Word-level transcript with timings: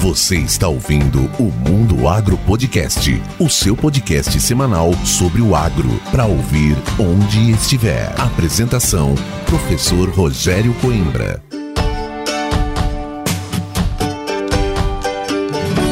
Você 0.00 0.36
está 0.36 0.68
ouvindo 0.68 1.28
o 1.40 1.50
Mundo 1.68 2.06
Agro 2.06 2.38
Podcast, 2.46 3.20
o 3.36 3.48
seu 3.48 3.76
podcast 3.76 4.38
semanal 4.40 4.94
sobre 5.04 5.42
o 5.42 5.56
agro, 5.56 5.90
para 6.12 6.24
ouvir 6.24 6.76
onde 7.00 7.50
estiver. 7.50 8.08
Apresentação: 8.16 9.16
Professor 9.46 10.08
Rogério 10.10 10.72
Coimbra. 10.74 11.42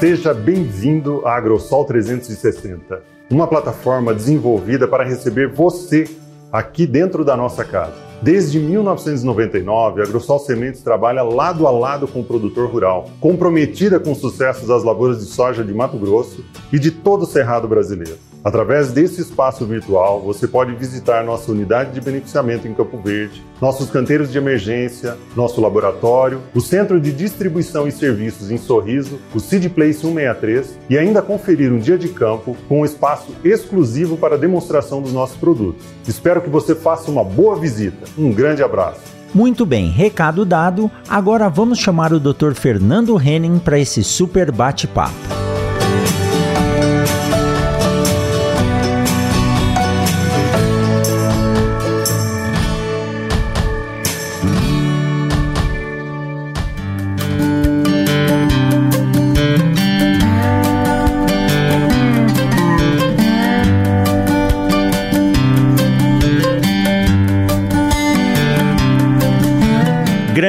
Seja 0.00 0.32
bem-vindo 0.32 1.26
à 1.26 1.36
AgroSol 1.36 1.84
360, 1.84 3.02
uma 3.30 3.46
plataforma 3.46 4.14
desenvolvida 4.14 4.88
para 4.88 5.04
receber 5.04 5.46
você 5.48 6.08
aqui 6.50 6.86
dentro 6.86 7.22
da 7.22 7.36
nossa 7.36 7.66
casa. 7.66 8.09
Desde 8.22 8.60
1999, 8.60 10.02
a 10.02 10.04
AgroSol 10.04 10.38
Sementes 10.40 10.82
trabalha 10.82 11.22
lado 11.22 11.66
a 11.66 11.70
lado 11.70 12.06
com 12.06 12.20
o 12.20 12.24
produtor 12.24 12.68
rural, 12.68 13.08
comprometida 13.18 13.98
com 13.98 14.12
os 14.12 14.18
sucessos 14.18 14.68
das 14.68 14.84
lavouras 14.84 15.20
de 15.20 15.24
soja 15.24 15.64
de 15.64 15.72
Mato 15.72 15.96
Grosso 15.96 16.44
e 16.70 16.78
de 16.78 16.90
todo 16.90 17.22
o 17.22 17.26
Cerrado 17.26 17.66
brasileiro. 17.66 18.18
Através 18.42 18.90
desse 18.90 19.20
espaço 19.20 19.66
virtual, 19.66 20.20
você 20.20 20.48
pode 20.48 20.74
visitar 20.74 21.22
nossa 21.22 21.52
unidade 21.52 21.92
de 21.92 22.00
beneficiamento 22.00 22.66
em 22.66 22.72
Campo 22.72 22.96
Verde, 22.96 23.44
nossos 23.60 23.90
canteiros 23.90 24.32
de 24.32 24.38
emergência, 24.38 25.18
nosso 25.36 25.60
laboratório, 25.60 26.40
o 26.54 26.60
centro 26.60 26.98
de 26.98 27.12
distribuição 27.12 27.86
e 27.86 27.92
serviços 27.92 28.50
em 28.50 28.56
Sorriso, 28.56 29.18
o 29.34 29.40
Seed 29.40 29.68
Place 29.68 30.00
163 30.00 30.78
e 30.88 30.96
ainda 30.96 31.20
conferir 31.20 31.70
um 31.70 31.78
dia 31.78 31.98
de 31.98 32.08
campo 32.08 32.56
com 32.66 32.80
um 32.80 32.84
espaço 32.84 33.36
exclusivo 33.44 34.16
para 34.16 34.38
demonstração 34.38 35.02
dos 35.02 35.12
nossos 35.12 35.36
produtos. 35.36 35.84
Espero 36.08 36.40
que 36.40 36.48
você 36.48 36.74
faça 36.74 37.10
uma 37.10 37.22
boa 37.22 37.56
visita. 37.56 38.09
Um 38.16 38.32
grande 38.32 38.62
abraço. 38.62 39.00
Muito 39.34 39.64
bem, 39.64 39.88
recado 39.88 40.44
dado. 40.44 40.90
Agora 41.08 41.48
vamos 41.48 41.78
chamar 41.78 42.12
o 42.12 42.18
Dr. 42.18 42.52
Fernando 42.54 43.20
Henning 43.20 43.58
para 43.58 43.78
esse 43.78 44.02
super 44.02 44.50
bate-papo. 44.50 45.14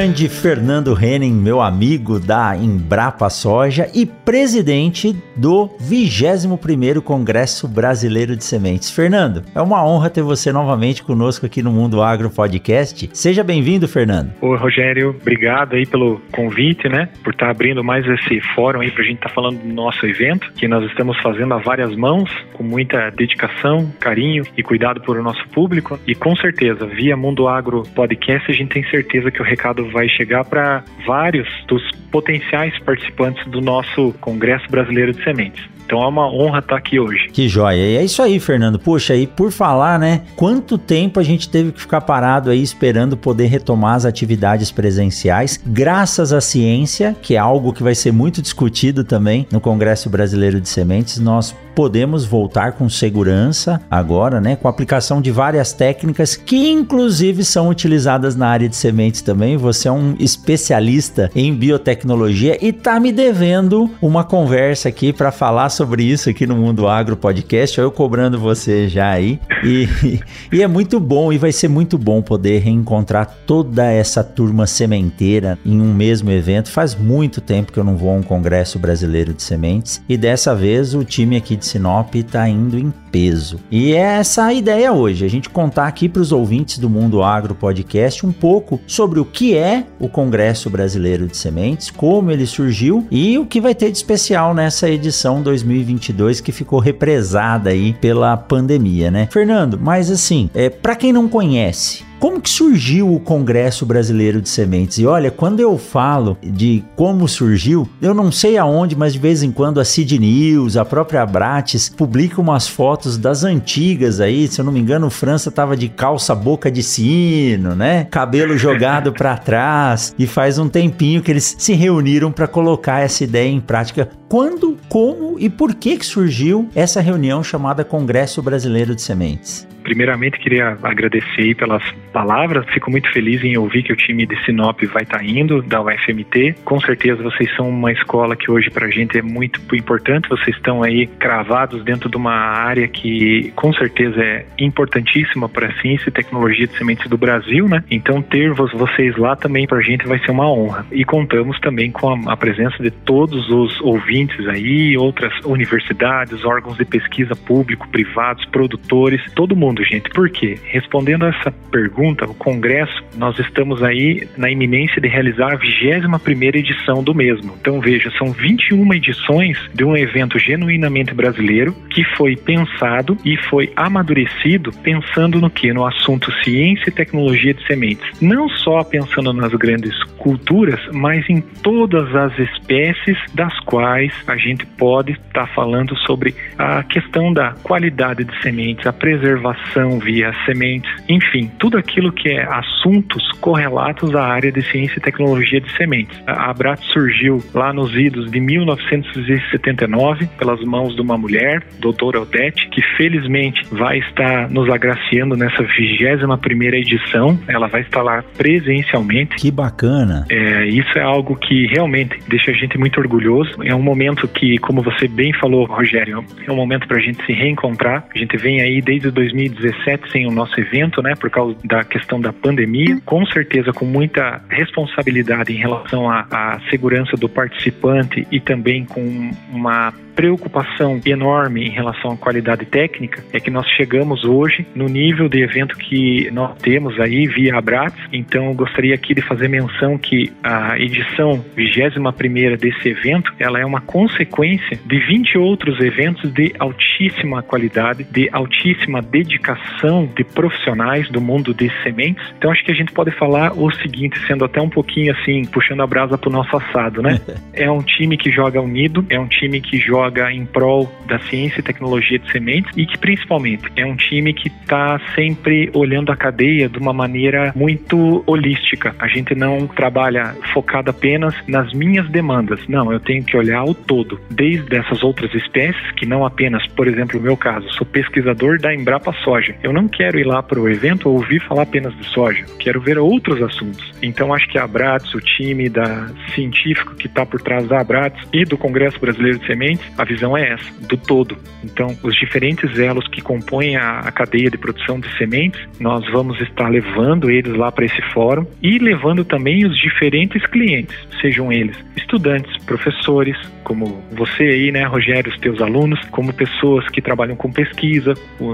Grande 0.01 0.27
Fernando 0.27 0.97
Henning, 0.99 1.31
meu 1.31 1.61
amigo 1.61 2.19
da 2.19 2.57
Embrapa 2.57 3.29
Soja 3.29 3.87
e 3.93 4.03
presidente 4.03 5.15
do 5.35 5.69
21º 5.79 7.03
Congresso 7.03 7.67
Brasileiro 7.67 8.35
de 8.35 8.43
Sementes. 8.43 8.89
Fernando, 8.89 9.43
é 9.53 9.61
uma 9.61 9.85
honra 9.85 10.09
ter 10.09 10.23
você 10.23 10.51
novamente 10.51 11.03
conosco 11.03 11.45
aqui 11.45 11.61
no 11.61 11.71
Mundo 11.71 12.01
Agro 12.01 12.31
Podcast. 12.31 13.11
Seja 13.13 13.43
bem-vindo, 13.43 13.87
Fernando. 13.87 14.33
Oi, 14.41 14.57
Rogério, 14.57 15.15
obrigado 15.21 15.75
aí 15.75 15.85
pelo 15.85 16.19
convite, 16.31 16.89
né, 16.89 17.07
por 17.23 17.31
estar 17.31 17.51
abrindo 17.51 17.83
mais 17.83 18.03
esse 18.07 18.41
fórum 18.55 18.81
aí 18.81 18.89
para 18.89 19.03
a 19.03 19.05
gente 19.05 19.17
estar 19.17 19.29
tá 19.29 19.35
falando 19.35 19.59
do 19.59 19.71
nosso 19.71 20.03
evento, 20.07 20.51
que 20.53 20.67
nós 20.67 20.83
estamos 20.89 21.15
fazendo 21.21 21.53
a 21.53 21.59
várias 21.59 21.95
mãos, 21.95 22.27
com 22.53 22.63
muita 22.63 23.11
dedicação, 23.11 23.91
carinho 23.99 24.43
e 24.57 24.63
cuidado 24.63 24.99
por 25.01 25.15
o 25.15 25.21
nosso 25.21 25.47
público. 25.49 25.99
E 26.07 26.15
com 26.15 26.35
certeza, 26.35 26.87
via 26.87 27.15
Mundo 27.15 27.47
Agro 27.47 27.83
Podcast, 27.93 28.49
a 28.49 28.55
gente 28.55 28.69
tem 28.69 28.83
certeza 28.89 29.29
que 29.29 29.39
o 29.39 29.45
recado 29.45 29.90
vai 29.91 30.07
chegar 30.09 30.43
para 30.45 30.83
vários 31.05 31.47
dos 31.67 31.83
potenciais 32.11 32.77
participantes 32.79 33.45
do 33.47 33.61
nosso 33.61 34.13
Congresso 34.19 34.69
Brasileiro 34.69 35.13
de 35.13 35.23
Sementes. 35.23 35.70
Então 35.85 36.01
é 36.01 36.07
uma 36.07 36.31
honra 36.31 36.59
estar 36.59 36.77
aqui 36.77 36.99
hoje. 36.99 37.29
Que 37.31 37.47
joia. 37.47 37.75
E 37.75 37.97
é 37.97 38.03
isso 38.03 38.21
aí, 38.21 38.39
Fernando. 38.39 38.79
Poxa, 38.79 39.15
e 39.15 39.27
por 39.27 39.51
falar, 39.51 39.99
né? 39.99 40.21
Quanto 40.35 40.77
tempo 40.77 41.19
a 41.19 41.23
gente 41.23 41.49
teve 41.49 41.71
que 41.71 41.81
ficar 41.81 42.01
parado 42.01 42.49
aí 42.49 42.61
esperando 42.61 43.17
poder 43.17 43.47
retomar 43.47 43.95
as 43.95 44.05
atividades 44.05 44.71
presenciais, 44.71 45.59
graças 45.65 46.31
à 46.33 46.41
ciência, 46.41 47.15
que 47.21 47.35
é 47.35 47.37
algo 47.37 47.73
que 47.73 47.83
vai 47.83 47.95
ser 47.95 48.11
muito 48.11 48.41
discutido 48.41 49.03
também 49.03 49.47
no 49.51 49.59
Congresso 49.59 50.09
Brasileiro 50.09 50.61
de 50.61 50.69
Sementes, 50.69 51.19
nós 51.19 51.55
podemos 51.75 52.25
voltar 52.25 52.73
com 52.73 52.89
segurança 52.89 53.81
agora, 53.89 54.41
né, 54.41 54.55
com 54.55 54.67
a 54.67 54.71
aplicação 54.71 55.21
de 55.21 55.31
várias 55.31 55.73
técnicas 55.73 56.35
que 56.35 56.69
inclusive 56.69 57.43
são 57.43 57.69
utilizadas 57.69 58.35
na 58.35 58.47
área 58.47 58.67
de 58.67 58.75
sementes 58.75 59.21
também. 59.21 59.57
Você 59.57 59.87
é 59.87 59.91
um 59.91 60.15
especialista 60.19 61.31
em 61.35 61.53
biotecnologia 61.53 62.57
e 62.61 62.71
tá 62.71 62.99
me 62.99 63.11
devendo 63.11 63.89
uma 64.01 64.23
conversa 64.23 64.89
aqui 64.89 65.13
para 65.13 65.31
falar 65.31 65.69
sobre 65.71 66.03
isso 66.03 66.29
aqui 66.29 66.45
no 66.45 66.55
Mundo 66.55 66.87
Agro 66.87 67.17
Podcast, 67.17 67.79
eu 67.79 67.91
cobrando 67.91 68.37
você 68.37 68.87
já 68.87 69.09
aí. 69.09 69.39
E, 69.63 69.87
e 70.51 70.61
é 70.61 70.67
muito 70.67 70.99
bom, 70.99 71.33
e 71.33 71.37
vai 71.37 71.51
ser 71.51 71.67
muito 71.67 71.97
bom 71.97 72.21
poder 72.21 72.59
reencontrar 72.59 73.25
toda 73.47 73.85
essa 73.85 74.23
turma 74.23 74.67
sementeira 74.67 75.57
em 75.65 75.81
um 75.81 75.93
mesmo 75.93 76.29
evento. 76.29 76.69
Faz 76.69 76.93
muito 76.93 77.41
tempo 77.41 77.71
que 77.71 77.79
eu 77.79 77.83
não 77.83 77.97
vou 77.97 78.11
a 78.11 78.13
um 78.13 78.23
congresso 78.23 78.77
brasileiro 78.77 79.33
de 79.33 79.41
sementes, 79.41 80.03
e 80.07 80.17
dessa 80.17 80.53
vez 80.53 80.93
o 80.93 81.03
time 81.03 81.35
aqui 81.35 81.55
de 81.55 81.65
Sinop 81.65 82.13
está 82.13 82.47
indo 82.47 82.77
em 82.77 82.93
peso. 83.11 83.59
E 83.69 83.93
é 83.93 84.21
essa 84.21 84.45
a 84.45 84.53
ideia 84.53 84.93
hoje, 84.93 85.25
a 85.25 85.29
gente 85.29 85.49
contar 85.49 85.87
aqui 85.87 86.07
para 86.07 86.21
os 86.21 86.31
ouvintes 86.31 86.77
do 86.77 86.89
Mundo 86.89 87.21
Agro 87.21 87.53
Podcast 87.53 88.25
um 88.25 88.31
pouco 88.31 88.79
sobre 88.87 89.19
o 89.19 89.25
que 89.25 89.55
é 89.55 89.85
o 89.99 90.07
Congresso 90.07 90.69
Brasileiro 90.69 91.27
de 91.27 91.35
Sementes, 91.35 91.91
como 91.91 92.31
ele 92.31 92.45
surgiu 92.45 93.05
e 93.11 93.37
o 93.37 93.45
que 93.45 93.59
vai 93.59 93.75
ter 93.75 93.91
de 93.91 93.97
especial 93.97 94.53
nessa 94.53 94.89
edição 94.89 95.41
2022 95.41 96.39
que 96.41 96.51
ficou 96.51 96.79
represada 96.79 97.69
aí 97.69 97.93
pela 97.93 98.37
pandemia, 98.37 99.11
né? 99.11 99.27
Fernando, 99.31 99.79
mas 99.81 100.09
assim, 100.09 100.49
é, 100.53 100.69
para 100.69 100.95
quem 100.95 101.11
não 101.11 101.27
conhece, 101.27 102.03
como 102.21 102.39
que 102.39 102.51
surgiu 102.51 103.11
o 103.11 103.19
Congresso 103.19 103.83
Brasileiro 103.83 104.39
de 104.39 104.47
Sementes? 104.47 104.99
E 104.99 105.07
olha, 105.07 105.31
quando 105.31 105.59
eu 105.59 105.75
falo 105.75 106.37
de 106.43 106.83
como 106.95 107.27
surgiu, 107.27 107.89
eu 107.99 108.13
não 108.13 108.31
sei 108.31 108.59
aonde, 108.59 108.95
mas 108.95 109.13
de 109.13 109.17
vez 109.17 109.41
em 109.41 109.51
quando 109.51 109.79
a 109.79 109.83
Cid 109.83 110.19
News, 110.19 110.77
a 110.77 110.85
própria 110.85 111.25
Bratis, 111.25 111.89
publica 111.89 112.39
umas 112.39 112.67
fotos 112.67 113.17
das 113.17 113.43
antigas 113.43 114.19
aí. 114.19 114.47
Se 114.47 114.61
eu 114.61 114.65
não 114.65 114.71
me 114.71 114.79
engano, 114.79 115.09
França 115.09 115.49
tava 115.49 115.75
de 115.75 115.89
calça 115.89 116.35
boca 116.35 116.69
de 116.69 116.83
sino, 116.83 117.73
né? 117.73 118.03
Cabelo 118.11 118.55
jogado 118.55 119.11
para 119.17 119.35
trás. 119.35 120.13
E 120.19 120.27
faz 120.27 120.59
um 120.59 120.69
tempinho 120.69 121.23
que 121.23 121.31
eles 121.31 121.55
se 121.57 121.73
reuniram 121.73 122.31
para 122.31 122.47
colocar 122.47 122.99
essa 122.99 123.23
ideia 123.23 123.49
em 123.49 123.59
prática. 123.59 124.09
Quando, 124.29 124.77
como 124.87 125.39
e 125.39 125.49
por 125.49 125.73
que 125.73 125.97
que 125.97 126.05
surgiu 126.05 126.69
essa 126.75 127.01
reunião 127.01 127.43
chamada 127.43 127.83
Congresso 127.83 128.43
Brasileiro 128.43 128.93
de 128.93 129.01
Sementes? 129.01 129.67
Primeiramente, 129.91 130.39
queria 130.39 130.77
agradecer 130.81 131.53
pelas 131.55 131.83
palavras. 132.13 132.65
Fico 132.73 132.89
muito 132.89 133.11
feliz 133.11 133.43
em 133.43 133.57
ouvir 133.57 133.83
que 133.83 133.91
o 133.91 133.95
time 133.97 134.25
de 134.25 134.41
Sinop 134.45 134.81
vai 134.85 135.03
estar 135.03 135.17
tá 135.17 135.23
indo, 135.25 135.61
da 135.61 135.81
UFMT. 135.81 136.55
Com 136.63 136.79
certeza 136.79 137.21
vocês 137.21 137.53
são 137.57 137.67
uma 137.67 137.91
escola 137.91 138.37
que 138.37 138.49
hoje 138.49 138.69
para 138.69 138.85
a 138.85 138.89
gente 138.89 139.17
é 139.17 139.21
muito 139.21 139.59
importante. 139.75 140.29
Vocês 140.29 140.55
estão 140.55 140.81
aí 140.81 141.07
cravados 141.07 141.83
dentro 141.83 142.09
de 142.09 142.15
uma 142.15 142.31
área 142.31 142.87
que 142.87 143.51
com 143.53 143.73
certeza 143.73 144.21
é 144.21 144.45
importantíssima 144.57 145.49
para 145.49 145.67
a 145.67 145.81
ciência 145.81 146.07
e 146.07 146.11
tecnologia 146.13 146.67
de 146.67 146.77
sementes 146.77 147.09
do 147.09 147.17
Brasil, 147.17 147.67
né? 147.67 147.83
Então 147.91 148.21
ter 148.21 148.53
vocês 148.53 149.17
lá 149.17 149.35
também 149.35 149.67
para 149.67 149.79
a 149.79 149.81
gente 149.81 150.07
vai 150.07 150.19
ser 150.19 150.31
uma 150.31 150.49
honra. 150.49 150.85
E 150.89 151.03
contamos 151.03 151.59
também 151.59 151.91
com 151.91 152.07
a, 152.13 152.31
a 152.31 152.37
presença 152.37 152.81
de 152.81 152.91
todos 152.91 153.49
os 153.49 153.81
ouvintes 153.81 154.47
aí, 154.47 154.95
outras 154.95 155.33
universidades, 155.43 156.45
órgãos 156.45 156.77
de 156.77 156.85
pesquisa 156.85 157.35
público, 157.35 157.89
privados, 157.89 158.45
produtores, 158.45 159.21
todo 159.35 159.53
mundo 159.53 159.80
gente. 159.83 160.09
Por 160.09 160.29
quê? 160.29 160.57
Respondendo 160.65 161.25
a 161.25 161.29
essa 161.29 161.51
pergunta, 161.71 162.25
o 162.25 162.33
Congresso, 162.33 163.03
nós 163.15 163.37
estamos 163.39 163.83
aí 163.83 164.27
na 164.37 164.49
iminência 164.49 165.01
de 165.01 165.07
realizar 165.07 165.53
a 165.53 165.55
21 165.55 166.59
edição 166.59 167.03
do 167.03 167.13
mesmo. 167.13 167.53
Então, 167.59 167.79
veja, 167.79 168.11
são 168.17 168.31
21 168.31 168.93
edições 168.93 169.57
de 169.73 169.83
um 169.83 169.95
evento 169.95 170.37
genuinamente 170.39 171.13
brasileiro 171.13 171.73
que 171.89 172.03
foi 172.15 172.35
pensado 172.35 173.17
e 173.23 173.37
foi 173.49 173.71
amadurecido 173.75 174.71
pensando 174.83 175.39
no 175.39 175.49
que? 175.49 175.73
No 175.73 175.85
assunto 175.85 176.31
ciência 176.43 176.89
e 176.89 176.91
tecnologia 176.91 177.53
de 177.53 177.65
sementes. 177.65 178.21
Não 178.21 178.49
só 178.49 178.83
pensando 178.83 179.33
nas 179.33 179.53
grandes 179.53 180.01
culturas, 180.17 180.79
mas 180.93 181.27
em 181.29 181.41
todas 181.41 182.15
as 182.15 182.37
espécies 182.37 183.17
das 183.33 183.57
quais 183.61 184.13
a 184.27 184.35
gente 184.37 184.65
pode 184.65 185.13
estar 185.13 185.47
tá 185.47 185.47
falando 185.47 185.95
sobre 185.99 186.35
a 186.57 186.83
questão 186.83 187.33
da 187.33 187.53
qualidade 187.63 188.23
de 188.23 188.41
sementes, 188.41 188.85
a 188.85 188.93
preservação 188.93 189.70
via 189.99 190.33
sementes, 190.45 190.91
enfim, 191.07 191.49
tudo 191.59 191.77
aquilo 191.77 192.11
que 192.11 192.29
é 192.29 192.43
assuntos 192.43 193.31
correlatos 193.39 194.15
à 194.15 194.23
área 194.23 194.51
de 194.51 194.61
ciência 194.63 194.97
e 194.97 195.01
tecnologia 195.01 195.61
de 195.61 195.71
sementes. 195.75 196.17
A 196.27 196.49
Abrat 196.49 196.81
surgiu 196.91 197.43
lá 197.53 197.73
nos 197.73 197.95
idos 197.95 198.29
de 198.31 198.39
1979 198.39 200.27
pelas 200.37 200.61
mãos 200.61 200.95
de 200.95 201.01
uma 201.01 201.17
mulher, 201.17 201.63
doutora 201.79 202.21
Odete, 202.21 202.67
que 202.69 202.81
felizmente 202.97 203.61
vai 203.71 203.99
estar 203.99 204.49
nos 204.49 204.69
agraciando 204.69 205.35
nessa 205.35 205.63
21 205.63 206.37
primeira 206.37 206.77
edição. 206.77 207.39
Ela 207.47 207.67
vai 207.67 207.81
estar 207.81 208.01
lá 208.01 208.23
presencialmente. 208.37 209.35
Que 209.35 209.51
bacana! 209.51 210.25
É, 210.29 210.65
isso 210.65 210.97
é 210.97 211.01
algo 211.01 211.35
que 211.35 211.67
realmente 211.67 212.17
deixa 212.27 212.51
a 212.51 212.53
gente 212.53 212.77
muito 212.77 212.99
orgulhoso. 212.99 213.51
É 213.63 213.75
um 213.75 213.81
momento 213.81 214.27
que, 214.27 214.57
como 214.59 214.81
você 214.81 215.07
bem 215.07 215.33
falou, 215.33 215.65
Rogério, 215.65 216.23
é 216.45 216.51
um 216.51 216.55
momento 216.55 216.87
para 216.87 216.97
a 216.97 217.01
gente 217.01 217.23
se 217.25 217.33
reencontrar. 217.33 218.05
A 218.13 218.17
gente 218.17 218.37
vem 218.37 218.61
aí 218.61 218.81
desde 218.81 219.09
2000 219.11 219.50
2017 219.51 220.11
sem 220.11 220.27
o 220.27 220.31
nosso 220.31 220.59
evento, 220.59 221.01
né, 221.01 221.15
por 221.15 221.29
causa 221.29 221.55
da 221.63 221.83
questão 221.83 222.19
da 222.19 222.33
pandemia, 222.33 222.99
com 223.05 223.25
certeza 223.25 223.71
com 223.71 223.85
muita 223.85 224.41
responsabilidade 224.49 225.53
em 225.53 225.57
relação 225.57 226.09
à, 226.09 226.25
à 226.31 226.59
segurança 226.69 227.15
do 227.17 227.29
participante 227.29 228.27
e 228.31 228.39
também 228.39 228.85
com 228.85 229.31
uma 229.51 229.93
preocupação 230.15 230.99
enorme 231.05 231.65
em 231.65 231.69
relação 231.69 232.11
à 232.11 232.17
qualidade 232.17 232.65
técnica 232.65 233.23
é 233.33 233.39
que 233.39 233.49
nós 233.49 233.67
chegamos 233.69 234.23
hoje 234.23 234.65
no 234.75 234.85
nível 234.85 235.27
de 235.27 235.41
evento 235.41 235.77
que 235.77 236.29
nós 236.31 236.57
temos 236.57 236.99
aí 236.99 237.27
via 237.27 237.57
Abrats. 237.57 237.99
Então, 238.11 238.47
eu 238.47 238.53
gostaria 238.53 238.95
aqui 238.95 239.13
de 239.13 239.21
fazer 239.21 239.47
menção 239.47 239.97
que 239.97 240.31
a 240.43 240.77
edição 240.77 241.43
21 241.55 242.57
desse 242.57 242.89
evento, 242.89 243.33
ela 243.39 243.59
é 243.59 243.65
uma 243.65 243.81
consequência 243.81 244.79
de 244.85 244.99
20 244.99 245.37
outros 245.37 245.79
eventos 245.79 246.31
de 246.33 246.53
altíssima 246.59 247.41
qualidade, 247.41 248.03
de 248.03 248.29
altíssima 248.31 249.01
dedicação 249.01 250.09
de 250.15 250.23
profissionais 250.23 251.09
do 251.09 251.21
mundo 251.21 251.53
de 251.53 251.71
sementes. 251.83 252.23
Então, 252.37 252.51
acho 252.51 252.63
que 252.63 252.71
a 252.71 252.75
gente 252.75 252.91
pode 252.91 253.11
falar 253.11 253.53
o 253.53 253.71
seguinte, 253.71 254.19
sendo 254.27 254.45
até 254.45 254.61
um 254.61 254.69
pouquinho 254.69 255.13
assim, 255.13 255.43
puxando 255.45 255.81
a 255.81 255.87
brasa 255.87 256.17
para 256.17 256.29
o 256.29 256.31
nosso 256.31 256.55
assado, 256.55 257.01
né? 257.01 257.19
é 257.53 257.69
um 257.69 257.81
time 257.81 258.17
que 258.17 258.31
joga 258.31 258.61
unido, 258.61 259.05
é 259.09 259.19
um 259.19 259.27
time 259.27 259.61
que 259.61 259.77
joga 259.77 260.10
em 260.31 260.45
prol 260.45 260.91
da 261.05 261.19
ciência 261.19 261.59
e 261.59 261.63
tecnologia 261.63 262.19
de 262.19 262.31
sementes 262.31 262.71
e 262.75 262.85
que 262.85 262.97
principalmente 262.97 263.71
é 263.75 263.85
um 263.85 263.95
time 263.95 264.33
que 264.33 264.47
está 264.47 264.99
sempre 265.15 265.69
olhando 265.73 266.11
a 266.11 266.15
cadeia 266.15 266.67
de 266.69 266.77
uma 266.77 266.93
maneira 266.93 267.51
muito 267.55 268.23
holística. 268.25 268.95
A 268.99 269.07
gente 269.07 269.35
não 269.35 269.67
trabalha 269.67 270.35
focado 270.53 270.89
apenas 270.89 271.35
nas 271.47 271.73
minhas 271.73 272.09
demandas. 272.09 272.59
Não, 272.67 272.91
eu 272.91 272.99
tenho 272.99 273.23
que 273.23 273.35
olhar 273.35 273.63
o 273.63 273.73
todo, 273.73 274.19
desde 274.29 274.75
essas 274.75 275.03
outras 275.03 275.33
espécies 275.33 275.91
que 275.91 276.05
não 276.05 276.25
apenas, 276.25 276.65
por 276.67 276.87
exemplo, 276.87 277.17
no 277.17 277.23
meu 277.23 277.37
caso, 277.37 277.67
sou 277.73 277.85
pesquisador 277.85 278.59
da 278.59 278.73
Embrapa 278.73 279.13
Soja. 279.23 279.55
Eu 279.63 279.73
não 279.73 279.87
quero 279.87 280.19
ir 280.19 280.25
lá 280.25 280.41
para 280.41 280.59
o 280.59 280.69
evento 280.69 281.09
ouvir 281.09 281.41
falar 281.41 281.63
apenas 281.63 281.95
de 281.97 282.05
soja. 282.05 282.45
Quero 282.59 282.81
ver 282.81 282.97
outros 282.97 283.41
assuntos. 283.41 283.91
Então 284.01 284.33
acho 284.33 284.47
que 284.47 284.57
a 284.57 284.63
Abrats, 284.63 285.13
o 285.13 285.19
time 285.19 285.69
da 285.69 286.07
científico 286.33 286.95
que 286.95 287.07
está 287.07 287.25
por 287.25 287.41
trás 287.41 287.67
da 287.67 287.81
Abrats 287.81 288.27
e 288.33 288.45
do 288.45 288.57
Congresso 288.57 288.99
Brasileiro 288.99 289.39
de 289.39 289.47
Sementes 289.47 289.85
a 289.97 290.03
visão 290.03 290.37
é 290.37 290.53
essa, 290.53 290.87
do 290.87 290.97
todo. 290.97 291.37
Então, 291.63 291.95
os 292.03 292.15
diferentes 292.15 292.77
elos 292.77 293.07
que 293.07 293.21
compõem 293.21 293.75
a, 293.75 293.99
a 293.99 294.11
cadeia 294.11 294.49
de 294.49 294.57
produção 294.57 294.99
de 294.99 295.09
sementes, 295.17 295.61
nós 295.79 296.05
vamos 296.11 296.39
estar 296.41 296.69
levando 296.69 297.29
eles 297.29 297.55
lá 297.55 297.71
para 297.71 297.85
esse 297.85 298.01
fórum 298.13 298.45
e 298.61 298.77
levando 298.79 299.23
também 299.23 299.65
os 299.65 299.77
diferentes 299.77 300.45
clientes, 300.47 300.95
sejam 301.21 301.51
eles 301.51 301.77
estudantes, 302.11 302.55
professores, 302.65 303.37
como 303.63 304.03
você 304.11 304.43
aí, 304.43 304.71
né, 304.71 304.83
Rogério, 304.83 305.31
os 305.31 305.39
teus 305.39 305.61
alunos, 305.61 305.99
como 306.09 306.33
pessoas 306.33 306.87
que 306.89 307.01
trabalham 307.01 307.35
com 307.35 307.51
pesquisa, 307.51 308.13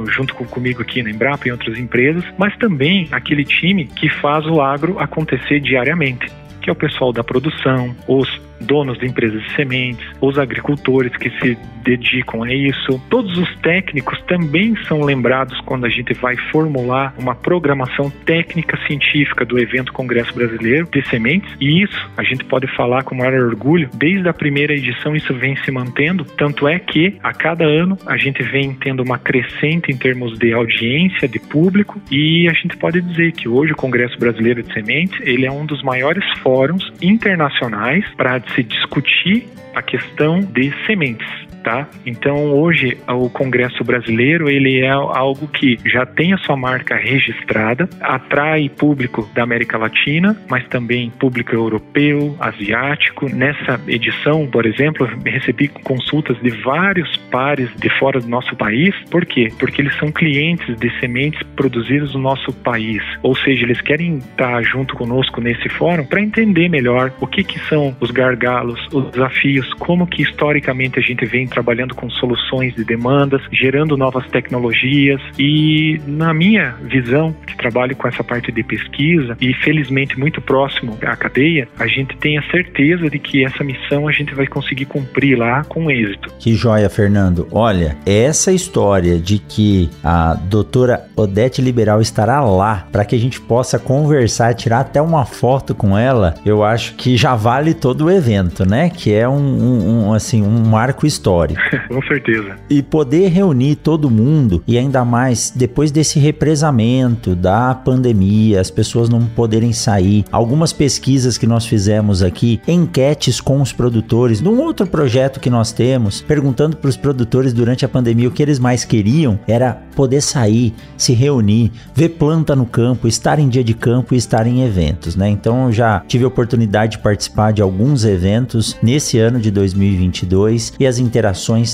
junto 0.09 0.35
com, 0.35 0.45
comigo 0.45 0.81
aqui 0.81 1.01
na 1.01 1.09
Embrapa 1.09 1.47
e 1.47 1.51
outras 1.51 1.77
empresas, 1.77 2.23
mas 2.37 2.55
também 2.57 3.07
aquele 3.11 3.43
time 3.43 3.85
que 3.85 4.09
faz 4.09 4.45
o 4.45 4.61
agro 4.61 4.99
acontecer 4.99 5.59
diariamente 5.59 6.27
que 6.59 6.69
é 6.69 6.73
o 6.73 6.75
pessoal 6.75 7.13
da 7.13 7.23
produção, 7.23 7.95
os 8.09 8.27
donos 8.61 8.97
de 8.99 9.05
empresas 9.05 9.41
de 9.41 9.55
sementes, 9.55 10.05
os 10.21 10.37
agricultores 10.37 11.15
que 11.17 11.29
se 11.39 11.57
dedicam 11.83 12.43
a 12.43 12.53
isso. 12.53 13.01
Todos 13.09 13.37
os 13.37 13.55
técnicos 13.57 14.21
também 14.23 14.75
são 14.83 15.01
lembrados 15.03 15.59
quando 15.61 15.85
a 15.85 15.89
gente 15.89 16.13
vai 16.13 16.35
formular 16.51 17.13
uma 17.17 17.33
programação 17.33 18.09
técnica 18.09 18.77
científica 18.85 19.45
do 19.45 19.57
evento 19.57 19.93
Congresso 19.93 20.33
Brasileiro 20.33 20.87
de 20.91 21.01
Sementes, 21.07 21.49
e 21.61 21.83
isso 21.83 22.09
a 22.17 22.23
gente 22.23 22.43
pode 22.43 22.67
falar 22.75 23.03
com 23.03 23.15
maior 23.15 23.33
orgulho, 23.33 23.89
desde 23.93 24.27
a 24.27 24.33
primeira 24.33 24.73
edição 24.73 25.15
isso 25.15 25.33
vem 25.33 25.55
se 25.63 25.71
mantendo, 25.71 26.25
tanto 26.37 26.67
é 26.67 26.77
que 26.77 27.17
a 27.23 27.33
cada 27.33 27.65
ano 27.65 27.97
a 28.05 28.17
gente 28.17 28.43
vem 28.43 28.73
tendo 28.73 29.01
uma 29.01 29.17
crescente 29.17 29.91
em 29.91 29.97
termos 29.97 30.37
de 30.37 30.53
audiência, 30.53 31.27
de 31.27 31.39
público, 31.39 32.01
e 32.11 32.47
a 32.49 32.53
gente 32.53 32.75
pode 32.77 33.01
dizer 33.01 33.31
que 33.31 33.47
hoje 33.47 33.71
o 33.71 33.75
Congresso 33.75 34.17
Brasileiro 34.19 34.61
de 34.61 34.73
Sementes, 34.73 35.19
ele 35.21 35.45
é 35.45 35.51
um 35.51 35.65
dos 35.65 35.81
maiores 35.83 36.23
fóruns 36.39 36.91
internacionais 37.01 38.05
para 38.15 38.39
se 38.55 38.63
discutir 38.63 39.47
a 39.75 39.81
questão 39.81 40.39
de 40.39 40.73
sementes. 40.85 41.46
Tá? 41.63 41.87
Então 42.05 42.51
hoje 42.51 42.97
o 43.07 43.29
Congresso 43.29 43.83
Brasileiro 43.83 44.49
ele 44.49 44.79
é 44.79 44.89
algo 44.89 45.47
que 45.47 45.77
já 45.85 46.05
tem 46.05 46.33
a 46.33 46.37
sua 46.37 46.55
marca 46.55 46.95
registrada, 46.95 47.89
atrai 48.01 48.69
público 48.69 49.29
da 49.33 49.43
América 49.43 49.77
Latina, 49.77 50.35
mas 50.49 50.67
também 50.67 51.09
público 51.09 51.53
europeu, 51.53 52.35
asiático. 52.39 53.27
Nessa 53.33 53.79
edição, 53.87 54.47
por 54.47 54.65
exemplo, 54.65 55.07
recebi 55.25 55.67
consultas 55.67 56.37
de 56.41 56.49
vários 56.49 57.17
pares 57.31 57.69
de 57.75 57.89
fora 57.97 58.19
do 58.19 58.27
nosso 58.27 58.55
país. 58.55 58.93
Por 59.09 59.25
quê? 59.25 59.49
Porque 59.59 59.81
eles 59.81 59.95
são 59.97 60.11
clientes 60.11 60.77
de 60.77 60.99
sementes 60.99 61.41
produzidas 61.55 62.13
no 62.13 62.19
nosso 62.19 62.51
país, 62.53 63.01
ou 63.21 63.35
seja, 63.35 63.63
eles 63.63 63.81
querem 63.81 64.17
estar 64.17 64.61
junto 64.63 64.95
conosco 64.95 65.41
nesse 65.41 65.69
fórum 65.69 66.05
para 66.05 66.21
entender 66.21 66.69
melhor 66.69 67.11
o 67.19 67.27
que 67.27 67.43
que 67.43 67.59
são 67.67 67.95
os 67.99 68.11
gargalos, 68.11 68.79
os 68.93 69.11
desafios, 69.11 69.73
como 69.75 70.07
que 70.07 70.21
historicamente 70.21 70.99
a 70.99 71.01
gente 71.01 71.25
vem 71.25 71.47
trabalhando 71.57 71.95
com 71.95 72.07
soluções 72.07 72.75
de 72.75 72.83
demandas, 72.83 73.41
gerando 73.51 73.97
novas 73.97 74.27
tecnologias 74.27 75.19
e 75.39 75.99
na 76.05 76.31
minha 76.31 76.75
visão, 76.83 77.35
que 77.47 77.57
trabalho 77.57 77.95
com 77.95 78.07
essa 78.07 78.23
parte 78.23 78.51
de 78.51 78.61
pesquisa 78.61 79.35
e 79.41 79.55
felizmente 79.55 80.19
muito 80.19 80.39
próximo 80.39 80.95
à 81.01 81.15
cadeia, 81.15 81.67
a 81.79 81.87
gente 81.87 82.15
tem 82.17 82.37
a 82.37 82.43
certeza 82.51 83.09
de 83.09 83.17
que 83.17 83.43
essa 83.43 83.63
missão 83.63 84.07
a 84.07 84.11
gente 84.11 84.35
vai 84.35 84.45
conseguir 84.45 84.85
cumprir 84.85 85.35
lá 85.35 85.63
com 85.63 85.89
êxito. 85.89 86.31
Que 86.37 86.53
joia, 86.53 86.91
Fernando. 86.91 87.47
Olha, 87.51 87.97
essa 88.05 88.51
história 88.51 89.17
de 89.17 89.39
que 89.39 89.89
a 90.03 90.35
doutora 90.35 91.07
Odete 91.15 91.59
Liberal 91.59 91.99
estará 92.01 92.39
lá 92.41 92.87
para 92.91 93.03
que 93.03 93.15
a 93.15 93.19
gente 93.19 93.41
possa 93.41 93.79
conversar, 93.79 94.53
tirar 94.53 94.81
até 94.81 95.01
uma 95.01 95.25
foto 95.25 95.73
com 95.73 95.97
ela, 95.97 96.35
eu 96.45 96.63
acho 96.63 96.93
que 96.95 97.17
já 97.17 97.35
vale 97.35 97.73
todo 97.73 98.05
o 98.05 98.11
evento, 98.11 98.63
né? 98.63 98.91
Que 98.91 99.11
é 99.11 99.27
um, 99.27 99.33
um, 99.33 100.07
um 100.07 100.13
assim, 100.13 100.43
um 100.43 100.67
marco 100.67 101.07
histórico. 101.07 101.36
Com 101.87 102.01
certeza. 102.03 102.55
E 102.69 102.81
poder 102.81 103.27
reunir 103.29 103.75
todo 103.75 104.09
mundo, 104.09 104.63
e 104.67 104.77
ainda 104.77 105.03
mais 105.05 105.51
depois 105.55 105.91
desse 105.91 106.19
represamento 106.19 107.35
da 107.35 107.75
pandemia, 107.75 108.59
as 108.59 108.71
pessoas 108.71 109.09
não 109.09 109.25
poderem 109.25 109.73
sair. 109.73 110.25
Algumas 110.31 110.73
pesquisas 110.73 111.37
que 111.37 111.47
nós 111.47 111.65
fizemos 111.65 112.23
aqui, 112.23 112.59
enquetes 112.67 113.39
com 113.39 113.61
os 113.61 113.71
produtores, 113.71 114.41
num 114.41 114.59
outro 114.61 114.87
projeto 114.87 115.39
que 115.39 115.49
nós 115.49 115.71
temos, 115.71 116.21
perguntando 116.21 116.77
para 116.77 116.89
os 116.89 116.97
produtores 116.97 117.53
durante 117.53 117.85
a 117.85 117.89
pandemia 117.89 118.27
o 118.27 118.31
que 118.31 118.41
eles 118.41 118.59
mais 118.59 118.83
queriam, 118.83 119.39
era 119.47 119.73
poder 119.95 120.21
sair, 120.21 120.73
se 120.95 121.13
reunir, 121.13 121.71
ver 121.93 122.09
planta 122.09 122.55
no 122.55 122.65
campo, 122.65 123.07
estar 123.07 123.39
em 123.39 123.49
dia 123.49 123.63
de 123.63 123.73
campo 123.73 124.13
e 124.13 124.17
estar 124.17 124.45
em 124.45 124.63
eventos, 124.63 125.15
né? 125.15 125.29
Então 125.29 125.65
eu 125.65 125.71
já 125.71 126.03
tive 126.07 126.23
a 126.23 126.27
oportunidade 126.27 126.93
de 126.93 126.99
participar 126.99 127.51
de 127.51 127.61
alguns 127.61 128.05
eventos 128.05 128.77
nesse 128.81 129.17
ano 129.17 129.39
de 129.39 129.49
2022 129.49 130.73
e 130.79 130.85
as 130.85 130.99
interações 130.99 131.26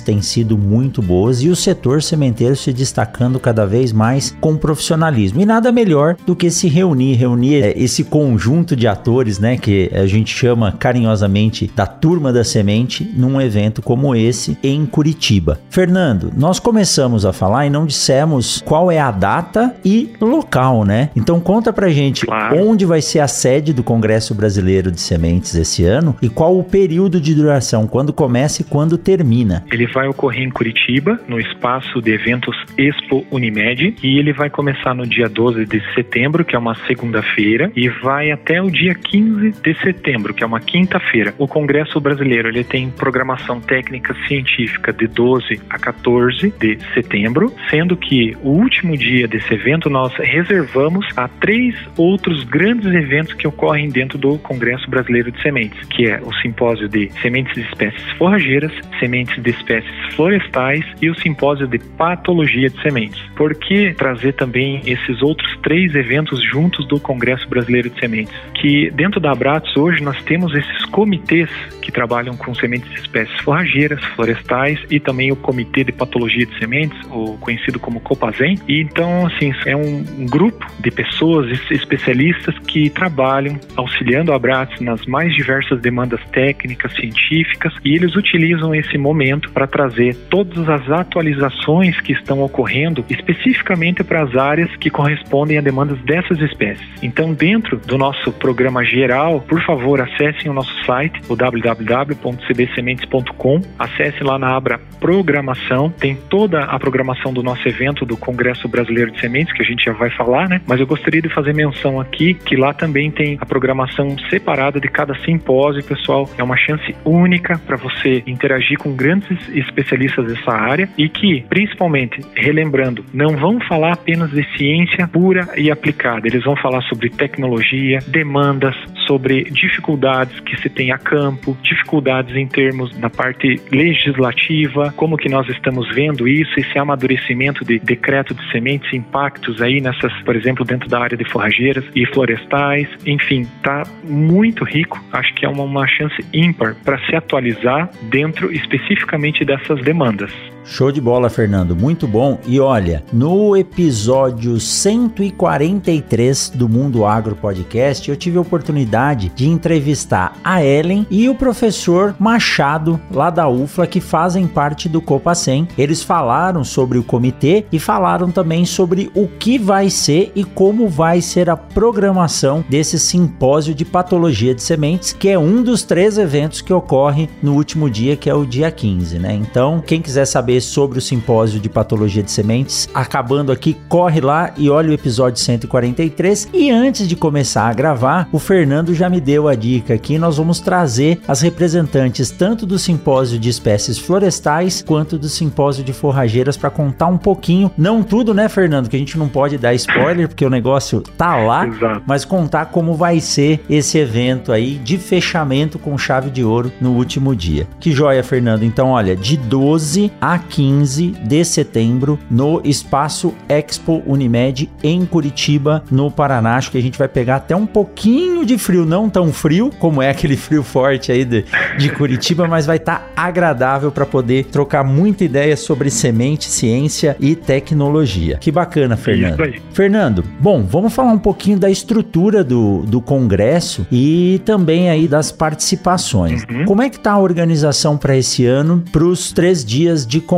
têm 0.04 0.22
sido 0.22 0.58
muito 0.58 1.02
boas 1.02 1.42
e 1.42 1.50
o 1.50 1.56
setor 1.56 2.02
sementeiro 2.02 2.56
se 2.56 2.72
destacando 2.72 3.40
cada 3.40 3.66
vez 3.66 3.92
mais 3.92 4.36
com 4.40 4.56
profissionalismo. 4.56 5.42
E 5.42 5.46
nada 5.46 5.72
melhor 5.72 6.16
do 6.26 6.36
que 6.36 6.50
se 6.50 6.68
reunir, 6.68 7.16
reunir 7.16 7.64
é, 7.64 7.74
esse 7.78 8.04
conjunto 8.04 8.76
de 8.76 8.88
atores, 8.88 9.40
né, 9.40 9.58
que 9.58 9.90
a 9.94 10.06
gente 10.06 10.36
chama 10.36 10.72
carinhosamente 10.72 11.72
da 11.76 11.86
turma 11.86 12.32
da 12.32 12.44
semente 12.44 13.10
num 13.16 13.40
evento 13.40 13.82
como 13.82 14.16
esse 14.16 14.58
em 14.64 14.86
Curitiba. 14.86 15.60
Fernando, 15.70 16.32
nós 16.36 16.60
começamos 16.60 17.26
a 17.26 17.34
falar 17.34 17.66
e 17.66 17.70
não 17.70 17.86
dissemos 17.86 18.62
qual 18.66 18.92
é 18.92 19.00
a 19.00 19.12
data 19.12 19.76
e 19.84 20.14
local, 20.22 20.84
né? 20.84 21.10
Então 21.16 21.40
conta 21.40 21.74
pra 21.74 21.90
gente 21.90 22.26
claro. 22.26 22.58
onde 22.68 22.86
vai 22.86 23.02
ser 23.02 23.20
a 23.20 23.28
sede 23.28 23.74
do 23.74 23.84
Congresso 23.84 24.34
Brasileiro 24.34 24.92
de 24.92 25.02
Sementes 25.02 25.56
esse 25.56 25.84
ano 25.84 26.16
e 26.22 26.30
qual 26.30 26.58
o 26.58 26.64
período 26.64 27.20
de 27.20 27.34
duração, 27.34 27.88
quando 27.88 28.14
começa 28.14 28.62
e 28.62 28.66
quando 28.66 28.98
termina. 28.98 29.43
Ele 29.72 29.88
vai 29.88 30.08
ocorrer 30.08 30.44
em 30.44 30.50
Curitiba, 30.50 31.20
no 31.28 31.40
espaço 31.40 32.02
de 32.02 32.12
eventos 32.12 32.56
Expo 32.78 33.26
Unimed, 33.32 33.96
e 34.02 34.20
ele 34.20 34.34
vai 34.34 34.50
começar 34.50 34.94
no 34.94 35.06
dia 35.06 35.28
12 35.28 35.66
de 35.66 35.82
setembro, 35.94 36.46
que 36.46 36.56
é 36.56 36.60
uma 36.60 36.76
segunda-feira, 36.88 37.72
e 37.76 37.90
vai 37.90 38.32
até 38.32 38.62
o 38.62 38.70
dia 38.70 38.94
15 38.94 39.52
de 39.62 39.74
setembro, 39.82 40.34
que 40.34 40.44
é 40.44 40.48
uma 40.48 40.60
quinta-feira. 40.60 41.34
O 41.38 41.48
Congresso 41.48 42.00
Brasileiro 42.00 42.48
ele 42.48 42.64
tem 42.64 42.90
programação 42.90 43.60
técnica 43.60 44.16
científica 44.28 44.92
de 44.92 45.08
12 45.08 45.62
a 45.70 45.78
14 45.78 46.54
de 46.60 46.78
setembro, 46.94 47.54
sendo 47.70 47.96
que 47.98 48.36
o 48.42 48.50
último 48.50 48.98
dia 48.98 49.28
desse 49.28 49.54
evento 49.54 49.90
nós 49.90 50.14
reservamos 50.16 51.06
a 51.16 51.28
três 51.28 51.76
outros 51.98 52.44
grandes 52.44 52.86
eventos 52.94 53.34
que 53.34 53.48
ocorrem 53.48 53.90
dentro 53.90 54.18
do 54.18 54.38
Congresso 54.40 54.90
Brasileiro 54.90 55.32
de 55.32 55.42
Sementes, 55.42 55.80
que 55.88 56.08
é 56.08 56.22
o 56.22 56.34
simpósio 56.36 56.88
de 56.88 57.10
sementes 57.22 57.54
de 57.54 57.62
espécies 57.62 58.12
forrageiras, 58.18 58.72
sementes 59.00 59.33
de 59.42 59.52
espécies 59.52 59.92
florestais 60.16 60.86
e 61.02 61.10
o 61.10 61.20
simpósio 61.20 61.68
de 61.68 61.80
patologia 61.80 62.70
de 62.70 62.82
sementes. 62.82 63.22
Por 63.36 63.56
que 63.56 63.94
trazer 63.94 64.34
também 64.34 64.82
esses 64.86 65.22
outros 65.22 65.50
três 65.62 65.94
eventos 65.96 66.42
juntos 66.44 66.88
do 66.88 67.00
Congresso 67.00 67.48
Brasileiro 67.48 67.90
de 67.90 68.00
Sementes? 68.00 68.34
Que 68.56 68.90
dentro 68.92 69.20
da 69.20 69.32
Abratos 69.32 69.76
hoje 69.76 70.02
nós 70.04 70.22
temos 70.24 70.54
esses 70.54 70.86
comitês 70.86 71.50
que 71.82 71.92
trabalham 71.92 72.38
com 72.38 72.54
sementes 72.54 72.90
de 72.92 73.00
espécies 73.00 73.36
forrageiras, 73.42 74.04
florestais 74.16 74.80
e 74.90 75.00
também 75.00 75.32
o 75.32 75.36
Comitê 75.36 75.84
de 75.84 75.92
Patologia 75.92 76.46
de 76.46 76.58
Sementes, 76.60 76.98
o 77.10 77.38
conhecido 77.38 77.80
como 77.80 78.00
Copazem. 78.00 78.58
E 78.68 78.82
então, 78.82 79.26
assim, 79.26 79.54
é 79.66 79.76
um, 79.76 80.04
grupo 80.30 80.66
de 80.80 80.92
pessoas 80.92 81.50
especialistas 81.72 82.58
que 82.60 82.90
trabalham 82.90 83.60
auxiliando 83.76 84.32
a 84.32 84.36
Abrates 84.36 84.80
nas 84.80 85.06
mais 85.06 85.34
diversas 85.36 85.82
demandas 85.82 86.20
técnicas, 86.32 86.94
científicas, 86.94 87.74
e 87.84 87.96
eles 87.96 88.16
utilizam 88.16 88.74
esse 88.74 88.98
momento 88.98 89.23
para 89.52 89.68
trazer 89.68 90.16
todas 90.30 90.70
as 90.70 90.90
atualizações 90.90 92.00
que 92.02 92.14
estão 92.14 92.42
ocorrendo 92.42 93.06
especificamente 93.10 94.04
para 94.04 94.24
as 94.24 94.36
áreas 94.36 94.76
que 94.78 94.90
correspondem 94.90 95.58
a 95.58 95.62
demandas 95.62 96.00
dessas 96.02 96.40
espécies. 96.40 96.88
Então, 97.02 97.34
dentro 97.34 97.78
do 97.78 97.98
nosso 97.98 98.32
programa 98.34 98.84
geral, 98.84 99.40
por 99.42 99.64
favor, 99.64 100.02
acessem 100.02 100.52
o 100.52 100.54
nosso 100.54 100.74
site, 100.86 101.22
o 101.30 101.36
www.cbsementes.com, 101.36 103.62
acesse 103.78 104.24
lá 104.24 104.40
na 104.40 104.56
aba 104.56 104.80
programação, 105.00 105.90
tem 105.90 106.16
toda 106.16 106.64
a 106.64 106.80
programação 106.80 107.34
do 107.34 107.44
nosso 107.44 107.68
evento 107.68 108.06
do 108.06 108.16
Congresso 108.16 108.68
Brasileiro 108.68 109.12
de 109.12 109.20
Sementes, 109.20 109.54
que 109.54 109.62
a 109.62 109.66
gente 109.66 109.84
já 109.84 109.94
vai 109.94 110.10
falar, 110.10 110.48
né? 110.48 110.62
Mas 110.66 110.80
eu 110.80 110.88
gostaria 110.88 111.22
de 111.22 111.30
fazer 111.30 111.54
menção 111.54 112.00
aqui 112.00 112.34
que 112.34 112.56
lá 112.56 112.74
também 112.74 113.12
tem 113.12 113.38
a 113.40 113.46
programação 113.46 114.16
separada 114.30 114.80
de 114.80 114.88
cada 114.88 115.14
simpósio, 115.20 115.84
pessoal. 115.84 116.30
É 116.38 116.44
uma 116.44 116.58
chance 116.58 116.96
única 117.04 117.60
para 117.60 117.76
você 117.76 118.24
interagir 118.26 118.78
com 118.78 118.96
grandes 119.14 119.50
especialistas 119.50 120.26
dessa 120.26 120.52
área 120.52 120.90
e 120.98 121.08
que, 121.08 121.46
principalmente, 121.48 122.20
relembrando, 122.36 123.06
não 123.14 123.38
vão 123.38 123.60
falar 123.62 123.94
apenas 123.94 124.32
de 124.32 124.44
ciência 124.58 125.08
pura 125.08 125.48
e 125.56 125.70
aplicada. 125.70 126.28
Eles 126.28 126.44
vão 126.44 126.56
falar 126.56 126.82
sobre 126.84 127.10
tecnologia, 127.10 128.00
demandas, 128.08 128.76
sobre 129.06 129.44
dificuldades 129.44 130.40
que 130.40 130.60
se 130.62 130.70
tem 130.70 130.92
a 130.92 130.98
campo, 130.98 131.58
dificuldades 131.62 132.36
em 132.36 132.48
termos 132.48 132.96
da 132.98 133.10
parte 133.10 133.62
legislativa, 133.72 134.94
como 134.96 135.18
que 135.18 135.30
nós 135.30 135.48
estamos 135.50 135.88
vendo 135.94 136.28
isso, 136.28 136.52
esse 136.58 136.78
amadurecimento 136.78 137.64
de 137.66 137.80
decreto 137.80 138.34
de 138.34 138.52
sementes, 138.52 138.92
impactos 138.94 139.62
aí 139.62 139.82
nessas, 139.82 140.14
por 140.24 140.36
exemplo, 140.36 140.66
dentro 140.66 140.90
da 140.90 141.00
área 141.00 141.18
de 141.18 141.30
forrageiras 141.30 141.84
e 141.96 142.06
florestais, 142.08 142.88
enfim, 143.06 143.46
tá 143.62 143.84
muito 144.04 144.64
rico. 144.64 145.04
Acho 145.12 145.34
que 145.36 145.46
é 145.46 145.50
uma, 145.50 145.64
uma 145.64 145.88
chance 145.88 146.16
ímpar 146.34 146.76
para 146.84 146.98
se 147.06 147.16
atualizar 147.16 147.90
dentro 148.04 148.52
especificamente 148.52 149.03
dessas 149.46 149.82
demandas. 149.82 150.32
Show 150.66 150.92
de 150.92 151.02
bola, 151.02 151.30
Fernando, 151.30 151.76
muito 151.76 152.08
bom. 152.08 152.40
E 152.48 152.60
olha, 152.60 153.04
no 153.12 153.56
episódio 153.56 154.60
143 154.60 156.52
do 156.56 156.70
Mundo 156.70 157.06
Agro 157.06 157.36
Podcast, 157.36 158.10
eu 158.10 158.16
tive 158.16 158.38
a 158.38 158.42
oportunidade 158.42 159.30
de 159.36 159.48
entrevistar 159.48 160.38
a 160.44 160.64
Ellen 160.64 161.06
e 161.12 161.28
o 161.28 161.36
professor 161.36 162.16
Machado, 162.18 163.00
lá 163.12 163.30
da 163.30 163.48
UFLA, 163.48 163.88
que 163.88 164.00
fazem 164.00 164.48
parte 164.48 164.88
do 164.88 165.02
Copacem. 165.02 165.68
Eles 165.78 166.02
falaram 166.02 166.64
sobre 166.64 166.98
o 166.98 167.04
comitê 167.04 167.66
e 167.72 167.78
falaram 167.78 168.32
também 168.32 168.66
sobre 168.66 169.12
o 169.14 169.28
que 169.28 169.58
vai 169.58 169.90
ser 169.90 170.32
e 170.34 170.44
como 170.44 170.88
vai 170.88 171.20
ser 171.22 171.50
a 171.50 171.58
programação 171.58 172.64
desse 172.70 172.98
simpósio 172.98 173.76
de 173.76 173.84
patologia 173.84 174.56
de 174.56 174.64
sementes, 174.64 175.12
que 175.12 175.30
é 175.30 175.38
um 175.38 175.62
dos 175.62 175.84
três 175.84 176.18
eventos 176.18 176.62
que 176.62 176.74
ocorre 176.74 177.30
no 177.42 177.54
último 177.56 177.90
dia, 177.90 178.16
que 178.16 178.30
é 178.30 178.34
o 178.34 178.46
dia 178.46 178.72
15, 178.72 179.20
né? 179.20 179.34
Então, 179.34 179.84
quem 179.86 180.02
quiser 180.02 180.26
saber 180.26 180.53
saber 180.54 180.62
sobre 180.62 181.00
o 181.00 181.02
simpósio 181.02 181.60
de 181.60 181.70
patologia 181.70 182.22
de 182.22 182.32
sementes, 182.32 182.90
acabando 182.94 183.52
aqui, 183.52 183.78
corre 183.88 184.20
lá 184.20 184.54
e 184.58 184.70
olha 184.70 184.90
o 184.90 184.94
episódio 184.94 185.40
143. 185.40 186.50
E 186.54 186.70
antes 186.70 187.08
de 187.08 187.16
começar 187.16 187.70
a 187.70 187.74
gravar, 187.74 188.28
o 188.32 188.40
Fernando 188.40 188.94
já 188.94 189.10
me 189.10 189.22
deu 189.22 189.48
a 189.48 189.56
dica 189.56 189.94
aqui, 189.94 190.18
nós 190.18 190.38
vamos 190.38 190.60
trazer 190.60 191.22
as 191.28 191.42
representantes 191.42 192.30
tanto 192.32 192.66
do 192.66 192.78
simpósio 192.78 193.40
de 193.40 193.50
espécies 193.50 193.98
florestais 193.98 194.84
quanto 194.86 195.18
do 195.18 195.30
simpósio 195.30 195.84
de 195.84 195.94
forrageiras 195.94 196.58
para 196.58 196.70
contar 196.70 197.08
um 197.08 197.18
pouquinho, 197.18 197.72
não 197.78 198.04
tudo, 198.04 198.34
né, 198.34 198.50
Fernando, 198.50 198.90
que 198.90 198.96
a 198.96 199.00
gente 199.00 199.18
não 199.18 199.30
pode 199.30 199.58
dar 199.58 199.74
spoiler 199.74 200.28
porque 200.28 200.46
o 200.46 200.50
negócio 200.50 201.02
tá 201.18 201.36
lá, 201.38 201.68
Exato. 201.68 202.04
mas 202.06 202.26
contar 202.26 202.68
como 202.68 202.96
vai 202.96 203.20
ser 203.20 203.64
esse 203.70 203.98
evento 203.98 204.52
aí 204.52 204.76
de 204.76 204.98
fechamento 204.98 205.80
com 205.80 205.98
chave 205.98 206.30
de 206.30 206.44
ouro 206.44 206.72
no 206.82 206.92
último 206.92 207.36
dia. 207.36 207.68
Que 207.80 207.92
joia, 207.92 208.24
Fernando. 208.24 208.64
Então, 208.64 208.90
olha, 208.90 209.16
de 209.16 209.38
12 209.38 210.12
a 210.20 210.38
15 210.50 211.12
de 211.24 211.46
setembro 211.46 212.20
no 212.30 212.62
Espaço 212.64 213.34
Expo 213.50 214.04
Unimed 214.06 214.70
em 214.84 215.06
Curitiba, 215.06 215.84
no 215.90 216.12
Paraná. 216.12 216.58
Acho 216.58 216.72
que 216.72 216.78
a 216.78 216.82
gente 216.82 216.98
vai 216.98 217.08
pegar 217.08 217.38
até 217.38 217.56
um 217.56 217.66
pouquinho 217.66 218.46
de 218.46 218.58
frio, 218.58 218.86
não 218.86 219.10
tão 219.10 219.32
frio 219.32 219.72
como 219.80 220.02
é 220.02 220.10
aquele 220.10 220.38
frio 220.38 220.64
forte 220.64 221.12
aí 221.12 221.26
de, 221.26 221.46
de 221.78 221.90
Curitiba, 221.90 222.48
mas 222.48 222.66
vai 222.66 222.78
estar 222.78 223.00
tá 223.00 223.24
agradável 223.24 223.92
para 223.92 224.06
poder 224.06 224.46
trocar 224.46 224.84
muita 224.84 225.24
ideia 225.24 225.56
sobre 225.56 225.90
semente, 225.90 226.46
ciência 226.46 227.16
e 227.20 227.36
tecnologia. 227.36 228.38
Que 228.38 228.52
bacana, 228.52 228.96
Fernando. 228.98 229.54
Fernando, 229.72 230.24
bom, 230.40 230.64
vamos 230.64 230.94
falar 230.94 231.12
um 231.12 231.20
pouquinho 231.20 231.58
da 231.58 231.70
estrutura 231.70 232.44
do, 232.44 232.84
do 232.84 233.02
congresso 233.02 233.86
e 233.92 234.42
também 234.46 234.90
aí 234.90 235.08
das 235.08 235.32
participações. 235.32 236.44
Uhum. 236.50 236.66
Como 236.66 236.82
é 236.82 236.90
que 236.90 237.00
tá 237.00 237.14
a 237.14 237.20
organização 237.20 237.98
para 237.98 238.18
esse 238.18 238.46
ano, 238.46 238.84
para 238.92 239.04
os 239.04 239.32
três 239.32 239.64
dias 239.64 240.06
de 240.06 240.20
congresso, 240.20 240.33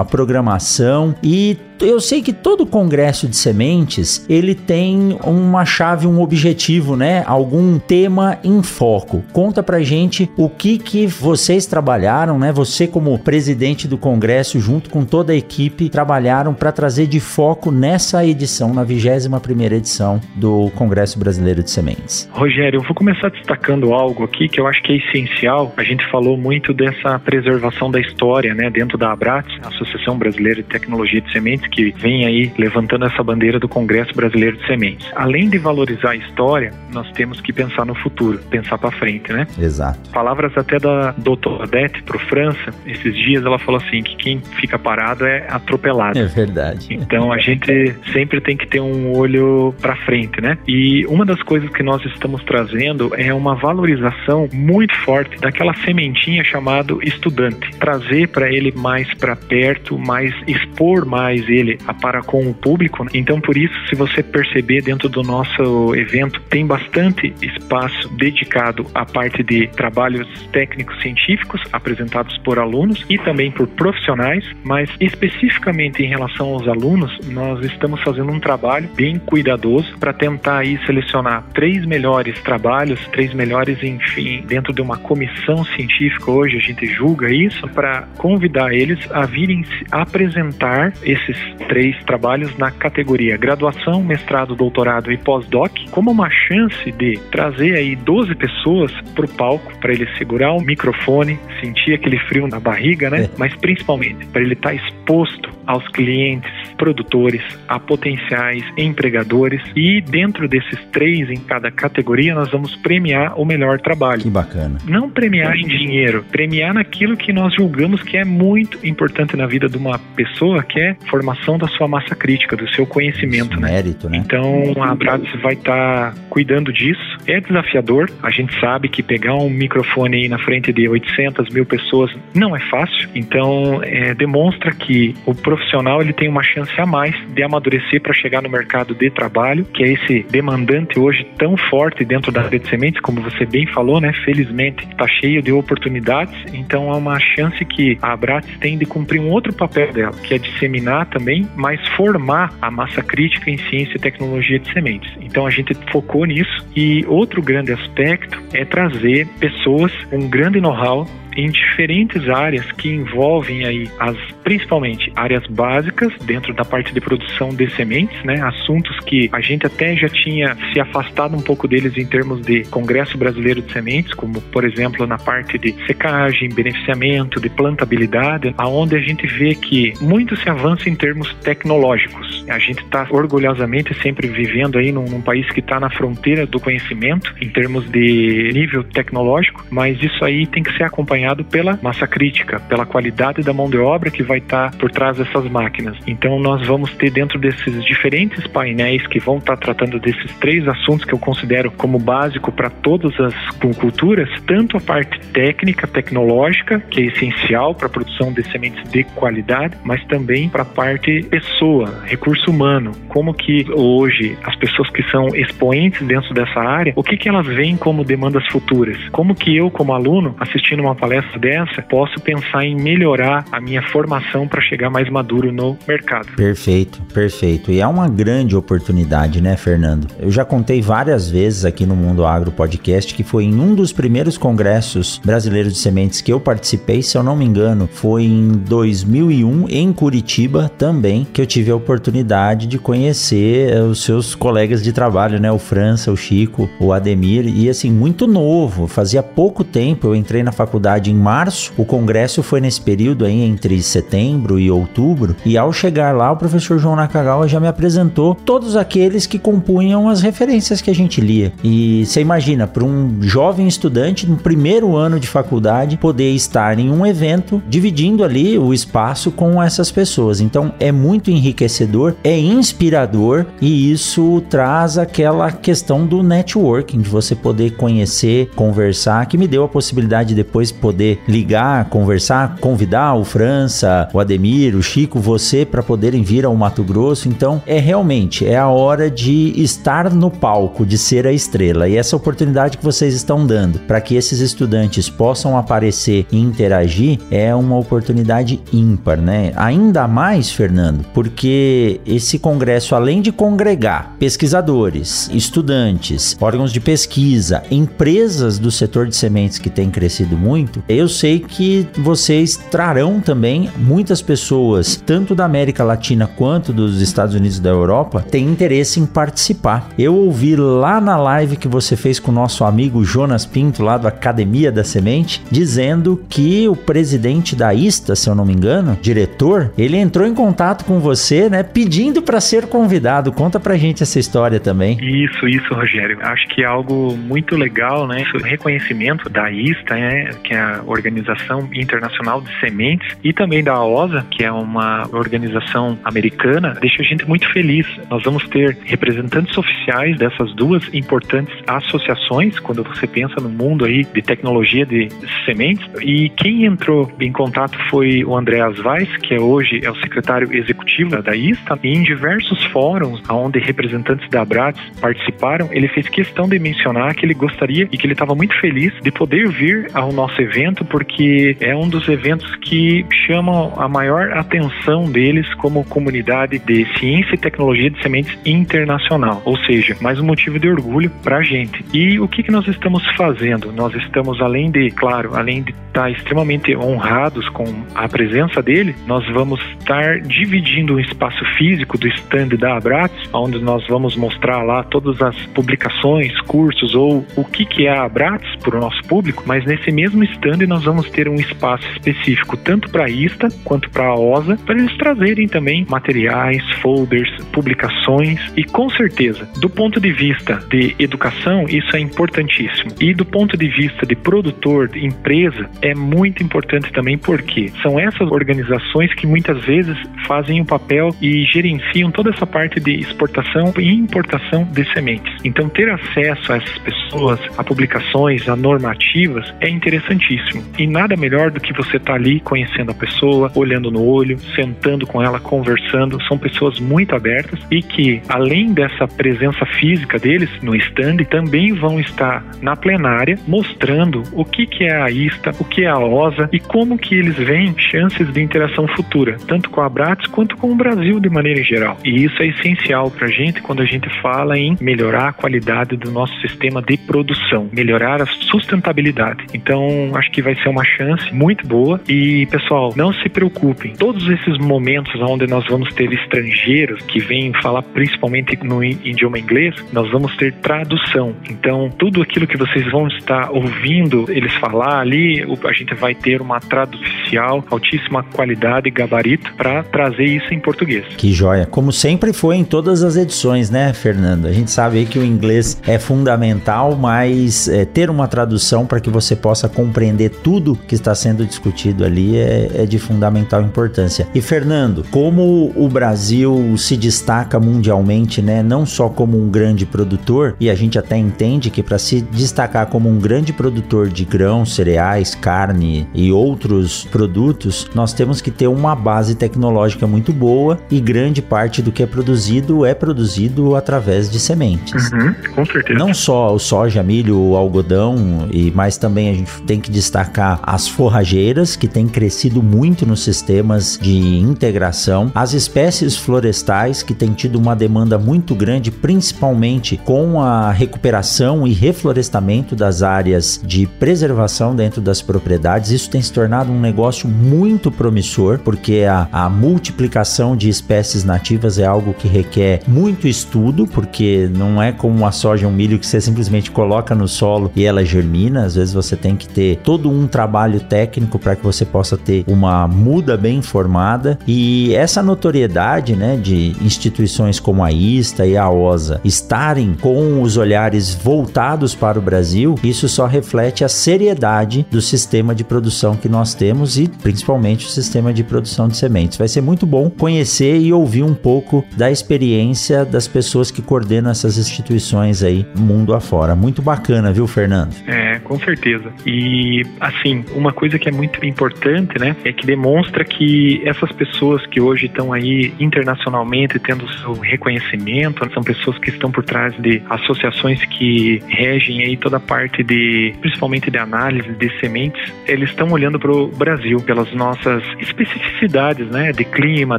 a 0.00 0.04
programação 0.04 1.14
e 1.22 1.56
eu 1.80 2.00
sei 2.00 2.22
que 2.22 2.32
todo 2.32 2.66
congresso 2.66 3.28
de 3.28 3.36
sementes 3.36 4.24
ele 4.28 4.54
tem 4.54 5.18
uma 5.24 5.64
chave, 5.64 6.06
um 6.06 6.20
objetivo, 6.20 6.96
né? 6.96 7.24
Algum 7.26 7.78
tema 7.78 8.38
em 8.44 8.62
foco. 8.62 9.24
Conta 9.32 9.62
pra 9.62 9.80
gente 9.80 10.30
o 10.36 10.48
que 10.48 10.78
que 10.78 11.06
vocês 11.06 11.66
trabalharam, 11.66 12.38
né? 12.38 12.52
Você 12.52 12.86
como 12.86 13.18
presidente 13.18 13.88
do 13.88 13.96
congresso, 13.96 14.60
junto 14.60 14.90
com 14.90 15.04
toda 15.04 15.32
a 15.32 15.36
equipe, 15.36 15.88
trabalharam 15.88 16.54
para 16.54 16.72
trazer 16.72 17.06
de 17.06 17.20
foco 17.20 17.70
nessa 17.70 18.24
edição, 18.24 18.74
na 18.74 18.84
21 18.84 19.40
primeira 19.40 19.76
edição 19.76 20.20
do 20.34 20.70
Congresso 20.74 21.18
Brasileiro 21.18 21.62
de 21.62 21.70
Sementes. 21.70 22.28
Rogério, 22.32 22.78
eu 22.78 22.82
vou 22.82 22.94
começar 22.94 23.30
destacando 23.30 23.92
algo 23.92 24.24
aqui 24.24 24.48
que 24.48 24.60
eu 24.60 24.66
acho 24.66 24.82
que 24.82 24.92
é 24.92 24.96
essencial. 24.96 25.72
A 25.76 25.82
gente 25.82 26.04
falou 26.10 26.36
muito 26.36 26.74
dessa 26.74 27.18
preservação 27.18 27.90
da 27.90 28.00
história, 28.00 28.54
né? 28.54 28.70
Dentro 28.70 28.98
da 28.98 29.12
Abrats, 29.12 29.56
Associação 29.62 30.18
Brasileira 30.18 30.62
de 30.62 30.68
Tecnologia 30.68 31.20
de 31.20 31.32
Sementes, 31.32 31.69
que 31.70 31.90
vem 31.92 32.26
aí 32.26 32.52
levantando 32.58 33.06
essa 33.06 33.22
bandeira 33.22 33.58
do 33.58 33.68
Congresso 33.68 34.12
Brasileiro 34.14 34.56
de 34.56 34.66
Sementes. 34.66 35.10
Além 35.14 35.48
de 35.48 35.58
valorizar 35.58 36.10
a 36.10 36.16
história, 36.16 36.72
nós 36.92 37.10
temos 37.12 37.40
que 37.40 37.52
pensar 37.52 37.84
no 37.84 37.94
futuro, 37.94 38.38
pensar 38.50 38.78
para 38.78 38.90
frente, 38.90 39.32
né? 39.32 39.46
Exato. 39.58 40.10
Palavras 40.10 40.56
até 40.56 40.78
da 40.78 41.12
doutora 41.12 41.64
Odete 41.64 42.02
pro 42.02 42.18
França, 42.18 42.72
esses 42.86 43.14
dias 43.14 43.44
ela 43.44 43.58
falou 43.58 43.80
assim 43.80 44.02
que 44.02 44.16
quem 44.16 44.40
fica 44.60 44.78
parado 44.78 45.26
é 45.26 45.46
atropelado. 45.48 46.18
É 46.18 46.24
verdade. 46.24 46.88
Então 46.90 47.32
a 47.32 47.38
gente 47.38 47.94
sempre 48.12 48.40
tem 48.40 48.56
que 48.56 48.66
ter 48.66 48.80
um 48.80 49.16
olho 49.16 49.74
para 49.80 49.96
frente, 49.96 50.40
né? 50.40 50.58
E 50.66 51.04
uma 51.06 51.24
das 51.24 51.42
coisas 51.42 51.70
que 51.70 51.82
nós 51.82 52.04
estamos 52.06 52.42
trazendo 52.44 53.12
é 53.16 53.32
uma 53.32 53.54
valorização 53.54 54.48
muito 54.52 54.96
forte 54.98 55.38
daquela 55.40 55.74
sementinha 55.84 56.42
chamado 56.44 57.00
estudante, 57.02 57.70
trazer 57.78 58.28
para 58.28 58.50
ele 58.50 58.72
mais 58.76 59.12
para 59.14 59.36
perto, 59.36 59.98
mais 59.98 60.34
expor 60.46 61.04
mais 61.04 61.48
ele 61.48 61.59
ele 61.60 61.78
para 62.00 62.22
com 62.22 62.48
o 62.48 62.54
público. 62.54 63.04
Né? 63.04 63.10
Então, 63.14 63.40
por 63.40 63.56
isso, 63.56 63.74
se 63.88 63.94
você 63.94 64.22
perceber 64.22 64.82
dentro 64.82 65.08
do 65.08 65.22
nosso 65.22 65.94
evento, 65.94 66.40
tem 66.42 66.66
bastante 66.66 67.32
espaço 67.42 68.08
dedicado 68.16 68.86
à 68.94 69.04
parte 69.04 69.42
de 69.42 69.66
trabalhos 69.68 70.26
técnicos 70.52 71.00
científicos 71.00 71.60
apresentados 71.72 72.36
por 72.38 72.58
alunos 72.58 73.04
e 73.08 73.18
também 73.18 73.50
por 73.50 73.66
profissionais, 73.68 74.44
mas 74.64 74.90
especificamente 75.00 76.02
em 76.02 76.08
relação 76.08 76.48
aos 76.48 76.66
alunos, 76.66 77.16
nós 77.28 77.64
estamos 77.64 78.00
fazendo 78.02 78.32
um 78.32 78.40
trabalho 78.40 78.88
bem 78.94 79.18
cuidadoso 79.18 79.96
para 79.98 80.12
tentar 80.12 80.58
aí 80.58 80.78
selecionar 80.86 81.44
três 81.54 81.84
melhores 81.84 82.40
trabalhos, 82.42 83.00
três 83.08 83.32
melhores, 83.34 83.82
enfim, 83.82 84.42
dentro 84.46 84.72
de 84.72 84.80
uma 84.80 84.96
comissão 84.96 85.64
científica 85.64 86.30
hoje 86.30 86.56
a 86.56 86.60
gente 86.60 86.86
julga 86.86 87.32
isso 87.32 87.68
para 87.68 88.02
convidar 88.16 88.72
eles 88.72 88.98
a 89.12 89.26
virem 89.26 89.64
apresentar 89.90 90.92
esses 91.02 91.36
três 91.68 91.96
trabalhos 92.04 92.56
na 92.56 92.70
categoria 92.70 93.36
graduação, 93.36 94.02
mestrado, 94.02 94.54
doutorado 94.54 95.12
e 95.12 95.16
pós-doc, 95.16 95.72
como 95.90 96.10
uma 96.10 96.30
chance 96.30 96.90
de 96.92 97.18
trazer 97.30 97.76
aí 97.76 97.96
12 97.96 98.34
pessoas 98.34 98.92
para 99.14 99.24
o 99.24 99.28
palco 99.28 99.72
para 99.80 99.92
ele 99.92 100.08
segurar 100.18 100.52
o 100.52 100.60
microfone, 100.60 101.38
sentir 101.60 101.94
aquele 101.94 102.18
frio 102.20 102.46
na 102.46 102.60
barriga, 102.60 103.10
né? 103.10 103.24
É. 103.24 103.30
Mas 103.36 103.54
principalmente 103.56 104.26
para 104.26 104.42
ele 104.42 104.54
estar 104.54 104.70
tá 104.70 104.74
exposto 104.74 105.50
aos 105.66 105.86
clientes, 105.88 106.50
produtores, 106.76 107.42
a 107.68 107.78
potenciais 107.78 108.64
empregadores 108.76 109.62
e 109.76 110.00
dentro 110.00 110.48
desses 110.48 110.78
três 110.90 111.30
em 111.30 111.36
cada 111.36 111.70
categoria 111.70 112.34
nós 112.34 112.50
vamos 112.50 112.74
premiar 112.76 113.38
o 113.40 113.44
melhor 113.44 113.80
trabalho. 113.80 114.22
Que 114.22 114.30
bacana. 114.30 114.78
Não 114.86 115.08
premiar 115.08 115.54
em 115.56 115.66
dinheiro, 115.66 116.24
premiar 116.30 116.74
naquilo 116.74 117.16
que 117.16 117.32
nós 117.32 117.54
julgamos 117.54 118.02
que 118.02 118.16
é 118.16 118.24
muito 118.24 118.84
importante 118.84 119.36
na 119.36 119.46
vida 119.46 119.68
de 119.68 119.76
uma 119.76 119.98
pessoa, 120.16 120.62
que 120.62 120.80
é 120.80 120.96
formação 121.30 121.58
da 121.58 121.68
sua 121.68 121.86
massa 121.86 122.14
crítica, 122.14 122.56
do 122.56 122.68
seu 122.70 122.86
conhecimento. 122.86 123.58
Né? 123.58 123.70
Mérito, 123.70 124.08
né? 124.08 124.18
Então 124.18 124.72
a 124.82 124.90
Abrades 124.90 125.30
vai 125.40 125.54
estar 125.54 126.12
tá 126.12 126.20
cuidando 126.28 126.72
disso. 126.72 127.00
É 127.26 127.40
desafiador. 127.40 128.10
A 128.22 128.30
gente 128.30 128.58
sabe 128.60 128.88
que 128.88 129.02
pegar 129.02 129.34
um 129.34 129.48
microfone 129.48 130.16
aí 130.16 130.28
na 130.28 130.38
frente 130.38 130.72
de 130.72 130.88
800 130.88 131.52
mil 131.52 131.64
pessoas 131.64 132.10
não 132.34 132.56
é 132.56 132.60
fácil. 132.60 133.08
Então 133.14 133.80
é, 133.82 134.14
demonstra 134.14 134.72
que 134.72 135.14
o 135.26 135.34
profissional 135.34 136.00
ele 136.00 136.12
tem 136.12 136.28
uma 136.28 136.42
chance 136.42 136.72
a 136.80 136.86
mais 136.86 137.14
de 137.28 137.42
amadurecer 137.42 138.00
para 138.00 138.12
chegar 138.12 138.42
no 138.42 138.48
mercado 138.48 138.94
de 138.94 139.10
trabalho, 139.10 139.64
que 139.64 139.82
é 139.82 139.92
esse 139.92 140.22
demandante 140.30 140.98
hoje 140.98 141.26
tão 141.38 141.56
forte 141.56 142.04
dentro 142.04 142.32
da 142.32 142.42
área 142.42 142.58
de 142.58 142.68
sementes, 142.68 143.00
como 143.00 143.20
você 143.20 143.44
bem 143.44 143.66
falou, 143.66 144.00
né? 144.00 144.12
Felizmente 144.24 144.86
está 144.86 145.06
cheio 145.06 145.42
de 145.42 145.52
oportunidades. 145.52 146.34
Então 146.52 146.90
é 146.92 146.96
uma 146.96 147.18
chance 147.18 147.64
que 147.64 147.98
a 148.02 148.12
Abrades 148.12 148.50
tem 148.58 148.76
de 148.76 148.84
cumprir 148.84 149.20
um 149.20 149.30
outro 149.30 149.52
papel 149.52 149.92
dela, 149.92 150.12
que 150.22 150.34
é 150.34 150.38
disseminar 150.38 151.06
também, 151.20 151.46
mas 151.54 151.78
formar 151.96 152.52
a 152.62 152.70
massa 152.70 153.02
crítica 153.02 153.50
em 153.50 153.58
ciência 153.68 153.96
e 153.96 154.00
tecnologia 154.00 154.58
de 154.58 154.72
sementes. 154.72 155.10
Então 155.20 155.46
a 155.46 155.50
gente 155.50 155.74
focou 155.92 156.24
nisso 156.24 156.66
e 156.74 157.04
outro 157.06 157.42
grande 157.42 157.72
aspecto 157.72 158.42
é 158.54 158.64
trazer 158.64 159.26
pessoas 159.38 159.92
com 160.04 160.16
um 160.16 160.28
grande 160.28 160.60
know-how 160.60 161.06
em 161.36 161.50
diferentes 161.50 162.28
áreas 162.28 162.70
que 162.72 162.88
envolvem 162.88 163.64
aí 163.64 163.88
as 163.98 164.16
principalmente 164.42 165.12
áreas 165.14 165.46
básicas 165.46 166.12
dentro 166.24 166.52
da 166.54 166.64
parte 166.64 166.92
de 166.92 167.00
produção 167.00 167.50
de 167.50 167.70
sementes, 167.74 168.22
né? 168.24 168.42
Assuntos 168.42 168.98
que 169.00 169.28
a 169.32 169.40
gente 169.40 169.66
até 169.66 169.94
já 169.96 170.08
tinha 170.08 170.56
se 170.72 170.80
afastado 170.80 171.36
um 171.36 171.40
pouco 171.40 171.68
deles 171.68 171.96
em 171.96 172.06
termos 172.06 172.40
de 172.42 172.64
Congresso 172.64 173.16
Brasileiro 173.16 173.62
de 173.62 173.72
Sementes, 173.72 174.12
como 174.14 174.40
por 174.40 174.64
exemplo 174.64 175.06
na 175.06 175.18
parte 175.18 175.58
de 175.58 175.72
secagem, 175.86 176.48
beneficiamento, 176.48 177.40
de 177.40 177.48
plantabilidade, 177.48 178.52
aonde 178.58 178.96
a 178.96 179.00
gente 179.00 179.26
vê 179.26 179.54
que 179.54 179.92
muito 180.00 180.36
se 180.36 180.48
avança 180.48 180.88
em 180.88 180.94
termos 180.94 181.09
tecnológicos. 181.42 182.44
A 182.48 182.58
gente 182.58 182.82
está 182.82 183.06
orgulhosamente 183.10 183.94
sempre 184.02 184.28
vivendo 184.28 184.78
aí 184.78 184.92
num, 184.92 185.04
num 185.04 185.20
país 185.20 185.48
que 185.50 185.60
está 185.60 185.78
na 185.78 185.90
fronteira 185.90 186.46
do 186.46 186.60
conhecimento 186.60 187.34
em 187.40 187.48
termos 187.48 187.88
de 187.90 188.50
nível 188.52 188.84
tecnológico, 188.84 189.64
mas 189.70 190.02
isso 190.02 190.24
aí 190.24 190.46
tem 190.46 190.62
que 190.62 190.76
ser 190.76 190.84
acompanhado 190.84 191.44
pela 191.44 191.78
massa 191.82 192.06
crítica, 192.06 192.60
pela 192.60 192.84
qualidade 192.84 193.42
da 193.42 193.52
mão 193.52 193.70
de 193.70 193.78
obra 193.78 194.10
que 194.10 194.22
vai 194.22 194.38
estar 194.38 194.74
por 194.76 194.90
trás 194.90 195.16
dessas 195.16 195.44
máquinas. 195.50 195.96
Então 196.06 196.38
nós 196.38 196.66
vamos 196.66 196.92
ter 196.94 197.10
dentro 197.10 197.38
desses 197.38 197.84
diferentes 197.84 198.46
painéis 198.48 199.06
que 199.06 199.20
vão 199.20 199.38
estar 199.38 199.56
tratando 199.56 199.98
desses 199.98 200.32
três 200.40 200.66
assuntos 200.66 201.04
que 201.04 201.14
eu 201.14 201.18
considero 201.18 201.70
como 201.70 201.98
básico 201.98 202.50
para 202.52 202.68
todas 202.68 203.18
as 203.20 203.34
culturas, 203.76 204.28
tanto 204.46 204.76
a 204.76 204.80
parte 204.80 205.20
técnica, 205.32 205.86
tecnológica, 205.86 206.80
que 206.90 207.00
é 207.00 207.04
essencial 207.06 207.74
para 207.74 207.86
a 207.86 207.90
produção 207.90 208.32
de 208.32 208.42
sementes 208.50 208.90
de 208.90 209.04
qualidade, 209.04 209.76
mas 209.84 210.04
também 210.06 210.48
para 210.48 210.62
a 210.62 210.66
parte 210.66 210.99
pessoa, 211.30 212.02
recurso 212.04 212.50
humano, 212.50 212.92
como 213.08 213.34
que 213.34 213.66
hoje 213.72 214.36
as 214.44 214.56
pessoas 214.56 214.88
que 214.90 215.02
são 215.10 215.28
expoentes 215.34 216.06
dentro 216.06 216.32
dessa 216.34 216.60
área, 216.60 216.92
o 216.96 217.02
que 217.02 217.16
que 217.16 217.28
elas 217.28 217.46
veem 217.46 217.76
como 217.76 218.04
demandas 218.04 218.46
futuras? 218.48 218.96
Como 219.10 219.34
que 219.34 219.56
eu 219.56 219.70
como 219.70 219.92
aluno 219.92 220.34
assistindo 220.38 220.80
uma 220.80 220.94
palestra 220.94 221.38
dessa, 221.38 221.82
posso 221.82 222.20
pensar 222.20 222.64
em 222.64 222.74
melhorar 222.74 223.44
a 223.50 223.60
minha 223.60 223.82
formação 223.82 224.46
para 224.46 224.60
chegar 224.60 224.90
mais 224.90 225.08
maduro 225.10 225.52
no 225.52 225.76
mercado. 225.86 226.28
Perfeito, 226.36 227.00
perfeito. 227.12 227.70
E 227.70 227.80
é 227.80 227.86
uma 227.86 228.08
grande 228.08 228.56
oportunidade, 228.56 229.40
né, 229.40 229.56
Fernando? 229.56 230.06
Eu 230.18 230.30
já 230.30 230.44
contei 230.44 230.80
várias 230.80 231.30
vezes 231.30 231.64
aqui 231.64 231.86
no 231.86 231.96
Mundo 231.96 232.24
Agro 232.24 232.50
Podcast 232.50 233.14
que 233.14 233.22
foi 233.22 233.44
em 233.44 233.54
um 233.54 233.74
dos 233.74 233.92
primeiros 233.92 234.36
congressos 234.36 235.20
brasileiros 235.24 235.72
de 235.72 235.78
sementes 235.78 236.20
que 236.20 236.32
eu 236.32 236.40
participei, 236.40 237.02
se 237.02 237.16
eu 237.16 237.22
não 237.22 237.36
me 237.36 237.44
engano, 237.44 237.88
foi 237.92 238.24
em 238.24 238.52
2001 238.52 239.68
em 239.68 239.92
Curitiba 239.92 240.68
também, 240.68 240.89
que 241.32 241.40
eu 241.40 241.46
tive 241.46 241.70
a 241.70 241.76
oportunidade 241.76 242.66
de 242.66 242.78
conhecer 242.78 243.72
eh, 243.72 243.80
os 243.80 244.02
seus 244.02 244.34
colegas 244.34 244.82
de 244.82 244.92
trabalho, 244.92 245.40
né, 245.40 245.50
o 245.50 245.58
França, 245.58 246.10
o 246.10 246.16
Chico, 246.16 246.68
o 246.80 246.92
Ademir, 246.92 247.46
e 247.46 247.68
assim, 247.68 247.90
muito 247.90 248.26
novo, 248.26 248.86
fazia 248.86 249.22
pouco 249.22 249.62
tempo, 249.62 250.08
eu 250.08 250.16
entrei 250.16 250.42
na 250.42 250.52
faculdade 250.52 251.10
em 251.10 251.14
março, 251.14 251.72
o 251.76 251.84
congresso 251.84 252.42
foi 252.42 252.60
nesse 252.60 252.80
período 252.80 253.24
aí 253.24 253.42
entre 253.42 253.80
setembro 253.82 254.58
e 254.58 254.70
outubro, 254.70 255.36
e 255.44 255.56
ao 255.56 255.72
chegar 255.72 256.14
lá, 256.14 256.32
o 256.32 256.36
professor 256.36 256.78
João 256.78 256.96
Nakagawa 256.96 257.46
já 257.46 257.60
me 257.60 257.68
apresentou 257.68 258.34
todos 258.34 258.76
aqueles 258.76 259.26
que 259.26 259.38
compunham 259.38 260.08
as 260.08 260.20
referências 260.20 260.80
que 260.80 260.90
a 260.90 260.94
gente 260.94 261.20
lia. 261.20 261.52
E 261.62 262.04
você 262.04 262.20
imagina, 262.20 262.66
para 262.66 262.84
um 262.84 263.22
jovem 263.22 263.68
estudante 263.68 264.26
no 264.26 264.36
primeiro 264.36 264.96
ano 264.96 265.20
de 265.20 265.26
faculdade, 265.26 265.96
poder 265.96 266.32
estar 266.32 266.78
em 266.78 266.90
um 266.90 267.06
evento 267.06 267.62
dividindo 267.68 268.24
ali 268.24 268.58
o 268.58 268.72
espaço 268.72 269.30
com 269.30 269.62
essas 269.62 269.90
pessoas. 269.90 270.40
Então 270.40 270.72
é 270.80 270.90
muito 270.90 271.30
enriquecedor, 271.30 272.14
é 272.24 272.36
inspirador 272.36 273.46
e 273.60 273.92
isso 273.92 274.42
traz 274.48 274.98
aquela 274.98 275.52
questão 275.52 276.06
do 276.06 276.22
networking, 276.22 277.00
de 277.00 277.08
você 277.08 277.34
poder 277.34 277.76
conhecer, 277.76 278.50
conversar, 278.56 279.26
que 279.26 279.38
me 279.38 279.46
deu 279.46 279.62
a 279.62 279.68
possibilidade 279.68 280.30
de 280.30 280.34
depois 280.34 280.72
poder 280.72 281.20
ligar, 281.28 281.88
conversar, 281.90 282.56
convidar 282.60 283.14
o 283.14 283.24
França, 283.24 284.08
o 284.12 284.18
Ademir, 284.18 284.74
o 284.74 284.82
Chico, 284.82 285.20
você 285.20 285.64
para 285.64 285.82
poderem 285.82 286.22
vir 286.22 286.44
ao 286.44 286.56
Mato 286.56 286.82
Grosso. 286.82 287.28
Então 287.28 287.62
é 287.66 287.78
realmente 287.78 288.46
é 288.46 288.56
a 288.56 288.68
hora 288.68 289.10
de 289.10 289.52
estar 289.60 290.12
no 290.12 290.30
palco, 290.30 290.86
de 290.86 290.96
ser 290.96 291.26
a 291.26 291.32
estrela. 291.32 291.88
E 291.88 291.96
essa 291.96 292.16
oportunidade 292.16 292.78
que 292.78 292.84
vocês 292.84 293.14
estão 293.14 293.46
dando 293.46 293.78
para 293.80 294.00
que 294.00 294.14
esses 294.14 294.40
estudantes 294.40 295.08
possam 295.10 295.56
aparecer 295.56 296.26
e 296.32 296.38
interagir 296.38 297.18
é 297.30 297.54
uma 297.54 297.78
oportunidade 297.78 298.60
ímpar, 298.72 299.18
né? 299.18 299.52
Ainda 299.56 300.08
mais, 300.08 300.50
Fernando, 300.50 300.69
porque 301.12 302.00
esse 302.06 302.38
congresso 302.38 302.94
além 302.94 303.20
de 303.20 303.32
congregar 303.32 304.14
pesquisadores, 304.18 305.30
estudantes, 305.32 306.36
órgãos 306.40 306.72
de 306.72 306.80
pesquisa, 306.80 307.62
empresas 307.70 308.58
do 308.58 308.70
setor 308.70 309.06
de 309.06 309.16
sementes 309.16 309.58
que 309.58 309.70
tem 309.70 309.90
crescido 309.90 310.36
muito, 310.36 310.82
eu 310.88 311.08
sei 311.08 311.40
que 311.40 311.86
vocês 311.98 312.56
trarão 312.70 313.20
também 313.20 313.70
muitas 313.76 314.22
pessoas, 314.22 315.02
tanto 315.04 315.34
da 315.34 315.44
América 315.44 315.84
Latina 315.84 316.26
quanto 316.26 316.72
dos 316.72 317.00
Estados 317.00 317.34
Unidos 317.34 317.58
da 317.58 317.70
Europa, 317.70 318.24
têm 318.30 318.46
interesse 318.46 319.00
em 319.00 319.06
participar. 319.06 319.88
Eu 319.98 320.14
ouvi 320.14 320.56
lá 320.56 321.00
na 321.00 321.16
live 321.16 321.56
que 321.56 321.68
você 321.68 321.96
fez 321.96 322.18
com 322.18 322.30
o 322.30 322.34
nosso 322.34 322.64
amigo 322.64 323.04
Jonas 323.04 323.44
Pinto, 323.44 323.82
lá 323.82 323.98
do 323.98 324.08
Academia 324.08 324.70
da 324.70 324.84
Semente, 324.84 325.42
dizendo 325.50 326.20
que 326.28 326.68
o 326.68 326.76
presidente 326.76 327.56
da 327.56 327.74
ISTA, 327.74 328.14
se 328.14 328.28
eu 328.28 328.34
não 328.34 328.44
me 328.44 328.52
engano, 328.52 328.98
diretor, 329.00 329.72
ele 329.76 329.96
entrou 329.96 330.26
em 330.26 330.34
contato 330.34 330.59
com 330.84 331.00
você, 331.00 331.48
né, 331.48 331.62
pedindo 331.62 332.20
para 332.20 332.38
ser 332.38 332.66
convidado. 332.66 333.32
Conta 333.32 333.58
pra 333.58 333.78
gente 333.78 334.02
essa 334.02 334.18
história 334.18 334.60
também. 334.60 334.98
Isso, 335.00 335.48
isso, 335.48 335.72
Rogério. 335.72 336.18
Acho 336.20 336.46
que 336.48 336.62
é 336.62 336.66
algo 336.66 337.16
muito 337.16 337.56
legal, 337.56 338.06
né? 338.06 338.22
O 338.34 338.42
reconhecimento 338.42 339.30
da 339.30 339.50
ISTA, 339.50 339.94
né, 339.94 340.30
que 340.44 340.52
é 340.52 340.60
a 340.60 340.82
Organização 340.86 341.66
Internacional 341.72 342.42
de 342.42 342.60
Sementes, 342.60 343.16
e 343.24 343.32
também 343.32 343.64
da 343.64 343.82
OSA, 343.82 344.26
que 344.30 344.44
é 344.44 344.52
uma 344.52 345.08
organização 345.12 345.98
americana, 346.04 346.76
deixa 346.78 347.00
a 347.00 347.06
gente 347.06 347.26
muito 347.26 347.50
feliz. 347.54 347.86
Nós 348.10 348.22
vamos 348.22 348.46
ter 348.48 348.76
representantes 348.84 349.56
oficiais 349.56 350.18
dessas 350.18 350.54
duas 350.54 350.82
importantes 350.92 351.54
associações, 351.66 352.58
quando 352.58 352.84
você 352.84 353.06
pensa 353.06 353.40
no 353.40 353.48
mundo 353.48 353.86
aí 353.86 354.04
de 354.04 354.20
tecnologia 354.20 354.84
de 354.84 355.08
sementes. 355.46 355.88
E 356.02 356.28
quem 356.28 356.66
entrou 356.66 357.10
em 357.18 357.32
contato 357.32 357.78
foi 357.88 358.22
o 358.24 358.36
Andreas 358.36 358.78
Weiss, 358.78 359.16
que 359.22 359.34
é 359.34 359.40
hoje 359.40 359.80
é 359.82 359.90
o 359.90 359.96
secretário 359.96 360.49
executivo 360.52 361.20
da 361.22 361.34
ISTA, 361.34 361.78
e 361.82 361.88
em 361.88 362.02
diversos 362.02 362.64
fóruns 362.66 363.22
onde 363.28 363.58
representantes 363.58 364.28
da 364.28 364.42
Abrats 364.42 364.80
participaram, 365.00 365.68
ele 365.72 365.88
fez 365.88 366.08
questão 366.08 366.48
de 366.48 366.58
mencionar 366.58 367.14
que 367.14 367.24
ele 367.24 367.34
gostaria 367.34 367.88
e 367.90 367.96
que 367.96 368.06
ele 368.06 368.12
estava 368.12 368.34
muito 368.34 368.58
feliz 368.60 368.92
de 369.02 369.10
poder 369.10 369.48
vir 369.48 369.88
ao 369.94 370.12
nosso 370.12 370.40
evento, 370.40 370.84
porque 370.84 371.56
é 371.60 371.74
um 371.74 371.88
dos 371.88 372.08
eventos 372.08 372.54
que 372.56 373.04
chamam 373.26 373.72
a 373.76 373.88
maior 373.88 374.32
atenção 374.32 375.10
deles 375.10 375.52
como 375.54 375.84
comunidade 375.84 376.58
de 376.58 376.86
ciência 376.98 377.34
e 377.34 377.38
tecnologia 377.38 377.90
de 377.90 378.00
sementes 378.02 378.38
internacional, 378.44 379.42
ou 379.44 379.56
seja, 379.64 379.96
mais 380.00 380.18
um 380.20 380.24
motivo 380.24 380.58
de 380.58 380.68
orgulho 380.68 381.10
para 381.22 381.38
a 381.38 381.42
gente. 381.42 381.84
E 381.92 382.18
o 382.18 382.28
que, 382.28 382.42
que 382.42 382.50
nós 382.50 382.66
estamos 382.66 383.04
fazendo? 383.16 383.72
Nós 383.72 383.94
estamos, 383.94 384.40
além 384.40 384.70
de, 384.70 384.90
claro, 384.90 385.36
além 385.36 385.62
de 385.62 385.74
estar 385.88 386.10
extremamente 386.10 386.74
honrados 386.76 387.48
com 387.50 387.64
a 387.94 388.08
presença 388.08 388.62
dele, 388.62 388.94
nós 389.06 389.26
vamos 389.30 389.60
estar 389.78 390.20
dividindo 390.30 390.94
o 390.94 391.00
espaço 391.00 391.44
físico 391.58 391.98
do 391.98 392.06
stand 392.08 392.48
da 392.58 392.76
Abrats, 392.76 393.28
onde 393.32 393.58
nós 393.58 393.86
vamos 393.88 394.16
mostrar 394.16 394.62
lá 394.62 394.82
todas 394.84 395.20
as 395.20 395.36
publicações, 395.46 396.40
cursos 396.42 396.94
ou 396.94 397.26
o 397.36 397.44
que, 397.44 397.66
que 397.66 397.86
é 397.86 397.90
a 397.90 398.04
Abrats 398.04 398.48
para 398.62 398.76
o 398.76 398.80
nosso 398.80 399.02
público, 399.04 399.42
mas 399.46 399.64
nesse 399.64 399.90
mesmo 399.90 400.22
stand 400.24 400.66
nós 400.68 400.84
vamos 400.84 401.10
ter 401.10 401.28
um 401.28 401.34
espaço 401.34 401.86
específico 401.92 402.56
tanto 402.56 402.88
para 402.90 403.04
a 403.04 403.10
ISTA 403.10 403.48
quanto 403.64 403.90
para 403.90 404.06
a 404.06 404.14
OSA, 404.14 404.56
para 404.64 404.78
eles 404.78 404.96
trazerem 404.96 405.48
também 405.48 405.84
materiais, 405.88 406.62
folders, 406.80 407.30
publicações 407.52 408.40
e 408.56 408.64
com 408.64 408.88
certeza, 408.90 409.48
do 409.58 409.68
ponto 409.68 410.00
de 410.00 410.12
vista 410.12 410.56
de 410.70 410.94
educação, 410.98 411.64
isso 411.68 411.96
é 411.96 412.00
importantíssimo. 412.00 412.90
E 413.00 413.12
do 413.12 413.24
ponto 413.24 413.56
de 413.56 413.68
vista 413.68 414.06
de 414.06 414.14
produtor, 414.14 414.88
de 414.88 415.04
empresa, 415.04 415.68
é 415.82 415.94
muito 415.94 416.42
importante 416.42 416.92
também 416.92 417.18
porque 417.18 417.72
são 417.82 417.98
essas 417.98 418.30
organizações 418.30 419.12
que 419.14 419.26
muitas 419.26 419.64
vezes 419.64 419.96
fazem 420.26 420.60
o 420.60 420.64
papel 420.64 421.10
e 421.20 421.44
gerenciam 421.44 422.10
toda 422.10 422.30
essa 422.30 422.46
parte 422.46 422.80
de 422.80 422.92
exportação 422.92 423.72
e 423.78 423.92
importação 423.92 424.64
de 424.64 424.84
sementes. 424.92 425.32
Então, 425.44 425.68
ter 425.68 425.90
acesso 425.90 426.52
a 426.52 426.56
essas 426.56 426.78
pessoas, 426.78 427.40
a 427.56 427.64
publicações, 427.64 428.48
a 428.48 428.56
normativas 428.56 429.52
é 429.60 429.68
interessantíssimo. 429.68 430.64
E 430.78 430.86
nada 430.86 431.16
melhor 431.16 431.50
do 431.50 431.60
que 431.60 431.72
você 431.72 431.96
estar 431.96 432.12
tá 432.12 432.14
ali 432.14 432.40
conhecendo 432.40 432.90
a 432.90 432.94
pessoa, 432.94 433.50
olhando 433.54 433.90
no 433.90 434.04
olho, 434.04 434.38
sentando 434.54 435.06
com 435.06 435.22
ela, 435.22 435.40
conversando. 435.40 436.22
São 436.24 436.38
pessoas 436.38 436.78
muito 436.78 437.14
abertas 437.14 437.58
e 437.70 437.82
que, 437.82 438.22
além 438.28 438.72
dessa 438.72 439.06
presença 439.06 439.64
física 439.78 440.18
deles 440.18 440.50
no 440.62 440.74
stand, 440.76 441.18
também 441.30 441.72
vão 441.72 442.00
estar 442.00 442.44
na 442.60 442.76
plenária 442.76 443.38
mostrando 443.46 444.22
o 444.32 444.44
que, 444.44 444.66
que 444.66 444.84
é 444.84 445.00
a 445.00 445.10
ISTA, 445.10 445.52
o 445.58 445.64
que 445.64 445.84
é 445.84 445.88
a 445.88 445.98
OSA 445.98 446.48
e 446.52 446.58
como 446.58 446.98
que 446.98 447.14
eles 447.14 447.36
veem 447.36 447.74
chances 447.78 448.32
de 448.32 448.40
interação 448.40 448.86
futura, 448.88 449.36
tanto 449.46 449.70
com 449.70 449.80
a 449.80 449.88
Abrats 450.10 450.26
quanto 450.26 450.56
com 450.56 450.72
o 450.72 450.74
Brasil 450.74 451.20
de 451.20 451.28
maneira 451.28 451.62
geral. 451.62 451.96
E 452.04 452.24
isso 452.24 452.42
é 452.42 452.48
essencial 452.48 453.10
para 453.10 453.26
a 453.26 453.30
gente 453.30 453.62
quando 453.62 453.82
a 453.82 453.84
gente 453.84 454.08
fala 454.20 454.58
em 454.58 454.76
melhorar 454.80 455.28
a 455.28 455.32
qualidade 455.32 455.96
do 455.96 456.10
nosso 456.10 456.34
sistema 456.40 456.82
de 456.82 456.96
produção, 456.96 457.68
melhorar 457.72 458.20
a 458.20 458.26
sustentabilidade. 458.26 459.46
Então, 459.54 460.12
acho 460.14 460.30
que 460.30 460.42
vai 460.42 460.54
ser 460.56 460.68
uma 460.68 460.84
chance 460.84 461.32
muito 461.32 461.66
boa 461.66 462.00
e, 462.08 462.46
pessoal, 462.46 462.92
não 462.96 463.12
se 463.12 463.28
preocupem. 463.28 463.92
Todos 463.94 464.28
esses 464.28 464.58
momentos 464.58 465.20
onde 465.20 465.46
nós 465.46 465.66
vamos 465.66 465.92
ter 465.94 466.12
estrangeiros 466.12 467.02
que 467.02 467.20
vêm 467.20 467.52
falar 467.62 467.82
principalmente 467.82 468.58
no 468.62 468.82
idioma 468.82 469.38
inglês, 469.38 469.74
nós 469.92 470.10
vamos 470.10 470.36
ter 470.36 470.52
tradução. 470.54 471.34
Então, 471.48 471.90
tudo 471.90 472.22
aquilo 472.22 472.46
que 472.46 472.56
vocês 472.56 472.90
vão 472.90 473.06
estar 473.08 473.50
ouvindo 473.50 474.26
eles 474.28 474.52
falar 474.54 475.00
ali, 475.00 475.44
a 475.64 475.72
gente 475.72 475.94
vai 475.94 476.14
ter 476.14 476.40
uma 476.40 476.58
tradução 476.58 477.00
oficial, 477.30 477.64
altíssima 477.70 478.22
qualidade 478.22 478.88
e 478.88 478.90
gabarito 478.90 479.52
para 479.54 479.82
trazer 480.00 480.24
isso 480.24 480.54
em 480.54 480.58
português. 480.58 481.04
Que 481.18 481.30
joia. 481.30 481.66
Como 481.66 481.92
sempre 481.92 482.32
foi 482.32 482.56
em 482.56 482.64
todas 482.64 483.02
as 483.02 483.16
edições, 483.16 483.68
né, 483.68 483.92
Fernando? 483.92 484.46
A 484.46 484.52
gente 484.52 484.70
sabe 484.70 485.04
que 485.04 485.18
o 485.18 485.24
inglês 485.24 485.78
é 485.86 485.98
fundamental, 485.98 486.96
mas 486.96 487.68
é, 487.68 487.84
ter 487.84 488.08
uma 488.08 488.26
tradução 488.26 488.86
para 488.86 488.98
que 488.98 489.10
você 489.10 489.36
possa 489.36 489.68
compreender 489.68 490.30
tudo 490.30 490.78
que 490.88 490.94
está 490.94 491.14
sendo 491.14 491.44
discutido 491.44 492.02
ali 492.02 492.38
é, 492.38 492.70
é 492.76 492.86
de 492.86 492.98
fundamental 492.98 493.60
importância. 493.60 494.26
E 494.34 494.40
Fernando, 494.40 495.04
como 495.10 495.70
o 495.76 495.86
Brasil 495.86 496.74
se 496.78 496.96
destaca 496.96 497.60
mundialmente, 497.60 498.40
né, 498.40 498.62
não 498.62 498.86
só 498.86 499.10
como 499.10 499.36
um 499.36 499.50
grande 499.50 499.84
produtor, 499.84 500.56
e 500.58 500.70
a 500.70 500.74
gente 500.74 500.98
até 500.98 501.18
entende 501.18 501.68
que 501.68 501.82
para 501.82 501.98
se 501.98 502.22
destacar 502.22 502.86
como 502.86 503.06
um 503.06 503.18
grande 503.18 503.52
produtor 503.52 504.08
de 504.08 504.24
grãos, 504.24 504.74
cereais, 504.74 505.34
carne 505.34 506.08
e 506.14 506.32
outros 506.32 507.04
produtos, 507.10 507.86
nós 507.94 508.14
temos 508.14 508.40
que 508.40 508.50
ter 508.50 508.66
uma 508.66 508.94
base 508.94 509.34
tecnológica 509.34 509.89
muito 510.06 510.32
boa 510.32 510.78
e 510.90 511.00
grande 511.00 511.42
parte 511.42 511.82
do 511.82 511.92
que 511.92 512.02
é 512.02 512.06
produzido 512.06 512.84
é 512.84 512.94
produzido 512.94 513.74
através 513.74 514.30
de 514.30 514.38
sementes. 514.38 515.10
Uhum, 515.12 515.34
com 515.54 515.66
certeza. 515.66 515.98
Não 515.98 516.12
só 516.14 516.54
o 516.54 516.58
soja, 516.58 517.02
milho, 517.02 517.38
o 517.38 517.56
algodão, 517.56 518.48
e 518.50 518.70
mas 518.70 518.96
também 518.96 519.30
a 519.30 519.34
gente 519.34 519.62
tem 519.62 519.80
que 519.80 519.90
destacar 519.90 520.60
as 520.62 520.88
forrageiras, 520.88 521.76
que 521.76 521.88
têm 521.88 522.06
crescido 522.06 522.62
muito 522.62 523.06
nos 523.06 523.22
sistemas 523.22 523.98
de 524.00 524.38
integração, 524.38 525.30
as 525.34 525.52
espécies 525.52 526.16
florestais, 526.16 527.02
que 527.02 527.14
têm 527.14 527.32
tido 527.32 527.56
uma 527.56 527.74
demanda 527.74 528.18
muito 528.18 528.54
grande, 528.54 528.90
principalmente 528.90 529.96
com 529.96 530.40
a 530.40 530.70
recuperação 530.70 531.66
e 531.66 531.72
reflorestamento 531.72 532.76
das 532.76 533.02
áreas 533.02 533.60
de 533.64 533.86
preservação 533.86 534.74
dentro 534.74 535.00
das 535.00 535.22
propriedades. 535.22 535.90
Isso 535.90 536.10
tem 536.10 536.20
se 536.20 536.32
tornado 536.32 536.72
um 536.72 536.80
negócio 536.80 537.28
muito 537.28 537.90
promissor, 537.90 538.58
porque 538.58 539.04
a, 539.08 539.28
a 539.32 539.48
multiplicação 539.80 540.54
de 540.54 540.68
espécies 540.68 541.24
nativas 541.24 541.78
é 541.78 541.86
algo 541.86 542.12
que 542.12 542.28
requer 542.28 542.82
muito 542.86 543.26
estudo, 543.26 543.86
porque 543.86 544.50
não 544.54 544.82
é 544.82 544.92
como 544.92 545.26
a 545.26 545.32
soja 545.32 545.66
ou 545.66 545.72
um 545.72 545.74
milho 545.74 545.98
que 545.98 546.06
você 546.06 546.20
simplesmente 546.20 546.70
coloca 546.70 547.14
no 547.14 547.26
solo 547.26 547.72
e 547.74 547.84
ela 547.84 548.04
germina. 548.04 548.66
Às 548.66 548.74
vezes 548.74 548.92
você 548.92 549.16
tem 549.16 549.34
que 549.34 549.48
ter 549.48 549.78
todo 549.78 550.10
um 550.10 550.26
trabalho 550.26 550.80
técnico 550.80 551.38
para 551.38 551.56
que 551.56 551.64
você 551.64 551.86
possa 551.86 552.18
ter 552.18 552.44
uma 552.46 552.86
muda 552.86 553.38
bem 553.38 553.62
formada. 553.62 554.38
E 554.46 554.94
essa 554.94 555.22
notoriedade 555.22 556.14
né, 556.14 556.36
de 556.36 556.76
instituições 556.82 557.58
como 557.58 557.82
a 557.82 557.90
ISTA 557.90 558.46
e 558.46 558.58
a 558.58 558.68
OSA 558.68 559.18
estarem 559.24 559.94
com 559.94 560.42
os 560.42 560.58
olhares 560.58 561.14
voltados 561.14 561.94
para 561.94 562.18
o 562.18 562.22
Brasil, 562.22 562.74
isso 562.84 563.08
só 563.08 563.24
reflete 563.24 563.82
a 563.82 563.88
seriedade 563.88 564.86
do 564.90 565.00
sistema 565.00 565.54
de 565.54 565.64
produção 565.64 566.16
que 566.16 566.28
nós 566.28 566.52
temos 566.52 566.98
e 566.98 567.08
principalmente 567.08 567.86
o 567.86 567.88
sistema 567.88 568.30
de 568.34 568.44
produção 568.44 568.88
de 568.88 568.98
sementes. 568.98 569.38
Vai 569.38 569.48
ser 569.48 569.62
muito 569.62 569.69
bom 569.86 570.10
conhecer 570.10 570.78
e 570.78 570.92
ouvir 570.92 571.22
um 571.22 571.34
pouco 571.34 571.84
da 571.96 572.10
experiência 572.10 573.04
das 573.04 573.26
pessoas 573.26 573.70
que 573.70 573.82
coordenam 573.82 574.30
essas 574.30 574.58
instituições 574.58 575.42
aí 575.42 575.66
mundo 575.76 576.14
afora. 576.14 576.54
Muito 576.54 576.82
bacana, 576.82 577.32
viu, 577.32 577.46
Fernando? 577.46 577.94
É, 578.06 578.38
com 578.40 578.58
certeza. 578.58 579.12
E 579.26 579.82
assim, 580.00 580.44
uma 580.54 580.72
coisa 580.72 580.98
que 580.98 581.08
é 581.08 581.12
muito 581.12 581.44
importante, 581.44 582.18
né, 582.18 582.36
é 582.44 582.52
que 582.52 582.66
demonstra 582.66 583.24
que 583.24 583.82
essas 583.84 584.10
pessoas 584.12 584.64
que 584.66 584.80
hoje 584.80 585.06
estão 585.06 585.32
aí 585.32 585.72
internacionalmente 585.78 586.78
tendo 586.78 587.08
seu 587.18 587.32
reconhecimento, 587.34 588.48
são 588.52 588.62
pessoas 588.62 588.98
que 588.98 589.10
estão 589.10 589.30
por 589.30 589.44
trás 589.44 589.74
de 589.80 590.02
associações 590.08 590.84
que 590.86 591.42
regem 591.48 592.02
aí 592.02 592.16
toda 592.16 592.36
a 592.36 592.40
parte 592.40 592.82
de, 592.82 593.34
principalmente 593.40 593.90
de 593.90 593.98
análise 593.98 594.50
de 594.52 594.80
sementes, 594.80 595.20
eles 595.46 595.70
estão 595.70 595.90
olhando 595.90 596.18
para 596.18 596.32
o 596.32 596.48
Brasil 596.48 597.00
pelas 597.00 597.32
nossas 597.32 597.82
especificidades, 597.98 599.06
né, 599.08 599.32
de 599.32 599.44
clima, 599.60 599.98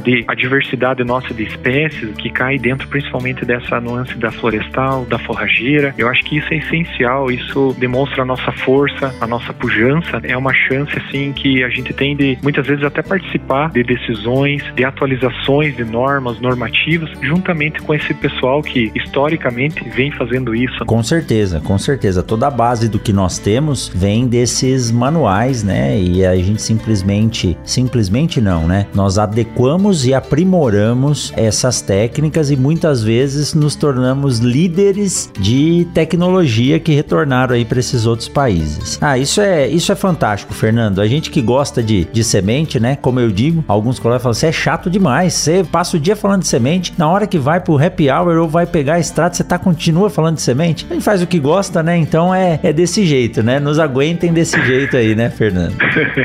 de 0.00 0.24
diversidade 0.36 1.04
nossa 1.04 1.32
de 1.32 1.44
espécies 1.44 2.10
que 2.16 2.28
cai 2.28 2.58
dentro 2.58 2.88
principalmente 2.88 3.44
dessa 3.44 3.80
nuance 3.80 4.14
da 4.16 4.32
florestal, 4.32 5.04
da 5.04 5.18
forrageira. 5.18 5.94
Eu 5.96 6.08
acho 6.08 6.22
que 6.24 6.38
isso 6.38 6.52
é 6.52 6.56
essencial, 6.56 7.30
isso 7.30 7.74
demonstra 7.78 8.22
a 8.22 8.24
nossa 8.24 8.50
força, 8.50 9.14
a 9.20 9.26
nossa 9.26 9.52
pujança. 9.52 10.20
É 10.24 10.36
uma 10.36 10.52
chance 10.52 10.92
assim 10.98 11.32
que 11.32 11.62
a 11.62 11.68
gente 11.68 11.92
tem 11.92 12.16
de 12.16 12.36
muitas 12.42 12.66
vezes 12.66 12.84
até 12.84 13.02
participar 13.02 13.70
de 13.70 13.84
decisões, 13.84 14.62
de 14.74 14.84
atualizações 14.84 15.76
de 15.76 15.84
normas, 15.84 16.40
normativas, 16.40 17.10
juntamente 17.20 17.80
com 17.82 17.94
esse 17.94 18.12
pessoal 18.14 18.62
que 18.62 18.90
historicamente 18.94 19.88
vem 19.90 20.10
fazendo 20.10 20.54
isso. 20.54 20.84
Com 20.84 21.02
certeza, 21.02 21.60
com 21.60 21.78
certeza. 21.78 22.22
Toda 22.22 22.48
a 22.48 22.50
base 22.50 22.88
do 22.88 22.98
que 22.98 23.12
nós 23.12 23.38
temos 23.38 23.88
vem 23.94 24.26
desses 24.26 24.90
manuais, 24.90 25.62
né? 25.62 25.98
E 26.00 26.24
a 26.24 26.34
gente 26.36 26.60
simplesmente, 26.60 27.56
simplesmente 27.64 28.40
não, 28.40 28.66
né? 28.66 28.86
Nós 28.94 29.18
adequamos 29.18 29.41
e 30.04 30.14
aprimoramos 30.14 31.32
essas 31.36 31.80
técnicas 31.80 32.50
e 32.50 32.56
muitas 32.56 33.02
vezes 33.02 33.54
nos 33.54 33.74
tornamos 33.74 34.38
líderes 34.38 35.30
de 35.38 35.86
tecnologia 35.94 36.78
que 36.78 36.92
retornaram 36.92 37.54
aí 37.54 37.64
para 37.64 37.78
esses 37.80 38.06
outros 38.06 38.28
países. 38.28 38.98
Ah, 39.00 39.18
isso 39.18 39.40
é, 39.40 39.68
isso 39.68 39.92
é 39.92 39.94
fantástico, 39.94 40.52
Fernando. 40.52 41.00
A 41.00 41.06
gente 41.06 41.30
que 41.30 41.40
gosta 41.40 41.82
de, 41.82 42.04
de 42.04 42.24
semente, 42.24 42.78
né? 42.80 42.96
Como 43.00 43.20
eu 43.20 43.30
digo, 43.30 43.64
alguns 43.68 43.98
colegas 43.98 44.22
falam: 44.22 44.34
você 44.34 44.46
é 44.46 44.52
chato 44.52 44.90
demais. 44.90 45.34
Você 45.34 45.64
passa 45.64 45.96
o 45.96 46.00
dia 46.00 46.16
falando 46.16 46.42
de 46.42 46.48
semente, 46.48 46.92
na 46.96 47.08
hora 47.08 47.26
que 47.26 47.38
vai 47.38 47.60
pro 47.60 47.82
happy 47.82 48.10
hour 48.10 48.38
ou 48.38 48.48
vai 48.48 48.66
pegar 48.66 48.94
a 48.94 49.00
estrada, 49.00 49.34
você 49.34 49.44
tá 49.44 49.58
continua 49.58 50.10
falando 50.10 50.36
de 50.36 50.42
semente. 50.42 50.86
A 50.90 50.94
gente 50.94 51.04
faz 51.04 51.22
o 51.22 51.26
que 51.26 51.38
gosta, 51.38 51.82
né? 51.82 51.96
Então 51.96 52.34
é, 52.34 52.58
é 52.62 52.72
desse 52.72 53.04
jeito, 53.04 53.42
né? 53.42 53.58
Nos 53.58 53.78
aguentem 53.78 54.32
desse 54.32 54.60
jeito 54.64 54.96
aí, 54.96 55.14
né, 55.14 55.30
Fernando? 55.30 55.74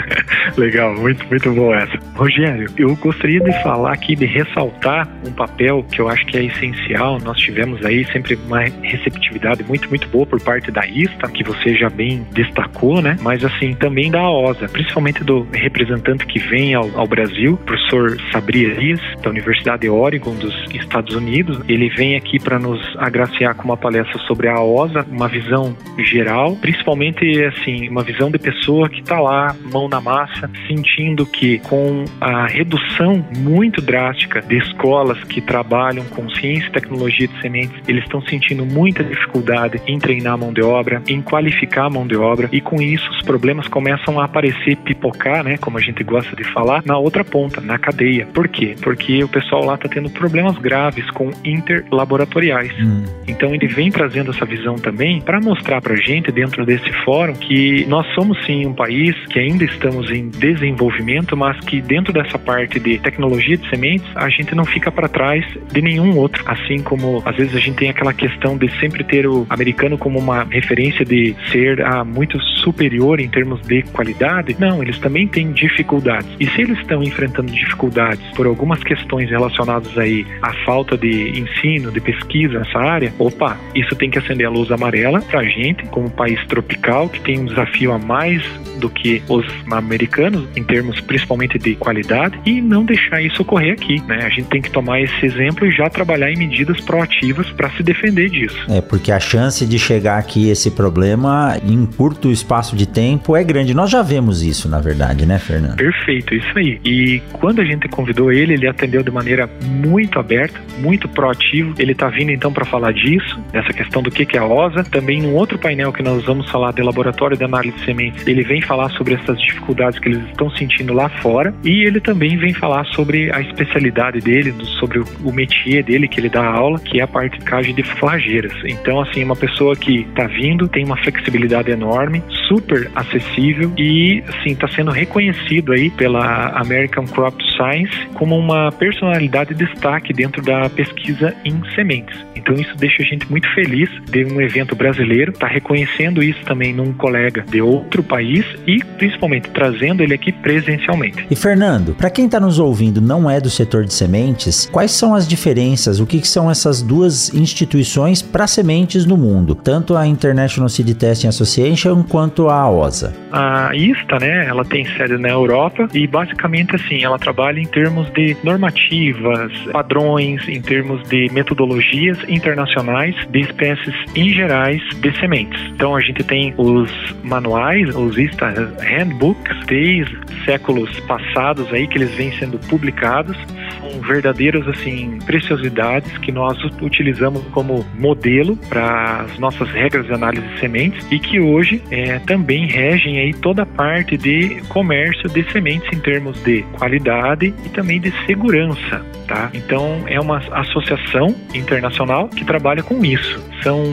Legal, 0.57 0.95
muito, 0.95 1.25
muito 1.27 1.51
bom 1.51 1.73
essa. 1.73 1.97
Rogério, 2.15 2.67
eu 2.77 2.95
gostaria 3.07 3.39
de 3.39 3.53
falar 3.63 3.93
aqui, 3.93 4.15
de 4.15 4.25
ressaltar 4.25 5.07
um 5.25 5.31
papel 5.31 5.85
que 5.89 6.01
eu 6.01 6.09
acho 6.09 6.25
que 6.25 6.37
é 6.37 6.43
essencial. 6.43 7.17
Nós 7.23 7.37
tivemos 7.39 7.83
aí 7.85 8.05
sempre 8.11 8.37
uma 8.45 8.61
receptividade 8.81 9.63
muito, 9.63 9.87
muito 9.87 10.07
boa 10.09 10.25
por 10.25 10.41
parte 10.41 10.71
da 10.71 10.85
ISTA, 10.85 11.29
que 11.29 11.43
você 11.43 11.73
já 11.75 11.89
bem 11.89 12.25
destacou, 12.33 13.01
né? 13.01 13.17
Mas 13.21 13.45
assim, 13.45 13.73
também 13.73 14.11
da 14.11 14.29
OSA, 14.29 14.67
principalmente 14.67 15.23
do 15.23 15.47
representante 15.53 16.25
que 16.25 16.39
vem 16.39 16.73
ao, 16.73 16.89
ao 16.99 17.07
Brasil, 17.07 17.57
professor 17.65 18.17
Sabri 18.31 18.65
Elias, 18.65 18.99
da 19.21 19.29
Universidade 19.29 19.83
de 19.83 19.89
Oregon 19.89 20.35
dos 20.35 20.53
Estados 20.73 21.15
Unidos. 21.15 21.61
Ele 21.69 21.89
vem 21.89 22.17
aqui 22.17 22.39
para 22.39 22.59
nos 22.59 22.81
agraciar 22.97 23.55
com 23.55 23.63
uma 23.63 23.77
palestra 23.77 24.19
sobre 24.27 24.49
a 24.49 24.61
OSA, 24.61 25.05
uma 25.09 25.29
visão 25.29 25.75
geral, 25.99 26.55
principalmente 26.57 27.43
assim, 27.45 27.87
uma 27.87 28.03
visão 28.03 28.29
de 28.29 28.37
pessoa 28.37 28.89
que 28.89 28.99
está 28.99 29.19
lá, 29.19 29.55
mão 29.71 29.87
na 29.87 30.01
massa, 30.01 30.49
sentindo 30.67 31.25
que 31.25 31.59
com 31.59 32.03
a 32.19 32.47
redução 32.47 32.96
muito 33.05 33.81
drástica 33.81 34.41
de 34.41 34.57
escolas 34.57 35.21
que 35.25 35.41
trabalham 35.41 36.05
com 36.05 36.29
ciência 36.29 36.67
e 36.67 36.71
tecnologia 36.71 37.27
de 37.27 37.41
sementes, 37.41 37.81
eles 37.87 38.03
estão 38.03 38.21
sentindo 38.21 38.65
muita 38.65 39.03
dificuldade 39.03 39.81
em 39.87 39.99
treinar 39.99 40.33
a 40.33 40.37
mão 40.37 40.53
de 40.53 40.61
obra, 40.61 41.01
em 41.07 41.21
qualificar 41.21 41.85
a 41.85 41.89
mão 41.89 42.07
de 42.07 42.15
obra, 42.15 42.49
e 42.51 42.61
com 42.61 42.81
isso 42.81 43.09
os 43.11 43.21
problemas 43.21 43.67
começam 43.67 44.19
a 44.19 44.25
aparecer, 44.25 44.75
pipocar, 44.77 45.43
né, 45.43 45.57
como 45.57 45.77
a 45.77 45.81
gente 45.81 46.03
gosta 46.03 46.35
de 46.35 46.43
falar, 46.43 46.83
na 46.85 46.97
outra 46.97 47.23
ponta, 47.23 47.61
na 47.61 47.77
cadeia. 47.77 48.25
Por 48.33 48.47
quê? 48.47 48.75
Porque 48.81 49.23
o 49.23 49.27
pessoal 49.27 49.65
lá 49.65 49.75
está 49.75 49.87
tendo 49.87 50.09
problemas 50.09 50.57
graves 50.57 51.09
com 51.11 51.31
interlaboratoriais. 51.43 52.71
Hum. 52.79 53.03
Então 53.27 53.53
ele 53.53 53.67
vem 53.67 53.91
trazendo 53.91 54.31
essa 54.31 54.45
visão 54.45 54.75
também 54.75 55.21
para 55.21 55.39
mostrar 55.39 55.81
para 55.81 55.95
gente 55.95 56.31
dentro 56.31 56.65
desse 56.65 56.91
fórum 57.03 57.33
que 57.33 57.85
nós 57.87 58.05
somos 58.13 58.37
sim 58.45 58.65
um 58.65 58.73
país 58.73 59.15
que 59.27 59.39
ainda 59.39 59.63
estamos 59.63 60.09
em 60.09 60.29
desenvolvimento, 60.29 61.35
mas 61.35 61.59
que 61.65 61.81
dentro 61.81 62.13
dessa 62.13 62.37
parte 62.37 62.79
de 62.87 62.97
tecnologia 62.99 63.57
de 63.57 63.69
sementes 63.69 64.07
a 64.15 64.29
gente 64.29 64.55
não 64.55 64.65
fica 64.65 64.91
para 64.91 65.09
trás 65.09 65.45
de 65.71 65.81
nenhum 65.81 66.15
outro. 66.17 66.43
Assim 66.45 66.79
como 66.79 67.21
às 67.25 67.35
vezes 67.35 67.55
a 67.55 67.59
gente 67.59 67.75
tem 67.75 67.89
aquela 67.89 68.13
questão 68.13 68.57
de 68.57 68.69
sempre 68.79 69.03
ter 69.03 69.27
o 69.27 69.45
americano 69.49 69.97
como 69.97 70.17
uma 70.17 70.43
referência 70.43 71.03
de 71.03 71.35
ser 71.51 71.81
ah, 71.85 72.03
muito 72.03 72.39
superior 72.63 73.19
em 73.19 73.27
termos 73.27 73.61
de 73.61 73.83
qualidade. 73.83 74.55
Não, 74.59 74.81
eles 74.81 74.97
também 74.99 75.27
têm 75.27 75.51
dificuldades. 75.51 76.29
E 76.39 76.47
se 76.47 76.61
eles 76.61 76.77
estão 76.79 77.03
enfrentando 77.03 77.51
dificuldades 77.51 78.25
por 78.35 78.45
algumas 78.45 78.81
questões 78.83 79.29
relacionadas 79.29 79.97
aí 79.97 80.25
à 80.41 80.53
falta 80.65 80.97
de 80.97 81.39
ensino, 81.39 81.91
de 81.91 81.99
pesquisa 81.99 82.59
nessa 82.59 82.79
área, 82.79 83.13
opa, 83.19 83.57
isso 83.75 83.95
tem 83.95 84.09
que 84.09 84.17
acender 84.17 84.47
a 84.47 84.49
luz 84.49 84.71
amarela 84.71 85.21
para 85.21 85.41
a 85.41 85.43
gente, 85.43 85.83
como 85.87 86.09
país 86.09 86.39
tropical, 86.47 87.09
que 87.09 87.19
tem 87.21 87.39
um 87.39 87.45
desafio 87.45 87.91
a 87.91 87.99
mais 87.99 88.41
do 88.79 88.89
que 88.89 89.21
os 89.27 89.45
americanos, 89.71 90.47
em 90.55 90.63
termos 90.63 90.99
principalmente 91.01 91.57
de 91.57 91.75
qualidade, 91.75 92.39
e 92.45 92.61
não 92.61 92.76
deixar 92.83 93.21
isso 93.21 93.41
ocorrer 93.41 93.73
aqui. 93.73 94.01
Né? 94.07 94.19
A 94.23 94.29
gente 94.29 94.47
tem 94.47 94.61
que 94.61 94.69
tomar 94.69 95.01
esse 95.01 95.25
exemplo 95.25 95.65
e 95.65 95.71
já 95.71 95.89
trabalhar 95.89 96.31
em 96.31 96.37
medidas 96.37 96.79
proativas 96.81 97.49
para 97.51 97.69
se 97.71 97.83
defender 97.83 98.29
disso. 98.29 98.57
É, 98.69 98.81
porque 98.81 99.11
a 99.11 99.19
chance 99.19 99.65
de 99.65 99.79
chegar 99.79 100.17
aqui 100.17 100.49
esse 100.49 100.71
problema 100.71 101.57
em 101.63 101.85
curto 101.85 102.31
espaço 102.31 102.75
de 102.75 102.87
tempo 102.87 103.35
é 103.35 103.43
grande. 103.43 103.73
Nós 103.73 103.89
já 103.89 104.01
vemos 104.01 104.41
isso, 104.41 104.69
na 104.69 104.79
verdade, 104.79 105.25
né, 105.25 105.39
Fernando? 105.39 105.77
Perfeito, 105.77 106.33
isso 106.33 106.57
aí. 106.57 106.79
E 106.83 107.21
quando 107.33 107.61
a 107.61 107.65
gente 107.65 107.87
convidou 107.87 108.31
ele, 108.31 108.53
ele 108.53 108.67
atendeu 108.67 109.03
de 109.03 109.11
maneira 109.11 109.49
muito 109.63 110.19
aberta, 110.19 110.59
muito 110.79 111.07
proativo. 111.07 111.73
Ele 111.77 111.91
está 111.91 112.09
vindo 112.09 112.31
então 112.31 112.51
para 112.51 112.65
falar 112.65 112.93
disso, 112.93 113.39
dessa 113.51 113.73
questão 113.73 114.01
do 114.01 114.11
que 114.11 114.27
é 114.35 114.39
a 114.39 114.45
OSA. 114.45 114.83
Também 114.83 115.21
num 115.21 115.33
outro 115.33 115.57
painel 115.57 115.91
que 115.91 116.03
nós 116.03 116.23
vamos 116.25 116.49
falar 116.49 116.73
de 116.73 116.81
laboratório 116.81 117.37
de 117.37 117.43
análise 117.43 117.77
de 117.77 117.85
sementes, 117.85 118.25
ele 118.27 118.43
vem 118.43 118.61
falar 118.61 118.89
sobre 118.89 119.13
essas 119.15 119.39
dificuldades 119.39 119.99
que 119.99 120.09
eles 120.09 120.23
estão 120.27 120.49
sentindo 120.51 120.93
lá 120.93 121.09
fora 121.09 121.53
e 121.63 121.83
ele 121.83 121.99
também 121.99 122.37
vem 122.37 122.53
falar 122.53 122.66
sobre 122.93 123.31
a 123.33 123.41
especialidade 123.41 124.19
dele, 124.19 124.53
sobre 124.79 124.99
o 124.99 125.31
métier 125.31 125.83
dele 125.83 126.07
que 126.07 126.19
ele 126.19 126.29
dá 126.29 126.45
aula, 126.45 126.79
que 126.79 126.99
é 126.99 127.03
a 127.03 127.07
parte 127.07 127.39
de 127.39 127.45
cagem 127.45 127.73
de 127.73 127.83
flageiras. 127.83 128.53
Então, 128.65 129.01
assim, 129.01 129.23
uma 129.23 129.35
pessoa 129.35 129.75
que 129.75 130.01
está 130.01 130.27
vindo, 130.27 130.67
tem 130.67 130.85
uma 130.85 130.97
flexibilidade 130.97 131.71
enorme, 131.71 132.23
super 132.47 132.89
acessível 132.95 133.71
e, 133.77 134.23
assim, 134.27 134.51
está 134.51 134.67
sendo 134.67 134.91
reconhecido 134.91 135.71
aí 135.71 135.89
pela 135.89 136.49
American 136.59 137.05
Crop 137.05 137.35
Science 137.55 137.93
como 138.13 138.37
uma 138.37 138.71
personalidade 138.71 139.53
de 139.53 139.65
destaque 139.65 140.13
dentro 140.13 140.41
da 140.41 140.69
pesquisa 140.69 141.33
em 141.45 141.61
sementes. 141.73 142.17
Então, 142.35 142.55
isso 142.55 142.75
deixa 142.77 143.01
a 143.01 143.05
gente 143.05 143.29
muito 143.29 143.47
feliz 143.53 143.89
de 144.09 144.25
um 144.25 144.41
evento 144.41 144.75
brasileiro 144.75 145.31
estar 145.31 145.47
tá 145.47 145.53
reconhecendo 145.53 146.23
isso 146.23 146.39
também 146.45 146.73
num 146.73 146.93
colega 146.93 147.43
de 147.49 147.61
outro 147.61 148.03
país 148.03 148.45
e, 148.65 148.83
principalmente, 148.97 149.49
trazendo 149.49 150.03
ele 150.03 150.13
aqui 150.13 150.31
presencialmente. 150.31 151.25
E, 151.29 151.35
Fernando, 151.35 151.93
para 151.95 152.09
quem 152.09 152.25
está 152.25 152.39
nos 152.39 152.56
ouvindo 152.59 153.01
não 153.01 153.29
é 153.29 153.39
do 153.39 153.49
setor 153.49 153.85
de 153.85 153.93
sementes, 153.93 154.69
quais 154.71 154.91
são 154.91 155.13
as 155.13 155.27
diferenças? 155.27 155.99
O 155.99 156.05
que, 156.05 156.19
que 156.19 156.27
são 156.27 156.49
essas 156.49 156.81
duas 156.81 157.33
instituições 157.33 158.21
para 158.21 158.47
sementes 158.47 159.05
no 159.05 159.17
mundo? 159.17 159.55
Tanto 159.55 159.95
a 159.95 160.07
International 160.07 160.69
Seed 160.69 160.95
Testing 160.95 161.27
Association 161.27 162.03
quanto 162.03 162.49
a 162.49 162.69
OSA? 162.69 163.13
A 163.31 163.75
ISTA, 163.75 164.19
né, 164.19 164.47
ela 164.47 164.63
tem 164.63 164.85
sede 164.95 165.17
na 165.17 165.29
Europa 165.29 165.87
e 165.93 166.07
basicamente 166.07 166.75
assim, 166.75 167.03
ela 167.03 167.19
trabalha 167.19 167.59
em 167.59 167.65
termos 167.65 168.09
de 168.11 168.35
normativas, 168.43 169.51
padrões, 169.71 170.47
em 170.47 170.61
termos 170.61 171.01
de 171.09 171.29
metodologias 171.31 172.17
internacionais 172.27 173.15
de 173.29 173.41
espécies 173.41 173.95
em 174.15 174.29
gerais 174.29 174.81
de 175.01 175.19
sementes. 175.19 175.61
Então 175.73 175.95
a 175.95 176.01
gente 176.01 176.23
tem 176.23 176.53
os 176.57 176.91
manuais, 177.23 177.95
os 177.95 178.17
ISTA 178.17 178.73
handbooks, 178.79 179.57
desde 179.67 180.17
séculos 180.45 180.99
passados 181.01 181.71
aí 181.73 181.87
que 181.87 181.97
eles 181.97 182.13
vêm 182.15 182.31
sendo 182.37 182.46
publicados 182.67 183.37
são 183.79 184.01
verdadeiras 184.01 184.67
assim 184.67 185.19
preciosidades 185.25 186.17
que 186.19 186.31
nós 186.31 186.57
utilizamos 186.81 187.43
como 187.51 187.85
modelo 187.97 188.57
para 188.69 189.21
as 189.21 189.39
nossas 189.39 189.69
regras 189.69 190.05
de 190.05 190.13
análise 190.13 190.45
de 190.47 190.59
sementes 190.59 191.05
e 191.11 191.19
que 191.19 191.39
hoje 191.39 191.81
é, 191.91 192.19
também 192.19 192.67
regem 192.67 193.19
aí 193.19 193.33
toda 193.33 193.63
a 193.63 193.65
parte 193.65 194.17
de 194.17 194.61
comércio 194.69 195.29
de 195.29 195.49
sementes 195.51 195.87
em 195.91 195.99
termos 195.99 196.41
de 196.43 196.63
qualidade 196.77 197.53
e 197.65 197.69
também 197.69 197.99
de 197.99 198.13
segurança, 198.25 199.05
tá? 199.27 199.49
Então 199.53 200.03
é 200.07 200.19
uma 200.19 200.37
associação 200.37 201.35
internacional 201.53 202.27
que 202.29 202.45
trabalha 202.45 202.83
com 202.83 203.03
isso. 203.03 203.43
São 203.63 203.83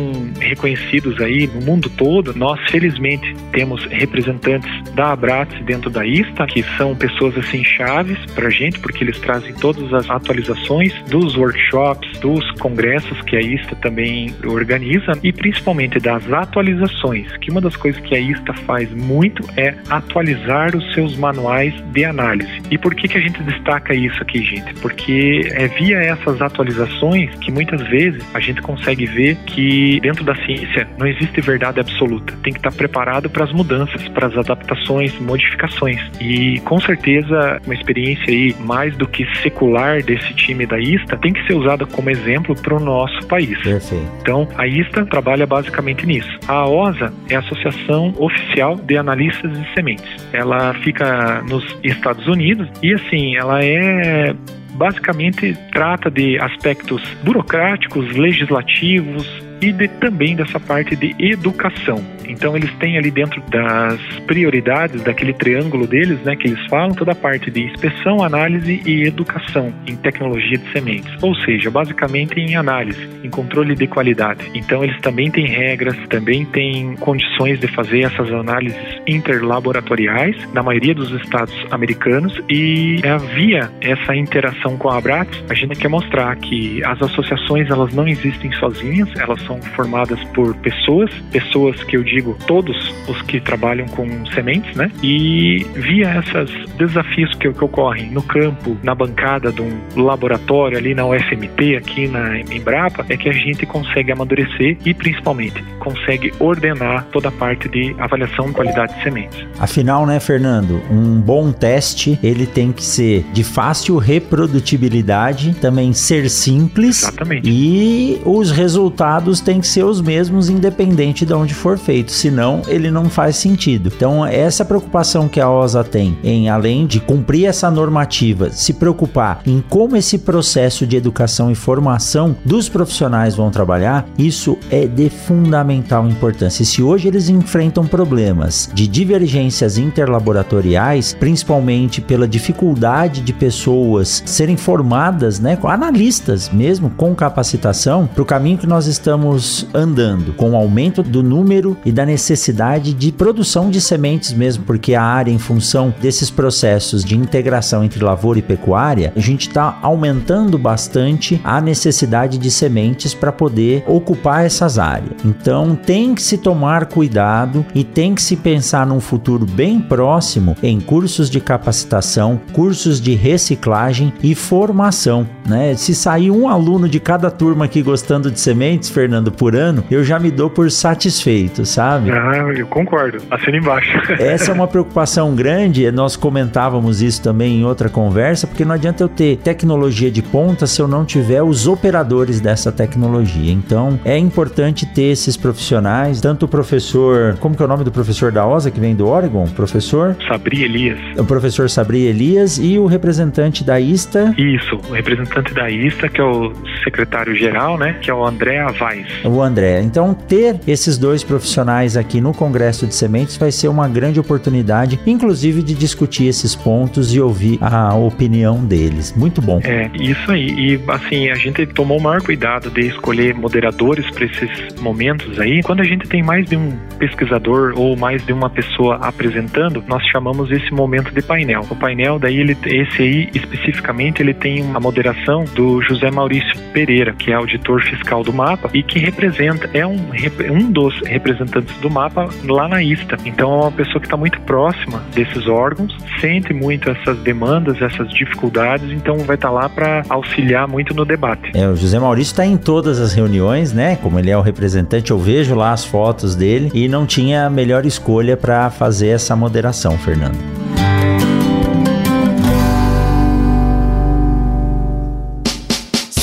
reconhecidos 0.40 1.20
aí 1.20 1.46
no 1.46 1.62
mundo 1.62 1.90
todo. 1.90 2.34
Nós 2.34 2.60
felizmente 2.70 3.34
temos 3.52 3.84
representantes 3.86 4.70
da 4.92 5.12
Abrats 5.12 5.58
dentro 5.64 5.90
da 5.90 6.06
ISTA 6.06 6.46
que 6.46 6.62
são 6.76 6.94
pessoas 6.94 7.36
assim 7.38 7.64
chaves 7.64 8.18
para 8.34 8.50
gente 8.50 8.78
porque 8.80 9.04
eles 9.04 9.18
trazem 9.18 9.54
todas 9.54 9.92
as 9.92 10.08
atualizações 10.10 10.92
dos 11.10 11.36
workshops, 11.36 12.18
dos 12.18 12.50
congressos 12.52 13.20
que 13.22 13.36
a 13.36 13.40
ISTA 13.40 13.76
também 13.76 14.34
organiza 14.44 15.12
e 15.22 15.32
principalmente 15.32 15.98
das 15.98 16.30
atualizações, 16.32 17.34
que 17.38 17.50
uma 17.50 17.60
das 17.60 17.76
coisas 17.76 18.00
que 18.02 18.14
a 18.14 18.20
ISTA 18.20 18.52
faz 18.66 18.90
muito 18.92 19.42
é 19.56 19.74
atualizar 19.88 20.76
os 20.76 20.94
seus 20.94 21.16
manuais 21.16 21.74
de 21.92 22.04
análise. 22.04 22.50
E 22.70 22.78
por 22.78 22.94
que, 22.94 23.08
que 23.08 23.18
a 23.18 23.20
gente 23.20 23.42
destaca 23.42 23.94
isso 23.94 24.20
aqui, 24.22 24.42
gente? 24.42 24.74
Porque 24.74 25.42
é 25.52 25.68
via 25.68 25.98
essas 25.98 26.40
atualizações 26.40 27.34
que 27.36 27.50
muitas 27.50 27.80
vezes 27.88 28.22
a 28.34 28.40
gente 28.40 28.60
consegue 28.62 29.06
ver 29.06 29.36
que 29.46 30.00
dentro 30.00 30.24
da 30.24 30.34
ciência 30.44 30.88
não 30.98 31.06
existe 31.06 31.40
verdade 31.40 31.80
absoluta. 31.80 32.34
Tem 32.42 32.52
que 32.52 32.58
estar 32.58 32.72
preparado 32.72 33.28
para 33.30 33.44
as 33.44 33.52
mudanças, 33.52 34.06
para 34.08 34.26
as 34.26 34.36
adaptações, 34.36 35.18
modificações. 35.20 36.00
E 36.20 36.60
com 36.60 36.80
certeza 36.80 37.60
uma 37.64 37.74
experiência 37.74 38.23
aí 38.30 38.56
mais 38.60 38.96
do 38.96 39.06
que 39.06 39.26
secular 39.42 40.02
desse 40.02 40.34
time 40.34 40.66
da 40.66 40.78
ISTA 40.78 41.16
tem 41.16 41.32
que 41.32 41.46
ser 41.46 41.54
usada 41.54 41.86
como 41.86 42.10
exemplo 42.10 42.54
para 42.54 42.74
o 42.74 42.80
nosso 42.80 43.26
país. 43.26 43.58
Perfeito. 43.62 44.06
Então, 44.20 44.48
a 44.56 44.66
ISTA 44.66 45.04
trabalha 45.06 45.46
basicamente 45.46 46.06
nisso. 46.06 46.38
A 46.48 46.66
OSA 46.68 47.12
é 47.28 47.36
a 47.36 47.40
Associação 47.40 48.14
Oficial 48.18 48.76
de 48.76 48.96
Analistas 48.96 49.52
de 49.52 49.74
Sementes. 49.74 50.28
Ela 50.32 50.74
fica 50.82 51.42
nos 51.48 51.64
Estados 51.82 52.26
Unidos 52.26 52.68
e, 52.82 52.92
assim, 52.94 53.36
ela 53.36 53.64
é 53.64 54.34
basicamente 54.74 55.56
trata 55.72 56.10
de 56.10 56.38
aspectos 56.38 57.02
burocráticos, 57.22 58.16
legislativos 58.16 59.26
e 59.60 59.72
de, 59.72 59.88
também 59.88 60.36
dessa 60.36 60.60
parte 60.60 60.96
de 60.96 61.14
educação. 61.18 62.04
Então 62.28 62.56
eles 62.56 62.72
têm 62.78 62.96
ali 62.98 63.10
dentro 63.10 63.42
das 63.50 64.00
prioridades 64.26 65.02
daquele 65.02 65.32
triângulo 65.32 65.86
deles, 65.86 66.20
né, 66.22 66.36
que 66.36 66.48
eles 66.48 66.66
falam, 66.66 66.94
toda 66.94 67.12
a 67.12 67.14
parte 67.14 67.50
de 67.50 67.62
inspeção, 67.64 68.22
análise 68.22 68.82
e 68.84 69.06
educação 69.06 69.72
em 69.86 69.96
tecnologia 69.96 70.58
de 70.58 70.72
sementes. 70.72 71.22
Ou 71.22 71.34
seja, 71.36 71.70
basicamente 71.70 72.38
em 72.38 72.56
análise, 72.56 73.08
em 73.22 73.30
controle 73.30 73.74
de 73.74 73.86
qualidade. 73.86 74.50
Então 74.54 74.82
eles 74.82 75.00
também 75.00 75.30
têm 75.30 75.46
regras, 75.46 75.96
também 76.08 76.44
têm 76.44 76.96
condições 76.96 77.58
de 77.58 77.66
fazer 77.68 78.00
essas 78.00 78.30
análises 78.30 78.78
interlaboratoriais 79.06 80.36
na 80.52 80.62
maioria 80.62 80.94
dos 80.94 81.10
estados 81.12 81.54
americanos 81.70 82.40
e 82.48 83.00
é 83.02 83.16
via 83.34 83.70
essa 83.80 84.14
interação 84.14 84.76
com 84.76 84.88
a 84.88 84.98
Abrats, 84.98 85.42
a 85.48 85.54
gente 85.54 85.76
quer 85.76 85.88
mostrar 85.88 86.34
que 86.36 86.82
as 86.84 87.00
associações 87.02 87.70
elas 87.70 87.92
não 87.94 88.06
existem 88.06 88.52
sozinhas, 88.52 89.08
elas 89.16 89.40
são 89.42 89.60
formadas 89.62 90.22
por 90.34 90.54
pessoas, 90.56 91.10
pessoas 91.30 91.82
que 91.84 91.96
eu 91.96 92.04
todos 92.46 92.94
os 93.08 93.22
que 93.22 93.40
trabalham 93.40 93.86
com 93.88 94.06
sementes, 94.26 94.74
né? 94.76 94.90
E 95.02 95.66
via 95.74 96.18
esses 96.20 96.70
desafios 96.76 97.34
que, 97.34 97.50
que 97.52 97.64
ocorrem 97.64 98.10
no 98.10 98.22
campo, 98.22 98.76
na 98.82 98.94
bancada 98.94 99.52
de 99.52 99.62
um 99.62 99.80
laboratório 99.96 100.78
ali 100.78 100.94
na 100.94 101.06
UFMT, 101.06 101.76
aqui 101.76 102.08
na 102.08 102.40
Embrapa, 102.40 103.04
é 103.08 103.16
que 103.16 103.28
a 103.28 103.32
gente 103.32 103.66
consegue 103.66 104.12
amadurecer 104.12 104.76
e 104.84 104.94
principalmente 104.94 105.62
consegue 105.78 106.32
ordenar 106.38 107.06
toda 107.12 107.28
a 107.28 107.32
parte 107.32 107.68
de 107.68 107.94
avaliação 107.98 108.46
de 108.46 108.52
qualidade 108.52 108.94
de 108.96 109.02
sementes. 109.02 109.46
Afinal, 109.58 110.06
né, 110.06 110.18
Fernando, 110.20 110.80
um 110.90 111.20
bom 111.20 111.52
teste 111.52 112.18
ele 112.22 112.46
tem 112.46 112.72
que 112.72 112.82
ser 112.82 113.24
de 113.32 113.44
fácil 113.44 113.98
reprodutibilidade, 113.98 115.54
também 115.54 115.92
ser 115.92 116.28
simples 116.28 117.02
Exatamente. 117.02 117.48
e 117.48 118.20
os 118.24 118.50
resultados 118.50 119.40
têm 119.40 119.60
que 119.60 119.66
ser 119.66 119.84
os 119.84 120.00
mesmos 120.00 120.48
independente 120.48 121.24
de 121.24 121.32
onde 121.32 121.54
for 121.54 121.78
feito, 121.78 122.03
senão 122.12 122.62
ele 122.66 122.90
não 122.90 123.08
faz 123.08 123.36
sentido. 123.36 123.92
Então, 123.94 124.24
essa 124.24 124.64
preocupação 124.64 125.28
que 125.28 125.40
a 125.40 125.50
OSA 125.50 125.84
tem 125.84 126.18
em 126.22 126.48
além 126.48 126.86
de 126.86 127.00
cumprir 127.00 127.46
essa 127.46 127.70
normativa, 127.70 128.50
se 128.50 128.72
preocupar 128.72 129.40
em 129.46 129.62
como 129.68 129.96
esse 129.96 130.18
processo 130.18 130.86
de 130.86 130.96
educação 130.96 131.50
e 131.50 131.54
formação 131.54 132.36
dos 132.44 132.68
profissionais 132.68 133.34
vão 133.34 133.50
trabalhar, 133.50 134.06
isso 134.18 134.58
é 134.70 134.86
de 134.86 135.08
fundamental 135.08 136.06
importância. 136.06 136.62
E 136.62 136.66
se 136.66 136.82
hoje 136.82 137.08
eles 137.08 137.28
enfrentam 137.28 137.86
problemas 137.86 138.70
de 138.72 138.86
divergências 138.86 139.78
interlaboratoriais, 139.78 141.14
principalmente 141.18 142.00
pela 142.00 142.28
dificuldade 142.28 143.20
de 143.20 143.32
pessoas 143.32 144.22
serem 144.26 144.56
formadas, 144.56 145.40
né, 145.40 145.58
analistas 145.64 146.50
mesmo 146.50 146.90
com 146.90 147.14
capacitação, 147.14 148.06
para 148.06 148.22
o 148.22 148.26
caminho 148.26 148.58
que 148.58 148.66
nós 148.66 148.86
estamos 148.86 149.66
andando, 149.74 150.32
com 150.34 150.52
o 150.52 150.56
aumento 150.56 151.02
do 151.02 151.22
número 151.22 151.76
e 151.84 151.92
da 151.94 152.04
necessidade 152.04 152.92
de 152.92 153.12
produção 153.12 153.70
de 153.70 153.80
sementes 153.80 154.32
mesmo, 154.32 154.64
porque 154.64 154.94
a 154.94 155.02
área, 155.02 155.30
em 155.30 155.38
função 155.38 155.94
desses 156.00 156.28
processos 156.28 157.04
de 157.04 157.16
integração 157.16 157.84
entre 157.84 158.02
lavoura 158.02 158.40
e 158.40 158.42
pecuária, 158.42 159.12
a 159.14 159.20
gente 159.20 159.48
está 159.48 159.78
aumentando 159.80 160.58
bastante 160.58 161.40
a 161.44 161.60
necessidade 161.60 162.36
de 162.36 162.50
sementes 162.50 163.14
para 163.14 163.30
poder 163.30 163.84
ocupar 163.86 164.44
essas 164.44 164.78
áreas. 164.78 165.12
Então 165.24 165.76
tem 165.76 166.14
que 166.14 166.22
se 166.22 166.36
tomar 166.36 166.86
cuidado 166.86 167.64
e 167.74 167.84
tem 167.84 168.14
que 168.14 168.22
se 168.22 168.36
pensar 168.36 168.86
num 168.86 169.00
futuro 169.00 169.46
bem 169.46 169.80
próximo 169.80 170.56
em 170.62 170.80
cursos 170.80 171.30
de 171.30 171.40
capacitação, 171.40 172.40
cursos 172.52 173.00
de 173.00 173.14
reciclagem 173.14 174.12
e 174.22 174.34
formação. 174.34 175.28
Né? 175.46 175.76
Se 175.76 175.94
sair 175.94 176.30
um 176.30 176.48
aluno 176.48 176.88
de 176.88 176.98
cada 176.98 177.30
turma 177.30 177.66
aqui 177.66 177.82
gostando 177.82 178.30
de 178.30 178.40
sementes, 178.40 178.88
Fernando, 178.88 179.30
por 179.30 179.54
ano, 179.54 179.84
eu 179.90 180.02
já 180.02 180.18
me 180.18 180.30
dou 180.30 180.50
por 180.50 180.70
satisfeito, 180.70 181.64
sabe? 181.64 181.83
Ah, 181.92 182.52
eu 182.56 182.66
concordo. 182.66 183.18
Assina 183.30 183.56
embaixo. 183.56 183.90
Essa 184.18 184.50
é 184.50 184.54
uma 184.54 184.66
preocupação 184.66 185.34
grande, 185.34 185.90
nós 185.90 186.16
comentávamos 186.16 187.02
isso 187.02 187.22
também 187.22 187.60
em 187.60 187.64
outra 187.64 187.88
conversa, 187.88 188.46
porque 188.46 188.64
não 188.64 188.74
adianta 188.74 189.02
eu 189.02 189.08
ter 189.08 189.36
tecnologia 189.38 190.10
de 190.10 190.22
ponta 190.22 190.66
se 190.66 190.80
eu 190.80 190.88
não 190.88 191.04
tiver 191.04 191.42
os 191.42 191.66
operadores 191.66 192.40
dessa 192.40 192.72
tecnologia. 192.72 193.52
Então, 193.52 193.98
é 194.04 194.16
importante 194.16 194.86
ter 194.86 195.12
esses 195.12 195.36
profissionais, 195.36 196.20
tanto 196.20 196.46
o 196.46 196.48
professor, 196.48 197.36
como 197.40 197.56
que 197.56 197.62
é 197.62 197.66
o 197.66 197.68
nome 197.68 197.84
do 197.84 197.92
professor 197.92 198.32
da 198.32 198.46
OSA 198.46 198.70
que 198.70 198.80
vem 198.80 198.94
do 198.94 199.06
Oregon? 199.06 199.46
Professor 199.46 200.16
Sabri 200.26 200.62
Elias. 200.62 200.98
O 201.18 201.24
professor 201.24 201.68
Sabri 201.68 202.06
Elias 202.06 202.58
e 202.58 202.78
o 202.78 202.86
representante 202.86 203.64
da 203.64 203.80
ISTA. 203.80 204.34
Isso, 204.38 204.80
o 204.88 204.92
representante 204.92 205.52
da 205.52 205.70
ISTA, 205.70 206.08
que 206.08 206.20
é 206.20 206.24
o 206.24 206.52
secretário-geral, 206.82 207.76
né, 207.78 207.96
que 208.00 208.10
é 208.10 208.14
o 208.14 208.24
André 208.24 208.60
Avais. 208.60 209.06
O 209.24 209.42
André. 209.42 209.80
Então, 209.82 210.14
ter 210.14 210.60
esses 210.66 210.98
dois 210.98 211.22
profissionais 211.22 211.73
aqui 211.96 212.20
no 212.20 212.32
Congresso 212.32 212.86
de 212.86 212.94
Sementes 212.94 213.36
vai 213.36 213.50
ser 213.50 213.68
uma 213.68 213.88
grande 213.88 214.20
oportunidade, 214.20 215.00
inclusive 215.06 215.62
de 215.62 215.74
discutir 215.74 216.26
esses 216.26 216.54
pontos 216.54 217.14
e 217.14 217.20
ouvir 217.20 217.58
a 217.60 217.94
opinião 217.94 218.64
deles. 218.64 219.12
Muito 219.16 219.42
bom. 219.42 219.60
É, 219.64 219.90
isso 219.94 220.30
aí. 220.30 220.50
E 220.50 220.80
assim, 220.88 221.30
a 221.30 221.34
gente 221.34 221.66
tomou 221.66 221.98
o 221.98 222.02
maior 222.02 222.22
cuidado 222.22 222.70
de 222.70 222.82
escolher 222.82 223.34
moderadores 223.34 224.08
para 224.10 224.24
esses 224.24 224.80
momentos 224.80 225.40
aí. 225.40 225.62
Quando 225.62 225.80
a 225.80 225.84
gente 225.84 226.06
tem 226.08 226.22
mais 226.22 226.46
de 226.46 226.56
um 226.56 226.72
pesquisador 226.98 227.74
ou 227.76 227.96
mais 227.96 228.24
de 228.24 228.32
uma 228.32 228.48
pessoa 228.48 228.96
apresentando, 228.96 229.82
nós 229.88 230.02
chamamos 230.12 230.50
esse 230.50 230.72
momento 230.72 231.12
de 231.12 231.22
painel. 231.22 231.66
O 231.68 231.76
painel 231.76 232.18
daí 232.18 232.38
ele 232.38 232.56
esse 232.66 233.02
aí 233.02 233.28
especificamente 233.34 234.22
ele 234.22 234.32
tem 234.32 234.62
uma 234.62 234.78
moderação 234.78 235.44
do 235.54 235.82
José 235.82 236.10
Maurício 236.10 236.56
Pereira, 236.72 237.12
que 237.12 237.32
é 237.32 237.34
auditor 237.34 237.82
fiscal 237.82 238.22
do 238.22 238.32
mapa 238.32 238.70
e 238.72 238.82
que 238.82 238.98
representa 238.98 239.68
é 239.74 239.86
um 239.86 240.04
um 240.50 240.70
dos 240.70 240.94
representantes 241.06 241.63
do 241.80 241.90
mapa 241.90 242.28
lá 242.44 242.68
na 242.68 242.82
ISTA. 242.82 243.16
Então 243.24 243.52
é 243.52 243.62
uma 243.62 243.72
pessoa 243.72 244.00
que 244.00 244.06
está 244.06 244.16
muito 244.16 244.40
próxima 244.42 245.02
desses 245.14 245.46
órgãos, 245.46 245.96
sente 246.20 246.52
muito 246.52 246.90
essas 246.90 247.18
demandas, 247.18 247.80
essas 247.80 248.08
dificuldades, 248.10 248.90
então 248.90 249.18
vai 249.18 249.36
estar 249.36 249.48
tá 249.48 249.54
lá 249.54 249.68
para 249.68 250.04
auxiliar 250.08 250.68
muito 250.68 250.94
no 250.94 251.04
debate. 251.04 251.50
É, 251.54 251.68
o 251.68 251.76
José 251.76 251.98
Maurício 251.98 252.32
está 252.32 252.44
em 252.44 252.56
todas 252.56 253.00
as 253.00 253.12
reuniões, 253.12 253.72
né? 253.72 253.96
Como 253.96 254.18
ele 254.18 254.30
é 254.30 254.36
o 254.36 254.42
representante, 254.42 255.10
eu 255.10 255.18
vejo 255.18 255.54
lá 255.54 255.72
as 255.72 255.84
fotos 255.84 256.34
dele 256.34 256.70
e 256.74 256.88
não 256.88 257.06
tinha 257.06 257.46
a 257.46 257.50
melhor 257.50 257.86
escolha 257.86 258.36
para 258.36 258.70
fazer 258.70 259.08
essa 259.08 259.34
moderação, 259.36 259.96
Fernando. 259.98 260.73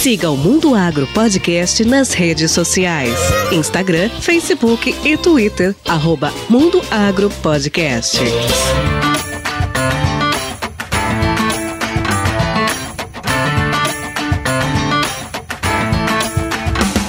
Siga 0.02 0.32
o 0.32 0.36
Mundo 0.36 0.74
Agro 0.74 1.06
Podcast 1.06 1.86
nas 1.86 2.12
redes 2.12 2.50
sociais: 2.50 3.14
Instagram, 3.52 4.10
Facebook 4.10 4.96
e 5.06 5.16
Twitter. 5.16 5.76
Arroba 5.88 6.34
Mundo 6.50 6.82
Agro 6.90 7.30
Podcast. 7.44 8.18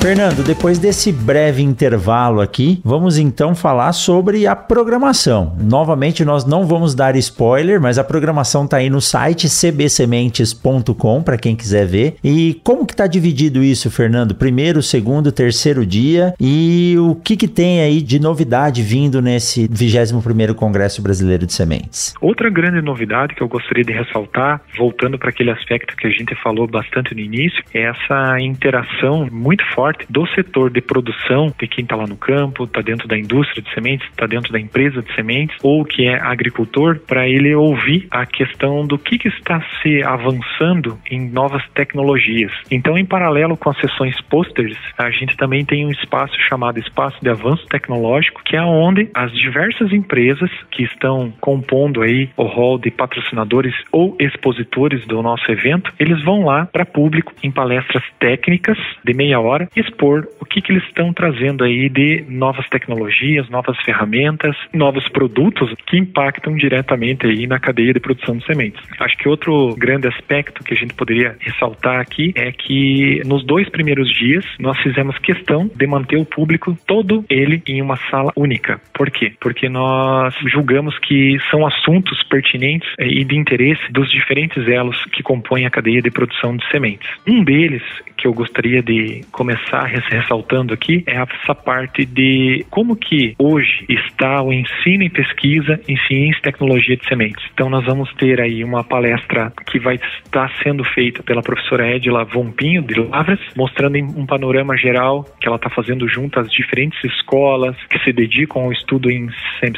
Fernando, 0.02 0.42
depois 0.42 0.80
desse 0.80 1.12
breve 1.12 1.62
intervalo 1.62 2.40
aqui, 2.40 2.80
vamos 2.84 3.18
então 3.18 3.54
falar 3.54 3.92
sobre 3.92 4.48
a 4.48 4.56
programação. 4.56 5.56
Novamente, 5.60 6.24
nós 6.24 6.44
não 6.44 6.66
vamos 6.66 6.92
dar 6.92 7.14
spoiler, 7.14 7.80
mas 7.80 8.00
a 8.00 8.02
programação 8.04 8.64
está 8.64 8.78
aí 8.78 8.90
no 8.90 9.00
site 9.00 9.46
cbsementes.com 9.48 11.22
para 11.22 11.38
quem 11.38 11.54
quiser 11.54 11.86
ver. 11.86 12.16
E 12.24 12.60
como 12.64 12.84
que 12.84 12.94
está 12.94 13.06
dividido 13.06 13.62
isso, 13.62 13.92
Fernando? 13.92 14.34
Primeiro, 14.34 14.82
segundo, 14.82 15.30
terceiro 15.30 15.86
dia 15.86 16.34
e 16.40 16.96
o 16.98 17.14
que 17.14 17.36
que 17.36 17.46
tem 17.46 17.80
aí 17.80 18.02
de 18.02 18.18
novidade 18.18 18.82
vindo 18.82 19.22
nesse 19.22 19.68
21º 19.68 20.52
Congresso 20.54 21.00
Brasileiro 21.00 21.46
de 21.46 21.52
Sementes? 21.52 22.12
Outra 22.20 22.50
grande 22.50 22.82
novidade 22.82 23.36
que 23.36 23.42
eu 23.42 23.46
gostaria 23.46 23.84
de 23.84 23.92
ressaltar, 23.92 24.62
voltando 24.76 25.16
para 25.16 25.28
aquele 25.28 25.52
aspecto 25.52 25.96
que 25.96 26.08
a 26.08 26.10
gente 26.10 26.34
falou 26.42 26.66
bastante 26.66 27.14
no 27.14 27.20
início, 27.20 27.62
é 27.72 27.82
essa 27.82 28.40
interação 28.40 29.28
muito 29.30 29.64
forte 29.72 29.91
do 30.08 30.26
setor 30.28 30.70
de 30.70 30.80
produção, 30.80 31.52
de 31.58 31.66
quem 31.66 31.84
está 31.84 31.96
lá 31.96 32.06
no 32.06 32.16
campo, 32.16 32.64
está 32.64 32.80
dentro 32.80 33.08
da 33.08 33.18
indústria 33.18 33.62
de 33.62 33.72
sementes, 33.72 34.08
está 34.08 34.26
dentro 34.26 34.52
da 34.52 34.60
empresa 34.60 35.02
de 35.02 35.14
sementes, 35.14 35.56
ou 35.62 35.84
que 35.84 36.06
é 36.06 36.20
agricultor, 36.20 36.98
para 37.06 37.28
ele 37.28 37.54
ouvir 37.54 38.06
a 38.10 38.26
questão 38.26 38.86
do 38.86 38.98
que, 38.98 39.18
que 39.18 39.28
está 39.28 39.62
se 39.82 40.02
avançando 40.02 40.98
em 41.10 41.30
novas 41.30 41.62
tecnologias. 41.74 42.52
Então, 42.70 42.96
em 42.96 43.04
paralelo 43.04 43.56
com 43.56 43.70
as 43.70 43.78
sessões 43.78 44.20
posters, 44.22 44.76
a 44.98 45.10
gente 45.10 45.36
também 45.36 45.64
tem 45.64 45.86
um 45.86 45.90
espaço 45.90 46.34
chamado 46.48 46.78
Espaço 46.78 47.18
de 47.22 47.28
Avanço 47.28 47.66
Tecnológico, 47.66 48.42
que 48.44 48.56
é 48.56 48.62
onde 48.62 49.08
as 49.14 49.32
diversas 49.32 49.92
empresas 49.92 50.50
que 50.70 50.82
estão 50.82 51.32
compondo 51.40 52.02
aí 52.02 52.30
o 52.36 52.44
rol 52.44 52.78
de 52.78 52.90
patrocinadores 52.90 53.74
ou 53.90 54.16
expositores 54.18 55.06
do 55.06 55.22
nosso 55.22 55.50
evento, 55.50 55.92
eles 55.98 56.22
vão 56.24 56.44
lá 56.44 56.66
para 56.66 56.84
público 56.84 57.32
em 57.42 57.50
palestras 57.50 58.02
técnicas 58.18 58.78
de 59.04 59.14
meia 59.14 59.40
hora 59.40 59.68
expor 59.82 60.26
o 60.40 60.44
que, 60.44 60.60
que 60.60 60.72
eles 60.72 60.84
estão 60.84 61.12
trazendo 61.12 61.64
aí 61.64 61.88
de 61.88 62.24
novas 62.28 62.68
tecnologias, 62.68 63.48
novas 63.48 63.76
ferramentas, 63.84 64.56
novos 64.72 65.08
produtos 65.08 65.72
que 65.86 65.98
impactam 65.98 66.56
diretamente 66.56 67.26
aí 67.26 67.46
na 67.46 67.58
cadeia 67.58 67.92
de 67.92 68.00
produção 68.00 68.36
de 68.36 68.44
sementes. 68.46 68.82
Acho 68.98 69.16
que 69.16 69.28
outro 69.28 69.74
grande 69.76 70.08
aspecto 70.08 70.64
que 70.64 70.74
a 70.74 70.76
gente 70.76 70.94
poderia 70.94 71.36
ressaltar 71.40 72.00
aqui 72.00 72.32
é 72.34 72.50
que 72.52 73.22
nos 73.26 73.44
dois 73.44 73.68
primeiros 73.68 74.08
dias 74.12 74.44
nós 74.58 74.78
fizemos 74.78 75.18
questão 75.18 75.70
de 75.74 75.86
manter 75.86 76.16
o 76.16 76.24
público 76.24 76.76
todo 76.86 77.24
ele 77.28 77.62
em 77.66 77.80
uma 77.80 77.96
sala 78.10 78.32
única. 78.36 78.80
Por 78.94 79.10
quê? 79.10 79.32
Porque 79.40 79.68
nós 79.68 80.34
julgamos 80.46 80.98
que 80.98 81.38
são 81.50 81.66
assuntos 81.66 82.22
pertinentes 82.24 82.88
e 82.98 83.24
de 83.24 83.36
interesse 83.36 83.82
dos 83.90 84.10
diferentes 84.10 84.66
elos 84.68 85.04
que 85.06 85.22
compõem 85.22 85.66
a 85.66 85.70
cadeia 85.70 86.00
de 86.00 86.10
produção 86.10 86.56
de 86.56 86.66
sementes. 86.70 87.08
Um 87.26 87.42
deles 87.42 87.82
que 88.16 88.26
eu 88.26 88.32
gostaria 88.32 88.82
de 88.82 89.22
começar 89.32 89.71
ressaltando 89.80 90.74
aqui 90.74 91.02
é 91.06 91.16
essa 91.16 91.54
parte 91.54 92.04
de 92.04 92.64
como 92.70 92.96
que 92.96 93.34
hoje 93.38 93.84
está 93.88 94.42
o 94.42 94.52
ensino 94.52 95.02
e 95.02 95.10
pesquisa 95.10 95.80
em 95.88 95.96
ciência 96.06 96.38
e 96.38 96.42
tecnologia 96.42 96.96
de 96.96 97.06
sementes. 97.06 97.44
Então 97.52 97.68
nós 97.68 97.84
vamos 97.84 98.12
ter 98.14 98.40
aí 98.40 98.64
uma 98.64 98.84
palestra 98.84 99.52
que 99.66 99.78
vai 99.78 99.98
estar 100.24 100.50
sendo 100.62 100.84
feita 100.84 101.22
pela 101.22 101.42
professora 101.42 101.94
Edila 101.94 102.24
Vompinho 102.24 102.82
de 102.82 102.94
Lavras, 102.94 103.38
mostrando 103.56 103.98
um 103.98 104.26
panorama 104.26 104.76
geral 104.76 105.24
que 105.40 105.46
ela 105.46 105.56
está 105.56 105.70
fazendo 105.70 106.08
junto 106.08 106.40
às 106.40 106.50
diferentes 106.50 106.98
escolas 107.04 107.76
que 107.90 107.98
se 108.00 108.12
dedicam 108.12 108.62
ao 108.62 108.72
estudo 108.72 109.10
em 109.10 109.28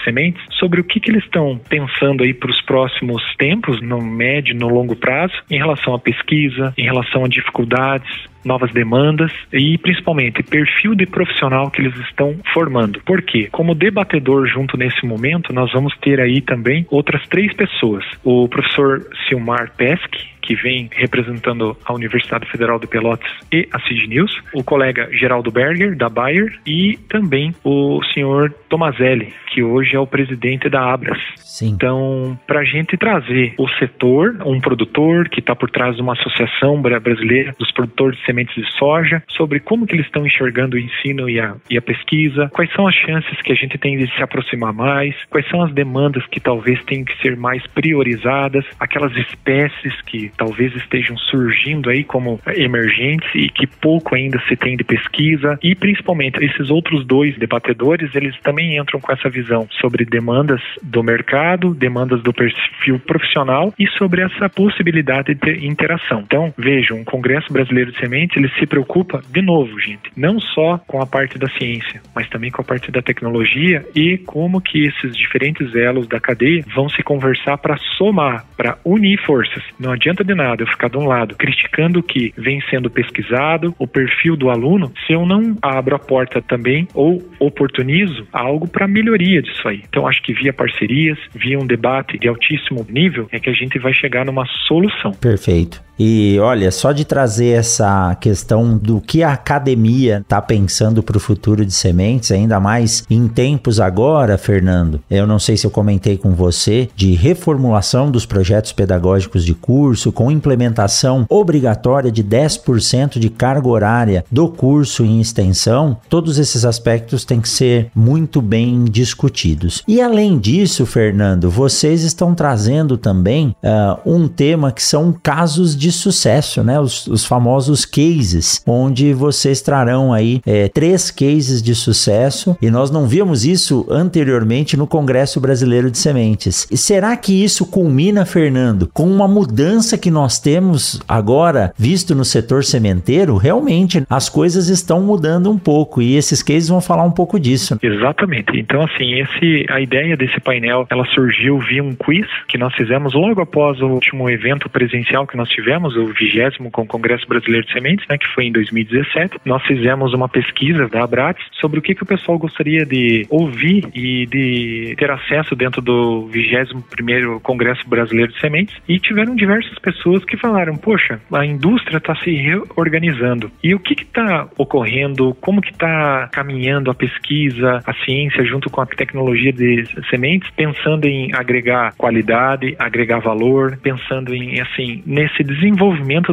sementes 0.03 0.43
sobre 0.59 0.81
o 0.81 0.85
que, 0.85 1.01
que 1.01 1.11
eles 1.11 1.25
estão 1.25 1.61
pensando 1.69 2.23
aí 2.23 2.33
para 2.33 2.51
os 2.51 2.61
próximos 2.63 3.23
tempos, 3.37 3.81
no 3.81 4.01
médio, 4.01 4.55
no 4.55 4.69
longo 4.69 4.97
prazo, 4.97 5.35
em 5.51 5.59
relação 5.59 5.95
à 5.95 5.99
pesquisa, 5.99 6.73
em 6.77 6.85
relação 6.85 7.25
a 7.25 7.29
dificuldades, 7.29 8.09
novas 8.45 8.73
demandas 8.73 9.33
e 9.53 9.79
principalmente 9.79 10.43
perfil 10.43 10.95
de 10.95 11.07
profissional 11.07 11.71
que 11.71 11.81
eles 11.81 11.97
estão 12.01 12.37
formando. 12.53 13.01
Por 13.05 13.23
quê? 13.23 13.49
Como 13.51 13.75
debatedor 13.75 14.47
junto 14.47 14.77
nesse 14.77 15.07
momento, 15.07 15.53
nós 15.53 15.73
vamos 15.73 15.97
ter 15.99 16.21
aí 16.21 16.41
também 16.41 16.87
outras 16.91 17.27
três 17.29 17.53
pessoas. 17.55 18.05
O 18.23 18.49
professor 18.49 19.07
Silmar 19.29 19.73
Pesque, 19.77 20.34
que 20.45 20.55
vem 20.55 20.89
representando 20.93 21.77
a 21.85 21.93
Universidade 21.93 22.47
Federal 22.51 22.79
de 22.79 22.87
Pelotas 22.87 23.31
e 23.51 23.67
a 23.73 23.81
CID 23.81 24.09
News, 24.09 24.43
o 24.53 24.63
colega 24.63 25.09
Geraldo 25.11 25.51
Berger, 25.51 25.97
da 25.97 26.09
Bayer, 26.09 26.59
e 26.67 26.99
também 27.09 27.55
o 27.65 28.01
senhor 28.13 28.53
Tomazelli, 28.69 29.33
que 29.49 29.63
hoje 29.63 29.97
é 29.97 29.99
o 29.99 30.07
presidente 30.07 30.69
da 30.69 30.93
Abras. 30.93 31.19
Sim. 31.37 31.69
Então, 31.71 32.39
para 32.47 32.61
a 32.61 32.65
gente 32.65 32.97
trazer 32.97 33.55
o 33.59 33.69
setor, 33.79 34.37
um 34.45 34.61
produtor 34.61 35.29
que 35.29 35.41
está 35.41 35.55
por 35.55 35.71
trás 35.71 35.97
de 35.97 36.03
uma 36.03 36.13
associação 36.13 36.81
brasileira 36.83 37.55
dos 37.59 37.71
produtores 37.73 38.19
de 38.19 38.27
sementes 38.27 38.55
de 38.55 38.71
soja, 38.73 39.23
sobre 39.29 39.61
como 39.61 39.87
que 39.87 39.95
eles 39.95 40.07
estão 40.07 40.27
enxergando 40.27 40.77
o 40.77 40.79
ensino 40.79 41.31
e 41.31 41.41
a, 41.41 41.55
e 41.71 41.79
a 41.79 41.83
pesquisa, 41.83 42.51
quais 42.53 42.73
são 42.73 42.87
as 42.87 42.95
chances 42.95 43.41
que 43.43 43.53
a 43.53 43.55
gente 43.55 43.79
tem 43.79 43.97
de 43.97 44.13
se 44.15 44.23
aproximar 44.23 44.73
mais, 44.73 45.15
quais 45.31 45.49
são 45.49 45.63
as 45.63 45.73
demandas 45.73 46.27
que 46.27 46.41
talvez 46.41 46.83
tenham 46.85 47.05
que 47.05 47.17
ser 47.23 47.37
mais 47.37 47.65
priorizadas, 47.69 48.65
aquelas 48.81 49.17
espécies 49.17 49.95
que 50.03 50.33
talvez 50.37 50.75
estejam 50.75 51.17
surgindo 51.17 51.91
aí 51.91 52.05
como 52.05 52.41
emergentes 52.55 53.29
e 53.35 53.49
que 53.49 53.67
pouco 53.67 54.15
ainda 54.15 54.41
se 54.49 54.57
tem 54.57 54.77
de 54.77 54.85
pesquisa 54.85 55.59
e 55.63 55.75
principalmente 55.75 56.45
esses 56.45 56.71
outros 56.71 57.07
dois 57.07 57.37
debatedores, 57.39 58.15
eles 58.15 58.39
também 58.41 58.77
entram 58.77 59.01
com 59.01 59.13
essa 59.13 59.29
visão 59.29 59.67
sobre 59.81 60.05
demandas 60.05 60.61
do 60.83 61.03
mercado, 61.03 61.75
demandas 61.75 62.23
do 62.23 62.33
perfil 62.33 62.99
profissional 63.01 63.73
e 63.79 63.87
sobre 63.99 64.23
essa 64.23 64.49
possibilidade 64.49 65.35
de 65.35 65.67
interação. 65.67 66.21
Então, 66.21 66.53
vejam, 66.57 67.01
o 67.01 67.05
Congresso 67.05 67.53
Brasileiro 67.53 67.93
de 67.93 67.99
Sementes, 67.99 68.37
ele 68.37 68.51
se 68.59 68.67
preocupa 68.67 69.21
de 69.31 69.43
novo, 69.43 69.79
gente, 69.81 70.11
não 70.17 70.41
só 70.41 70.79
com 70.87 71.01
a 71.01 71.07
parte 71.07 71.39
da 71.39 71.49
ciência, 71.51 72.01
mas 72.15 72.29
também 72.29 72.51
com 72.51 72.63
a 72.63 72.65
parte 72.65 72.91
da 72.91 73.03
tecnologia 73.03 73.85
e 73.95 74.19
como 74.19 74.61
que 74.61 74.87
esses 74.87 75.17
diferentes 75.17 75.75
elos 75.75 76.07
da 76.09 76.19
cadeia 76.19 76.65
vão 76.75 76.89
se 76.89 77.03
conversar 77.03 77.59
para 77.59 77.77
somar, 77.97 78.45
para 78.57 78.79
unir 78.85 79.19
forças. 79.25 79.63
Não 79.79 79.93
adianta 79.93 80.24
de 80.25 80.35
nada 80.35 80.63
eu 80.63 80.67
ficar 80.67 80.89
de 80.89 80.97
um 80.97 81.07
lado 81.07 81.35
criticando 81.37 82.01
o 82.01 82.03
que 82.03 82.33
vem 82.37 82.61
sendo 82.71 82.91
pesquisado, 82.91 83.75
o 83.79 83.87
perfil 83.87 84.37
do 84.37 84.51
aluno, 84.51 84.93
se 85.07 85.13
eu 85.13 85.25
não 85.27 85.57
abro 85.63 85.95
a 85.95 85.99
porta 85.99 86.41
também 86.43 86.89
ou 86.95 87.23
oportunizo 87.39 88.27
algo 88.33 88.67
para 88.67 88.89
melhoria 88.89 89.43
disso 89.43 89.67
aí. 89.69 89.83
Então 89.89 90.07
acho 90.07 90.23
que 90.23 90.33
via 90.33 90.53
parcerias, 90.53 91.19
via 91.35 91.59
um 91.59 91.67
debate 91.67 92.19
de 92.19 92.29
altíssimo 92.29 92.87
nível, 92.89 93.29
é 93.31 93.39
que 93.39 93.51
a 93.51 93.53
gente 93.53 93.79
vai 93.79 93.93
chegar 93.93 94.25
numa 94.25 94.47
solução. 94.67 95.13
Perfeito. 95.13 95.83
E 95.99 96.39
olha, 96.41 96.71
só 96.71 96.93
de 96.93 97.05
trazer 97.05 97.49
essa 97.49 98.15
questão 98.17 98.77
do 98.77 99.01
que 99.01 99.23
a 99.23 99.33
academia 99.33 100.19
está 100.19 100.43
pensando 100.43 101.03
para 101.03 101.17
o 101.17 101.21
futuro 101.21 101.65
de 101.65 101.73
sementes, 101.73 102.33
ainda 102.33 102.59
mais 102.59 103.05
em 103.09 103.29
tempos 103.29 103.79
agora, 103.79 104.37
Fernando. 104.37 105.01
Eu 105.11 105.27
não 105.27 105.39
sei 105.39 105.57
se 105.57 105.67
eu 105.67 105.71
comentei 105.71 106.17
com 106.17 106.33
você 106.33 106.89
de 106.97 107.13
reformulação 107.15 108.11
dos 108.11 108.27
projetos 108.27 108.73
pedagógicos 108.73 109.45
de 109.45 109.55
curso, 109.55 110.11
com 110.11 110.31
implementação 110.31 111.27
obrigatória 111.29 112.11
de 112.11 112.25
10% 112.25 113.19
de 113.19 113.31
carga 113.31 113.69
horária 113.69 114.25
do 114.31 114.49
curso 114.49 115.05
em 115.05 115.21
extensão. 115.21 115.97
Todos 116.09 116.39
esses 116.39 116.65
aspectos 116.65 117.25
têm 117.25 117.41
que 117.41 117.49
ser 117.49 117.91
muito 117.95 118.43
bem 118.43 118.85
discutidos. 118.85 119.83
E 119.87 120.01
além 120.01 120.39
disso, 120.39 120.85
Fernando, 120.87 121.51
vocês 121.51 122.03
estão 122.03 122.35
trazendo 122.35 122.97
também 122.97 123.55
uh, 123.63 124.01
um 124.05 124.27
tema 124.27 124.73
que 124.73 124.83
são 124.83 125.13
casos 125.13 125.77
de 125.77 125.84
de 125.85 125.93
sucesso, 125.93 126.65
né? 126.65 126.81
Os, 126.81 127.07
os 127.07 127.27
famosos 127.27 127.85
cases, 127.85 128.63
onde 128.67 129.13
vocês 129.13 129.61
trarão 129.61 130.15
aí 130.15 130.41
é, 130.47 130.69
três 130.69 131.11
cases 131.11 131.63
de 131.63 131.75
sucesso 131.75 132.57
e 132.61 132.71
nós 132.71 132.91
não 132.91 133.07
vimos 133.07 133.45
isso 133.45 133.87
anteriormente 133.91 134.79
no 134.79 134.87
Congresso 134.87 135.39
Brasileiro 135.41 135.91
de 135.91 135.99
Sementes. 135.99 136.67
E 136.71 136.77
será 136.77 137.15
que 137.19 137.45
isso 137.45 137.67
culmina, 137.67 138.25
Fernando, 138.25 138.89
com 138.95 139.07
uma 139.07 139.29
mudança 139.29 139.99
que 139.99 140.11
nós 140.11 140.39
temos 140.41 141.03
agora 141.07 141.75
visto 141.77 142.15
no 142.15 142.25
setor 142.25 142.65
sementeiro? 142.65 143.37
Realmente 143.37 144.05
as 144.09 144.31
coisas 144.31 144.69
estão 144.69 145.03
mudando 145.03 145.51
um 145.51 145.59
pouco 145.59 146.01
e 146.01 146.17
esses 146.17 146.43
cases 146.43 146.71
vão 146.71 146.81
falar 146.81 147.05
um 147.05 147.11
pouco 147.11 147.39
disso. 147.39 147.79
Exatamente. 147.83 148.59
Então 148.59 148.83
assim, 148.83 149.21
esse 149.21 149.67
a 149.69 149.81
ideia 149.81 150.17
desse 150.17 150.41
painel, 150.41 150.87
ela 150.89 151.05
surgiu 151.07 151.59
via 151.59 151.85
um 151.85 151.95
quiz 151.95 152.27
que 152.49 152.57
nós 152.57 152.75
fizemos 152.75 153.13
logo 153.13 153.43
após 153.43 153.81
o 153.83 153.87
último 153.87 154.31
evento 154.31 154.71
presencial 154.71 155.27
que 155.27 155.37
nós 155.37 155.49
tivemos, 155.49 155.74
o 155.83 156.07
vigésimo 156.13 156.71
com 156.71 156.83
o 156.83 156.87
Congresso 156.87 157.27
Brasileiro 157.27 157.67
de 157.67 157.73
Sementes, 157.73 158.07
né, 158.09 158.17
que 158.17 158.27
foi 158.29 158.47
em 158.47 158.53
2017. 158.53 159.39
Nós 159.45 159.63
fizemos 159.65 160.13
uma 160.15 160.29
pesquisa 160.29 160.89
da 160.89 161.05
Abrates 161.05 161.45
sobre 161.61 161.79
o 161.79 161.83
que, 161.83 161.95
que 161.95 162.03
o 162.03 162.07
pessoal 162.07 162.39
gostaria 162.39 162.85
de 162.85 163.27
ouvir 163.29 163.89
e 163.95 164.27
de 164.27 164.95
ter 164.97 165.11
acesso 165.11 165.55
dentro 165.57 165.83
do 165.83 166.29
21º 166.33 167.41
Congresso 167.41 167.89
Brasileiro 167.89 168.33
de 168.33 168.41
Sementes 168.41 168.77
e 168.89 168.99
tiveram 168.99 169.35
diversas 169.35 169.79
pessoas 169.79 170.25
que 170.25 170.37
falaram, 170.37 170.77
poxa, 170.77 171.21
a 171.33 171.45
indústria 171.45 171.99
está 171.99 172.15
se 172.17 172.31
reorganizando. 172.31 173.51
E 173.63 173.75
o 173.75 173.79
que 173.79 173.95
está 173.95 174.49
ocorrendo? 174.57 175.35
Como 175.41 175.61
que 175.61 175.71
está 175.71 176.29
caminhando 176.33 176.91
a 176.91 176.95
pesquisa, 176.95 177.83
a 177.85 177.95
ciência 178.05 178.45
junto 178.45 178.71
com 178.71 178.81
a 178.81 178.87
tecnologia 178.87 179.53
de 179.53 179.85
sementes, 180.11 180.51
pensando 180.57 181.07
em 181.07 181.35
agregar 181.35 181.95
qualidade, 181.97 182.75
agregar 182.79 183.19
valor, 183.19 183.79
pensando 183.83 184.35
em 184.35 184.61
assim 184.61 185.03
nesse 185.07 185.43
desenvolvimento 185.43 185.64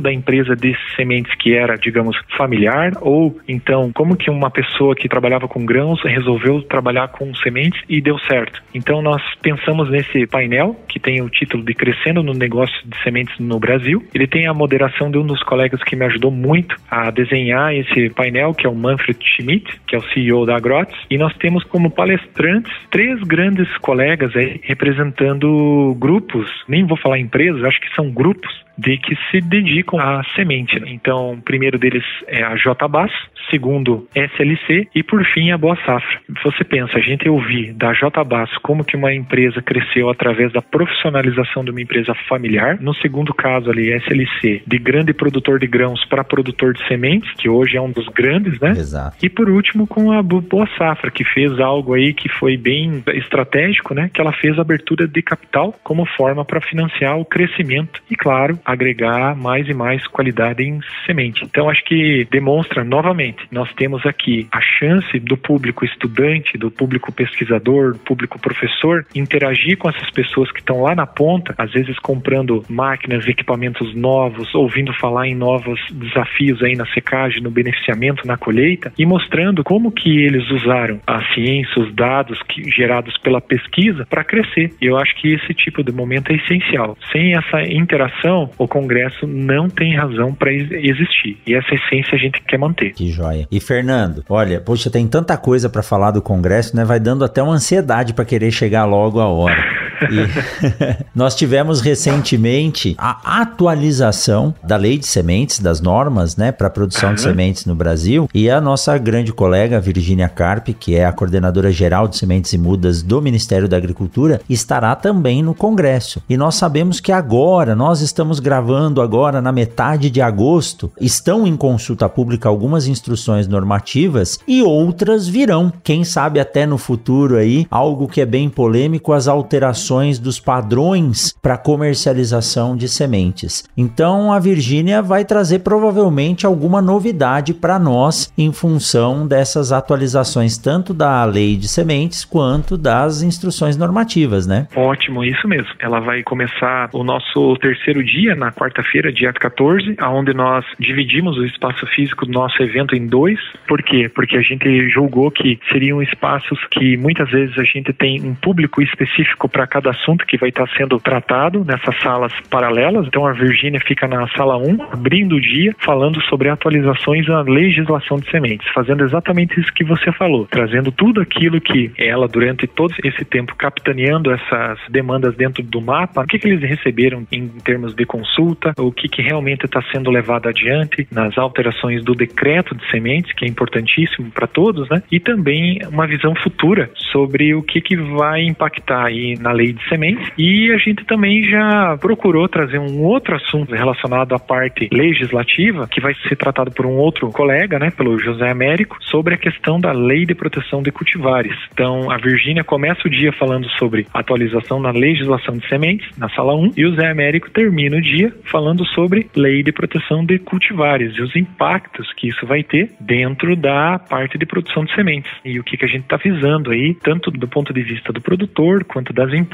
da 0.01 0.11
empresa 0.11 0.55
de 0.55 0.75
sementes 0.95 1.34
que 1.36 1.55
era, 1.55 1.77
digamos, 1.77 2.17
familiar 2.38 2.91
ou 3.01 3.39
então 3.47 3.91
como 3.93 4.15
que 4.15 4.29
uma 4.29 4.49
pessoa 4.49 4.95
que 4.95 5.07
trabalhava 5.07 5.47
com 5.47 5.65
grãos 5.65 6.01
resolveu 6.03 6.61
trabalhar 6.63 7.07
com 7.09 7.34
sementes 7.36 7.82
e 7.88 8.01
deu 8.01 8.17
certo. 8.19 8.61
Então 8.73 9.01
nós 9.01 9.21
pensamos 9.41 9.89
nesse 9.89 10.25
painel 10.27 10.75
que 10.88 10.99
tem 10.99 11.21
o 11.21 11.29
título 11.29 11.63
de 11.63 11.73
Crescendo 11.73 12.23
no 12.23 12.34
Negócio 12.34 12.75
de 12.86 12.97
Sementes 13.03 13.38
no 13.39 13.59
Brasil. 13.59 14.03
Ele 14.13 14.27
tem 14.27 14.47
a 14.47 14.53
moderação 14.53 15.09
de 15.09 15.17
um 15.17 15.25
dos 15.25 15.41
colegas 15.43 15.84
que 15.84 15.95
me 15.95 16.05
ajudou 16.05 16.32
muito 16.32 16.75
a 16.89 17.09
desenhar 17.11 17.73
esse 17.73 18.09
painel, 18.09 18.53
que 18.53 18.65
é 18.65 18.69
o 18.69 18.75
Manfred 18.75 19.19
Schmidt, 19.23 19.79
que 19.88 19.95
é 19.95 19.99
o 19.99 20.03
CEO 20.13 20.45
da 20.45 20.55
Agrotes, 20.55 20.97
e 21.09 21.17
nós 21.17 21.36
temos 21.38 21.63
como 21.63 21.89
palestrantes 21.89 22.71
três 22.89 23.19
grandes 23.21 23.67
colegas 23.77 24.36
aí 24.36 24.59
representando 24.63 25.95
grupos, 25.99 26.49
nem 26.67 26.86
vou 26.86 26.97
falar 26.97 27.19
empresas, 27.19 27.63
acho 27.63 27.79
que 27.79 27.93
são 27.95 28.09
grupos 28.11 28.51
de 28.78 28.97
que 28.97 29.15
se 29.30 29.41
dedicam 29.41 29.99
à 29.99 30.24
semente. 30.36 30.80
Né? 30.80 30.88
Então, 30.91 31.34
o 31.34 31.41
primeiro 31.41 31.78
deles 31.78 32.03
é 32.28 32.43
a 32.43 32.55
JBAS, 32.55 33.11
segundo 33.49 34.07
SLC 34.15 34.88
e 34.93 35.03
por 35.03 35.24
fim 35.26 35.51
a 35.51 35.57
Boa 35.57 35.76
Safra. 35.86 36.19
Você 36.43 36.63
pensa, 36.63 36.97
a 36.97 37.01
gente 37.01 37.28
ouvir 37.28 37.74
da 37.74 37.91
JBAS 37.93 38.57
como 38.61 38.84
que 38.84 38.95
uma 38.95 39.13
empresa 39.13 39.61
cresceu 39.61 40.09
através 40.09 40.51
da 40.53 40.61
profissionalização 40.61 41.63
de 41.63 41.72
uma 41.72 41.82
empresa 41.82 42.13
familiar, 42.28 42.78
no 42.80 42.93
segundo 42.95 43.34
caso 43.34 43.69
ali 43.69 43.91
SLC, 43.91 44.63
de 44.65 44.78
grande 44.78 45.13
produtor 45.13 45.59
de 45.59 45.67
grãos 45.67 46.03
para 46.05 46.24
produtor 46.24 46.74
de 46.74 46.86
sementes, 46.88 47.32
que 47.38 47.49
hoje 47.49 47.78
é 47.78 47.82
um 47.82 47.91
dos 47.91 48.07
grandes, 48.09 48.59
né? 48.59 48.72
Exato. 48.72 49.17
E 49.24 49.30
por 49.30 49.49
último 49.49 49.86
com 49.86 50.11
a 50.11 50.22
Boa 50.22 50.67
Safra, 50.78 51.11
que 51.11 51.24
fez 51.24 51.59
algo 51.59 51.93
aí 51.93 52.13
que 52.13 52.30
foi 52.30 52.57
bem 52.57 53.03
estratégico, 53.13 53.93
né? 53.93 54.09
Que 54.13 54.22
ela 54.22 54.32
fez 54.32 54.57
abertura 54.57 55.07
de 55.07 55.22
capital 55.22 55.76
como 55.84 56.05
forma 56.05 56.45
para 56.45 56.61
financiar 56.61 57.17
o 57.17 57.26
crescimento 57.26 58.01
e 58.09 58.15
claro, 58.15 58.57
agregar 58.66 59.36
mais 59.36 59.68
e 59.68 59.74
mais 59.74 60.05
qualidade 60.07 60.64
em 60.64 60.80
semente. 61.05 61.43
Então 61.43 61.70
acho 61.70 61.84
que 61.86 62.28
demonstra 62.30 62.84
novamente 62.84 63.32
nós 63.51 63.72
temos 63.74 64.05
aqui 64.05 64.47
a 64.51 64.62
chance 64.62 65.20
do 65.20 65.38
público 65.38 65.86
estudante, 65.86 66.57
do 66.57 66.70
público 66.70 67.12
pesquisador, 67.12 67.93
do 67.93 67.99
público 67.99 68.39
professor 68.39 69.05
interagir 69.16 69.78
com 69.78 69.89
essas 69.89 70.09
pessoas 70.12 70.51
que 70.51 70.59
estão 70.59 70.82
lá 70.82 70.95
na 70.95 71.05
ponta, 71.05 71.53
às 71.57 71.72
vezes 71.72 71.97
comprando 71.99 72.64
máquinas, 72.70 73.28
equipamentos 73.28 73.93
novos, 73.95 74.53
ouvindo 74.53 74.93
falar 74.93 75.28
em 75.28 75.36
novos 75.36 75.80
desafios 75.91 76.62
aí 76.64 76.76
na 76.76 76.86
secagem, 76.88 77.41
no 77.41 77.51
beneficiamento, 77.51 78.26
na 78.26 78.38
colheita 78.38 78.93
e 78.97 79.05
mostrando 79.05 79.64
como 79.64 79.91
que 79.91 80.24
eles 80.24 80.49
usaram 80.49 80.99
a 81.05 81.22
ciência, 81.34 81.82
os 81.82 81.93
dados 81.93 82.41
que, 82.43 82.70
gerados 82.70 83.18
pela 83.18 83.41
pesquisa 83.41 84.05
para 84.09 84.24
crescer. 84.24 84.74
Eu 84.82 84.97
acho 84.97 85.16
que 85.16 85.34
esse 85.34 85.53
tipo 85.53 85.84
de 85.84 85.91
momento 85.91 86.32
é 86.32 86.36
essencial. 86.36 86.97
Sem 87.12 87.36
essa 87.36 87.62
interação, 87.64 88.51
o 88.58 88.68
congresso 88.68 89.28
não 89.28 89.70
tem 89.70 89.95
razão 89.95 90.34
para 90.34 90.52
existir. 90.52 91.38
E 91.45 91.54
essa 91.54 91.74
essência 91.74 92.16
a 92.16 92.18
gente 92.18 92.41
quer 92.41 92.58
manter. 92.58 92.93
Que 92.93 93.10
joia. 93.10 93.47
E 93.52 93.60
Fernando, 93.60 94.24
olha, 94.30 94.60
poxa, 94.60 94.89
tem 94.89 95.08
tanta 95.08 95.38
coisa 95.38 95.70
para 95.70 95.84
falar 95.84 96.12
do 96.12 96.22
Congresso, 96.22 96.76
né? 96.76 96.84
Vai 96.86 96.99
dando 96.99 97.24
até 97.24 97.41
uma 97.41 97.54
ansiedade 97.54 98.14
para 98.14 98.26
querer 98.26 98.52
chegar 98.52 98.86
logo 98.86 99.20
a 99.20 99.28
hora. 99.28 99.80
E 100.10 101.06
nós 101.14 101.36
tivemos 101.36 101.82
recentemente 101.82 102.95
a 102.97 103.41
atualização 103.41 104.54
da 104.64 104.78
lei 104.78 104.97
de 104.97 105.06
sementes, 105.06 105.60
das 105.60 105.82
normas, 105.82 106.36
né, 106.36 106.52
para 106.52 106.68
a 106.68 106.70
produção 106.70 107.10
uhum. 107.10 107.16
de 107.16 107.22
sementes 107.22 107.66
no 107.66 107.76
Brasil. 107.76 108.30
E 108.34 108.49
a 108.49 108.62
nossa 108.62 108.97
grande 108.97 109.34
colega 109.34 109.80
Virginia 109.80 110.30
Carpe, 110.30 110.74
que 110.74 110.95
é 110.95 111.06
a 111.06 111.12
coordenadora 111.12 111.72
geral 111.72 112.08
de 112.08 112.18
sementes 112.18 112.54
e 112.54 112.58
mudas 112.58 113.02
do 113.02 113.22
Ministério 113.22 113.68
da 113.68 113.78
Agricultura, 113.78 114.41
estará 114.49 114.95
também 114.95 115.43
no 115.43 115.54
Congresso. 115.54 116.22
E 116.30 116.38
nós 116.38 116.56
sabemos 116.56 116.99
que 116.99 117.12
agora, 117.12 117.76
nós 117.76 118.02
estamos 118.02 118.39
gravando 118.39 119.02
agora 119.02 119.41
na 119.41 119.52
metade 119.52 120.10
de 120.10 120.22
agosto, 120.22 120.91
estão 120.99 121.45
em 121.45 121.56
consulta 121.56 122.08
pública 122.08 122.49
algumas 122.49 122.88
instruções 122.88 123.47
normativas 123.47 124.39
e 124.47 124.62
outras 124.62 125.28
virão. 125.28 125.72
Quem 125.84 126.04
sabe 126.04 126.39
até 126.39 126.66
no 126.66 126.78
futuro 126.78 127.38
aí, 127.38 127.68
algo 127.70 128.08
que 128.08 128.22
é 128.22 128.26
bem 128.26 128.49
polêmico, 128.49 129.14
as 129.14 129.28
alterações 129.28 129.90
dos 130.19 130.39
padrões 130.39 131.33
para 131.41 131.57
comercialização 131.57 132.75
de 132.75 132.87
sementes. 132.87 133.63
Então 133.75 134.31
a 134.31 134.39
Virgínia 134.39 135.01
vai 135.01 135.25
trazer 135.25 135.59
provavelmente 135.59 136.45
alguma 136.45 136.81
novidade 136.81 137.53
para 137.53 137.77
nós 137.77 138.31
em 138.37 138.51
função 138.53 139.27
dessas 139.27 139.71
atualizações 139.71 140.57
tanto 140.57 140.93
da 140.93 141.23
lei 141.25 141.55
de 141.55 141.67
sementes 141.67 142.23
quanto 142.23 142.77
das 142.77 143.21
instruções 143.21 143.77
normativas, 143.77 144.47
né? 144.47 144.67
Ótimo, 144.75 145.23
isso 145.23 145.47
mesmo. 145.47 145.69
Ela 145.79 145.99
vai 145.99 146.23
começar 146.23 146.89
o 146.93 147.03
nosso 147.03 147.55
terceiro 147.57 148.03
dia 148.03 148.35
na 148.35 148.51
quarta-feira, 148.51 149.11
dia 149.11 149.33
14, 149.33 149.95
aonde 149.99 150.33
nós 150.33 150.65
dividimos 150.79 151.37
o 151.37 151.45
espaço 151.45 151.85
físico 151.87 152.25
do 152.25 152.31
nosso 152.31 152.61
evento 152.61 152.95
em 152.95 153.07
dois. 153.07 153.39
Por 153.67 153.81
quê? 153.81 154.09
Porque 154.13 154.37
a 154.37 154.41
gente 154.41 154.89
julgou 154.89 155.31
que 155.31 155.59
seriam 155.71 156.01
espaços 156.01 156.59
que 156.71 156.97
muitas 156.97 157.29
vezes 157.29 157.57
a 157.57 157.63
gente 157.63 157.91
tem 157.93 158.21
um 158.21 158.35
público 158.35 158.81
específico 158.81 159.49
para 159.49 159.67
cada 159.67 159.80
assunto 159.89 160.25
que 160.25 160.38
vai 160.38 160.49
estar 160.49 160.67
sendo 160.77 160.99
tratado 160.99 161.63
nessas 161.65 161.99
salas 162.01 162.34
paralelas. 162.49 163.07
Então 163.07 163.25
a 163.25 163.34
Virgínia 163.34 163.79
fica 163.79 164.07
na 164.07 164.27
sala 164.29 164.57
1, 164.57 164.84
abrindo 164.91 165.36
o 165.36 165.41
dia, 165.41 165.75
falando 165.79 166.21
sobre 166.23 166.49
atualizações 166.49 167.27
na 167.27 167.41
legislação 167.41 168.17
de 168.17 168.29
sementes, 168.29 168.67
fazendo 168.73 169.03
exatamente 169.03 169.59
isso 169.59 169.71
que 169.73 169.84
você 169.84 170.11
falou, 170.11 170.45
trazendo 170.45 170.91
tudo 170.91 171.21
aquilo 171.21 171.59
que 171.59 171.91
ela, 171.97 172.27
durante 172.27 172.67
todo 172.67 172.93
esse 173.03 173.25
tempo, 173.25 173.55
capitaneando 173.55 174.32
essas 174.32 174.79
demandas 174.89 175.36
dentro 175.36 175.63
do 175.63 175.82
mapa, 175.82 176.21
o 176.21 176.27
que, 176.27 176.39
que 176.39 176.47
eles 176.47 176.61
receberam 176.61 177.25
em 177.32 177.47
termos 177.47 177.93
de 177.93 178.05
consulta, 178.05 178.73
o 178.77 178.91
que, 178.91 179.07
que 179.07 179.21
realmente 179.21 179.65
está 179.65 179.82
sendo 179.91 180.09
levado 180.09 180.47
adiante 180.47 181.07
nas 181.11 181.38
alterações 181.38 182.03
do 182.03 182.13
decreto 182.13 182.75
de 182.75 182.89
sementes, 182.89 183.34
que 183.34 183.45
é 183.45 183.47
importantíssimo 183.47 184.32
para 184.32 184.47
todos, 184.47 184.89
né? 184.89 185.01
E 185.11 185.19
também 185.19 185.79
uma 185.89 186.07
visão 186.07 186.34
futura 186.36 186.89
sobre 187.11 187.53
o 187.53 187.61
que, 187.61 187.82
que 187.82 187.95
vai 187.95 188.43
impactar 188.43 189.05
aí 189.05 189.36
na 189.39 189.51
lei 189.51 189.70
de 189.74 189.88
sementes. 189.88 190.32
E 190.38 190.72
a 190.72 190.78
gente 190.78 191.05
também 191.05 191.43
já 191.43 191.97
procurou 191.99 192.47
trazer 192.47 192.80
um 192.80 193.01
outro 193.01 193.36
assunto 193.36 193.74
relacionado 193.74 194.34
à 194.34 194.39
parte 194.39 194.89
legislativa, 194.91 195.88
que 195.88 196.01
vai 196.01 196.13
ser 196.28 196.36
tratado 196.36 196.72
por 196.72 196.86
um 196.86 196.97
outro 196.97 197.30
colega, 197.32 197.80
né, 197.80 197.91
pelo 197.91 198.19
José 198.19 198.49
Américo, 198.49 198.97
sobre 199.01 199.34
a 199.34 199.38
questão 199.38 199.80
da 199.80 199.91
lei 199.91 200.26
de 200.26 200.36
proteção 200.36 200.82
de 200.82 200.91
cultivares. 200.91 201.55
Então, 201.74 202.11
a 202.11 202.17
Virgínia 202.17 202.63
começa 202.63 203.07
o 203.07 203.09
dia 203.09 203.32
falando 203.34 203.69
sobre 203.72 204.05
atualização 204.13 204.80
na 204.80 204.91
legislação 204.91 205.57
de 205.57 205.67
sementes, 205.67 206.07
na 206.17 206.30
sala 206.30 206.55
1, 206.55 206.74
e 206.78 206.86
o 206.86 206.91
José 206.91 207.09
Américo 207.09 207.49
termina 207.49 207.97
o 207.97 208.01
dia 208.01 208.34
falando 208.45 208.86
sobre 208.86 209.28
lei 209.36 209.63
de 209.63 209.72
proteção 209.72 210.26
de 210.26 210.38
cultivares 210.39 211.15
e 211.15 211.22
os 211.22 211.36
impactos 211.36 212.11
que 212.13 212.28
isso 212.28 212.45
vai 212.45 212.63
ter 212.63 212.91
dentro 212.99 213.55
da 213.55 213.99
parte 213.99 214.38
de 214.38 214.45
produção 214.45 214.86
de 214.86 214.93
sementes. 214.93 215.32
E 215.43 215.59
o 215.59 215.63
que, 215.63 215.78
que 215.78 215.86
a 215.86 215.88
gente 215.88 216.03
está 216.03 216.17
visando 216.17 216.72
aí, 216.72 216.95
tanto 216.95 217.32
do 217.32 217.47
ponto 217.47 217.74
de 217.74 217.82
vista 217.82 218.11
do 218.11 218.22
produtor, 218.22 218.84
quanto 218.84 219.13
das 219.13 219.34
empresas, 219.34 219.51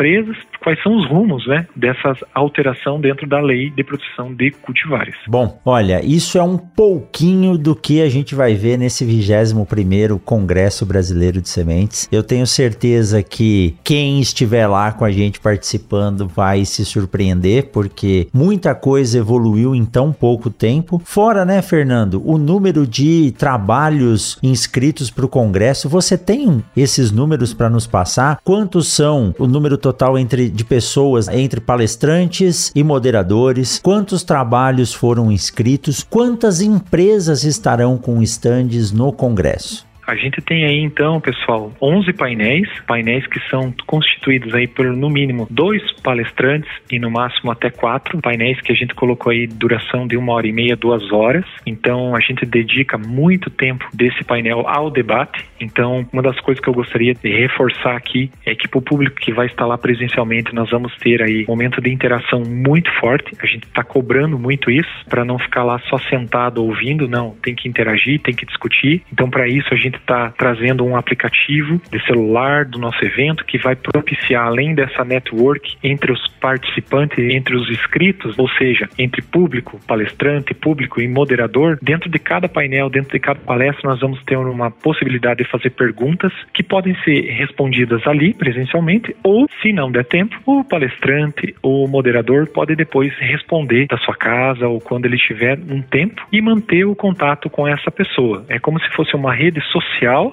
quais 0.62 0.82
são 0.84 0.95
os 0.98 1.08
rumos, 1.08 1.48
né, 1.48 1.68
dessa 1.76 2.16
alteração 2.34 3.00
dentro 3.00 3.28
da 3.28 3.39
lei 3.39 3.70
de 3.70 3.84
proteção 3.84 4.34
de 4.34 4.52
cultivares. 4.52 5.16
Bom, 5.28 5.60
olha, 5.66 6.04
isso 6.04 6.38
é 6.38 6.43
um 6.43 6.58
pouquinho 6.58 7.58
do 7.58 7.76
que 7.76 8.02
a 8.02 8.10
gente 8.10 8.36
vai 8.36 8.54
ver 8.54 8.78
nesse 8.78 9.06
21º 9.06 10.20
Congresso 10.24 10.86
Brasileiro 10.86 11.41
de 11.41 11.50
Sementes. 11.50 12.08
Eu 12.12 12.24
tenho 12.24 12.45
certeza 12.45 13.24
que 13.24 13.76
quem 13.84 14.20
estiver 14.20 14.68
lá 14.68 14.91
com 14.91 15.04
a 15.04 15.12
gente 15.12 15.39
participando 15.39 16.28
vai 16.28 16.66
se 16.66 16.86
surpreender, 16.86 17.72
porque 17.72 18.28
muita 18.34 18.76
coisa 18.76 19.18
evoluiu 19.18 19.74
em 19.74 19.86
tão 19.86 20.14
pouco 20.14 20.50
tempo. 20.50 21.02
Fora, 21.04 21.43
né, 21.45 21.62
Fernando, 21.62 22.22
o 22.26 22.38
número 22.38 22.86
de 22.86 23.34
trabalhos 23.38 24.38
inscritos 24.43 25.10
para 25.10 25.26
o 25.26 25.30
Congresso, 25.30 25.89
você 25.89 26.18
tem 26.18 26.64
esses 26.76 27.12
números 27.12 27.54
para 27.54 27.70
nos 27.70 27.88
passar? 27.88 28.39
Quantos 28.43 28.88
são 28.88 29.34
o 29.39 29.48
número 29.48 29.78
total 29.78 29.86
entre 30.17 30.49
de 30.49 30.65
pessoas 30.65 31.27
entre 31.27 31.61
palestrantes 31.61 32.71
e 32.75 32.83
moderadores? 32.83 33.79
Quantos 33.81 34.23
trabalhos 34.23 34.93
foram 34.93 35.31
inscritos? 35.31 36.03
Quantas 36.03 36.61
empresas 36.61 37.43
estarão 37.43 37.97
com 37.97 38.21
estandes 38.21 38.91
no 38.91 39.11
Congresso? 39.13 39.86
A 40.08 40.16
gente 40.16 40.41
tem 40.41 40.64
aí 40.64 40.80
então, 40.80 41.20
pessoal, 41.20 41.74
11 41.82 42.14
painéis, 42.14 42.70
painéis 42.88 43.28
que 43.28 43.41
são 43.49 43.74
constituídos 43.86 44.55
aí 44.55 44.66
por 44.66 44.86
no 44.86 45.10
mínimo 45.10 45.45
dois 45.51 45.84
palestrantes 46.01 46.72
e 46.89 46.97
no 46.97 47.12
máximo 47.12 47.51
até 47.51 47.70
quatro 47.70 48.18
painéis 48.22 48.62
que 48.62 48.72
a 48.72 48.76
gente 48.76 48.95
colocou 48.95 49.34
aí 49.34 49.45
duração 49.45 50.08
de 50.08 50.16
uma 50.16 50.32
hora 50.32 50.47
e 50.47 50.53
meia, 50.53 50.78
duas 50.78 51.12
horas. 51.12 51.43
Então 51.66 52.16
a 52.16 52.22
gente 52.22 52.45
dedica 52.45 52.97
muito 52.97 53.49
tempo 53.49 53.86
desse 53.93 54.24
painel 54.24 54.66
ao 54.66 54.89
debate. 54.89 55.43
Então 55.60 56.08
uma 56.14 56.22
das 56.22 56.39
coisas 56.39 56.64
que 56.64 56.70
eu 56.70 56.74
gostaria 56.74 57.14
de 57.14 57.30
reforçar 57.30 57.97
aqui 57.97 58.32
é 58.45 58.55
que 58.55 58.66
para 58.66 58.80
o 58.80 58.82
público 58.82 59.18
que 59.18 59.34
vai 59.34 59.47
estar 59.47 59.66
lá 59.66 59.78
presencialmente 59.78 60.55
nós 60.55 60.70
vamos 60.70 60.95
ter 60.99 61.22
aí 61.22 61.43
um 61.43 61.51
momento 61.51 61.82
de 61.82 61.91
interação 61.91 62.43
muito 62.47 62.89
forte. 63.01 63.34
A 63.41 63.45
gente 63.45 63.66
está 63.66 63.84
cobrando 63.84 64.39
muito 64.39 64.72
isso 64.72 65.05
para 65.10 65.26
não 65.26 65.38
ficar 65.38 65.66
lá 65.66 65.80
só 65.89 65.97
sentado 65.97 66.64
ouvindo, 66.64 67.10
não. 67.10 67.32
Tem 67.43 67.53
que 67.53 67.68
interagir, 67.68 68.22
tem 68.22 68.34
que 68.34 68.45
discutir. 68.45 69.03
Então 69.12 69.30
para 69.30 69.49
isso 69.49 69.68
a 69.74 69.76
gente 69.76 69.97
está 70.00 70.30
trazendo 70.32 70.86
um 70.86 70.95
aplicativo 70.95 71.82
de 71.91 72.04
celular 72.06 72.66
do 72.66 72.78
nosso 72.78 73.04
evento 73.04 73.45
que 73.45 73.58
vai 73.58 73.76
propiciar, 73.76 74.45
além 74.45 74.74
dessa 74.76 75.04
network 75.04 75.78
entre 75.84 76.12
os 76.12 76.28
participantes, 76.39 77.18
entre 77.18 77.56
os 77.56 77.70
inscritos, 77.70 78.38
ou 78.38 78.50
seja, 78.50 78.88
entre 78.98 79.22
público, 79.22 79.80
palestrante, 79.88 80.54
público 80.54 81.02
e 81.02 81.08
moderador, 81.08 81.78
dentro 81.82 82.10
de 82.10 82.20
cada 82.20 82.48
painel, 82.48 82.89
dentro 82.89 83.12
de 83.12 83.20
cada 83.20 83.39
palestra, 83.39 83.89
nós 83.89 84.00
vamos 84.00 84.22
ter 84.24 84.38
uma 84.38 84.72
possibilidade 84.72 85.43
de 85.43 85.50
fazer 85.50 85.72
perguntas 85.72 86.32
que 86.54 86.64
podem 86.64 86.95
ser 87.04 87.22
respondidas 87.32 88.06
ali 88.08 88.34
presencialmente, 88.34 89.16
ou, 89.24 89.48
se 89.62 89.74
não 89.74 89.91
der 89.91 90.06
tempo, 90.06 90.36
o 90.45 90.64
palestrante 90.64 91.56
ou 91.62 91.86
o 91.86 91.88
moderador 91.88 92.48
pode 92.48 92.76
depois 92.76 93.14
responder 93.20 93.88
da 93.88 93.98
sua 93.98 94.16
casa 94.16 94.68
ou 94.68 94.80
quando 94.80 95.06
ele 95.06 95.18
tiver 95.18 95.58
um 95.70 95.82
tempo 95.82 96.26
e 96.32 96.41
manter 96.41 96.86
o 96.86 96.95
contato 96.95 97.50
com 97.50 97.68
essa 97.68 97.91
pessoa. 97.91 98.45
É 98.50 98.60
como 98.60 98.80
se 98.80 98.89
fosse 98.89 99.16
uma 99.16 99.34
rede 99.34 99.62
social 99.72 99.86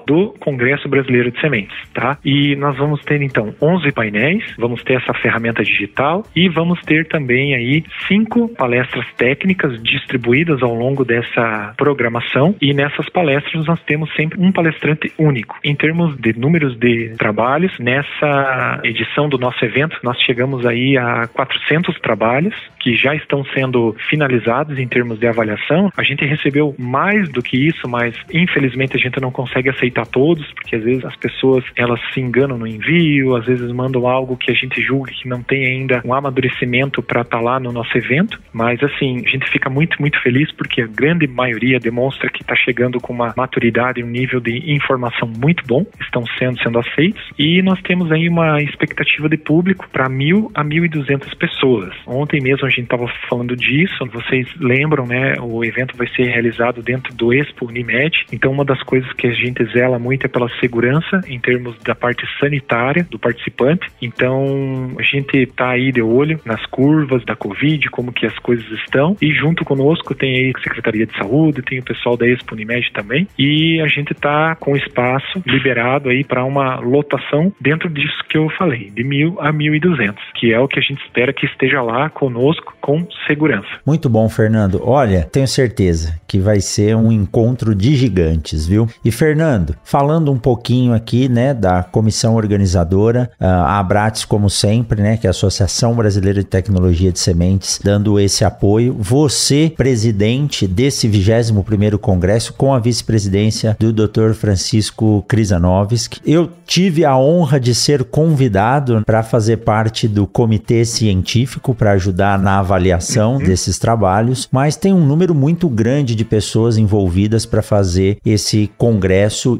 do 0.05 0.33
Congresso 0.39 0.87
Brasileiro 0.87 1.31
de 1.31 1.39
Sementes, 1.39 1.75
tá? 1.93 2.17
E 2.23 2.55
nós 2.55 2.77
vamos 2.77 3.01
ter 3.01 3.21
então 3.21 3.53
11 3.61 3.91
painéis, 3.91 4.43
vamos 4.57 4.83
ter 4.83 4.95
essa 4.95 5.13
ferramenta 5.13 5.63
digital 5.63 6.23
e 6.35 6.47
vamos 6.49 6.79
ter 6.81 7.07
também 7.07 7.55
aí 7.55 7.83
cinco 8.07 8.49
palestras 8.49 9.05
técnicas 9.17 9.81
distribuídas 9.81 10.61
ao 10.61 10.73
longo 10.73 11.03
dessa 11.03 11.73
programação 11.77 12.55
e 12.61 12.73
nessas 12.73 13.09
palestras 13.09 13.65
nós 13.65 13.81
temos 13.83 14.13
sempre 14.15 14.39
um 14.39 14.51
palestrante 14.51 15.11
único. 15.17 15.57
Em 15.63 15.75
termos 15.75 16.15
de 16.17 16.37
números 16.37 16.77
de 16.77 17.15
trabalhos, 17.17 17.77
nessa 17.79 18.81
edição 18.83 19.27
do 19.27 19.37
nosso 19.37 19.63
evento 19.65 19.97
nós 20.03 20.19
chegamos 20.21 20.65
aí 20.65 20.97
a 20.97 21.27
400 21.27 21.99
trabalhos 21.99 22.55
que 22.79 22.95
já 22.95 23.15
estão 23.15 23.43
sendo 23.45 23.95
finalizados 24.09 24.77
em 24.77 24.87
termos 24.87 25.19
de 25.19 25.27
avaliação. 25.27 25.91
A 25.97 26.03
gente 26.03 26.23
recebeu 26.25 26.75
mais 26.77 27.27
do 27.29 27.41
que 27.41 27.57
isso, 27.57 27.87
mas 27.89 28.15
infelizmente 28.31 28.95
a 28.95 28.99
gente 28.99 29.19
não 29.19 29.31
consegue 29.45 29.69
aceitar 29.69 30.07
todos, 30.07 30.45
porque 30.53 30.75
às 30.75 30.83
vezes 30.83 31.05
as 31.05 31.15
pessoas 31.15 31.63
elas 31.75 31.99
se 32.13 32.19
enganam 32.19 32.57
no 32.57 32.65
envio, 32.65 33.35
às 33.35 33.45
vezes 33.45 33.71
mandam 33.71 34.07
algo 34.07 34.35
que 34.35 34.51
a 34.51 34.55
gente 34.55 34.81
julga 34.81 35.11
que 35.11 35.29
não 35.29 35.43
tem 35.43 35.65
ainda 35.65 36.01
um 36.03 36.13
amadurecimento 36.13 37.03
para 37.03 37.21
estar 37.21 37.37
tá 37.37 37.43
lá 37.43 37.59
no 37.59 37.71
nosso 37.71 37.95
evento, 37.95 38.41
mas 38.51 38.81
assim, 38.81 39.21
a 39.23 39.29
gente 39.29 39.49
fica 39.51 39.69
muito, 39.69 39.99
muito 39.99 40.19
feliz 40.21 40.51
porque 40.51 40.81
a 40.81 40.87
grande 40.87 41.27
maioria 41.27 41.79
demonstra 41.79 42.29
que 42.29 42.41
está 42.41 42.55
chegando 42.55 42.99
com 42.99 43.13
uma 43.13 43.33
maturidade 43.37 44.03
um 44.03 44.07
nível 44.07 44.39
de 44.39 44.73
informação 44.73 45.31
muito 45.39 45.63
bom, 45.67 45.85
estão 46.01 46.23
sendo 46.39 46.59
sendo 46.59 46.79
aceitos 46.79 47.21
e 47.37 47.61
nós 47.61 47.79
temos 47.81 48.11
aí 48.11 48.27
uma 48.27 48.61
expectativa 48.61 49.29
de 49.29 49.37
público 49.37 49.87
para 49.91 50.09
mil 50.09 50.51
a 50.55 50.63
mil 50.63 50.83
e 50.85 50.89
duzentas 50.89 51.33
pessoas. 51.35 51.93
Ontem 52.07 52.41
mesmo 52.41 52.65
a 52.65 52.69
gente 52.69 52.83
estava 52.83 53.07
falando 53.29 53.55
disso, 53.55 53.93
vocês 54.11 54.47
lembram, 54.59 55.05
né? 55.05 55.35
O 55.39 55.63
evento 55.63 55.95
vai 55.95 56.07
ser 56.07 56.23
realizado 56.23 56.81
dentro 56.81 57.13
do 57.13 57.33
Expo 57.33 57.67
Unimed, 57.67 58.25
então 58.31 58.51
uma 58.51 58.65
das 58.65 58.81
coisas 58.83 59.11
que 59.13 59.27
gente 59.35 59.63
zela 59.65 59.99
muito 59.99 60.25
é 60.25 60.27
pela 60.27 60.49
segurança 60.59 61.21
em 61.27 61.39
termos 61.39 61.77
da 61.83 61.93
parte 61.93 62.25
sanitária 62.39 63.05
do 63.09 63.19
participante. 63.19 63.87
Então 64.01 64.95
a 64.97 65.03
gente 65.03 65.37
está 65.37 65.69
aí 65.69 65.91
de 65.91 66.01
olho 66.01 66.39
nas 66.45 66.65
curvas 66.65 67.23
da 67.25 67.35
Covid, 67.35 67.89
como 67.89 68.11
que 68.11 68.25
as 68.25 68.37
coisas 68.39 68.65
estão 68.79 69.15
e 69.21 69.31
junto 69.31 69.63
conosco 69.63 70.15
tem 70.15 70.35
aí 70.35 70.53
a 70.55 70.61
Secretaria 70.61 71.05
de 71.05 71.17
Saúde, 71.17 71.61
tem 71.61 71.79
o 71.79 71.83
pessoal 71.83 72.17
da 72.17 72.27
Expo 72.27 72.55
Unimed 72.55 72.91
também 72.93 73.27
e 73.37 73.79
a 73.81 73.87
gente 73.87 74.13
está 74.13 74.55
com 74.55 74.75
espaço 74.75 75.41
liberado 75.45 76.09
aí 76.09 76.23
para 76.23 76.43
uma 76.43 76.79
lotação 76.79 77.51
dentro 77.59 77.89
disso 77.89 78.23
que 78.29 78.37
eu 78.37 78.49
falei, 78.57 78.89
de 78.89 79.03
mil 79.03 79.37
a 79.39 79.51
mil 79.51 79.75
e 79.75 79.79
duzentos, 79.79 80.23
que 80.35 80.53
é 80.53 80.59
o 80.59 80.67
que 80.67 80.79
a 80.79 80.81
gente 80.81 81.03
espera 81.03 81.33
que 81.33 81.45
esteja 81.45 81.81
lá 81.81 82.09
conosco 82.09 82.75
com 82.81 83.07
segurança. 83.27 83.67
Muito 83.85 84.09
bom, 84.09 84.27
Fernando. 84.29 84.81
Olha, 84.83 85.23
tenho 85.31 85.47
certeza 85.47 86.19
que 86.27 86.39
vai 86.39 86.59
ser 86.59 86.95
um 86.95 87.11
encontro 87.11 87.75
de 87.75 87.95
gigantes, 87.95 88.67
viu? 88.67 88.87
E 89.03 89.11
Fernando, 89.15 89.75
falando 89.83 90.29
um 90.29 90.37
pouquinho 90.37 90.93
aqui, 90.93 91.29
né, 91.29 91.53
da 91.53 91.81
comissão 91.81 92.35
organizadora, 92.35 93.31
a 93.39 93.79
Abrates, 93.79 94.25
como 94.25 94.49
sempre, 94.49 95.01
né, 95.01 95.15
que 95.15 95.25
é 95.25 95.29
a 95.29 95.31
Associação 95.31 95.95
Brasileira 95.95 96.39
de 96.39 96.45
Tecnologia 96.45 97.11
de 97.13 97.19
Sementes, 97.19 97.79
dando 97.81 98.19
esse 98.19 98.43
apoio. 98.43 98.95
Você, 98.99 99.73
presidente 99.75 100.67
desse 100.67 101.07
21º 101.07 101.97
Congresso, 101.97 102.53
com 102.53 102.73
a 102.73 102.79
vice-presidência 102.79 103.77
do 103.79 103.93
Dr. 103.93 104.33
Francisco 104.33 105.23
Krizanovski. 105.27 106.19
Eu 106.25 106.51
tive 106.65 107.05
a 107.05 107.17
honra 107.17 107.57
de 107.57 107.73
ser 107.73 108.03
convidado 108.03 109.01
para 109.05 109.23
fazer 109.23 109.57
parte 109.57 110.07
do 110.09 110.27
comitê 110.27 110.83
científico 110.83 111.73
para 111.73 111.91
ajudar 111.91 112.37
na 112.37 112.59
avaliação 112.59 113.35
uhum. 113.35 113.43
desses 113.43 113.79
trabalhos, 113.79 114.49
mas 114.51 114.75
tem 114.75 114.91
um 114.91 115.05
número 115.05 115.33
muito 115.33 115.69
grande 115.69 116.15
de 116.15 116.25
pessoas 116.25 116.77
envolvidas 116.77 117.45
para 117.45 117.61
fazer 117.61 118.17
esse 118.25 118.69
congresso 118.77 119.04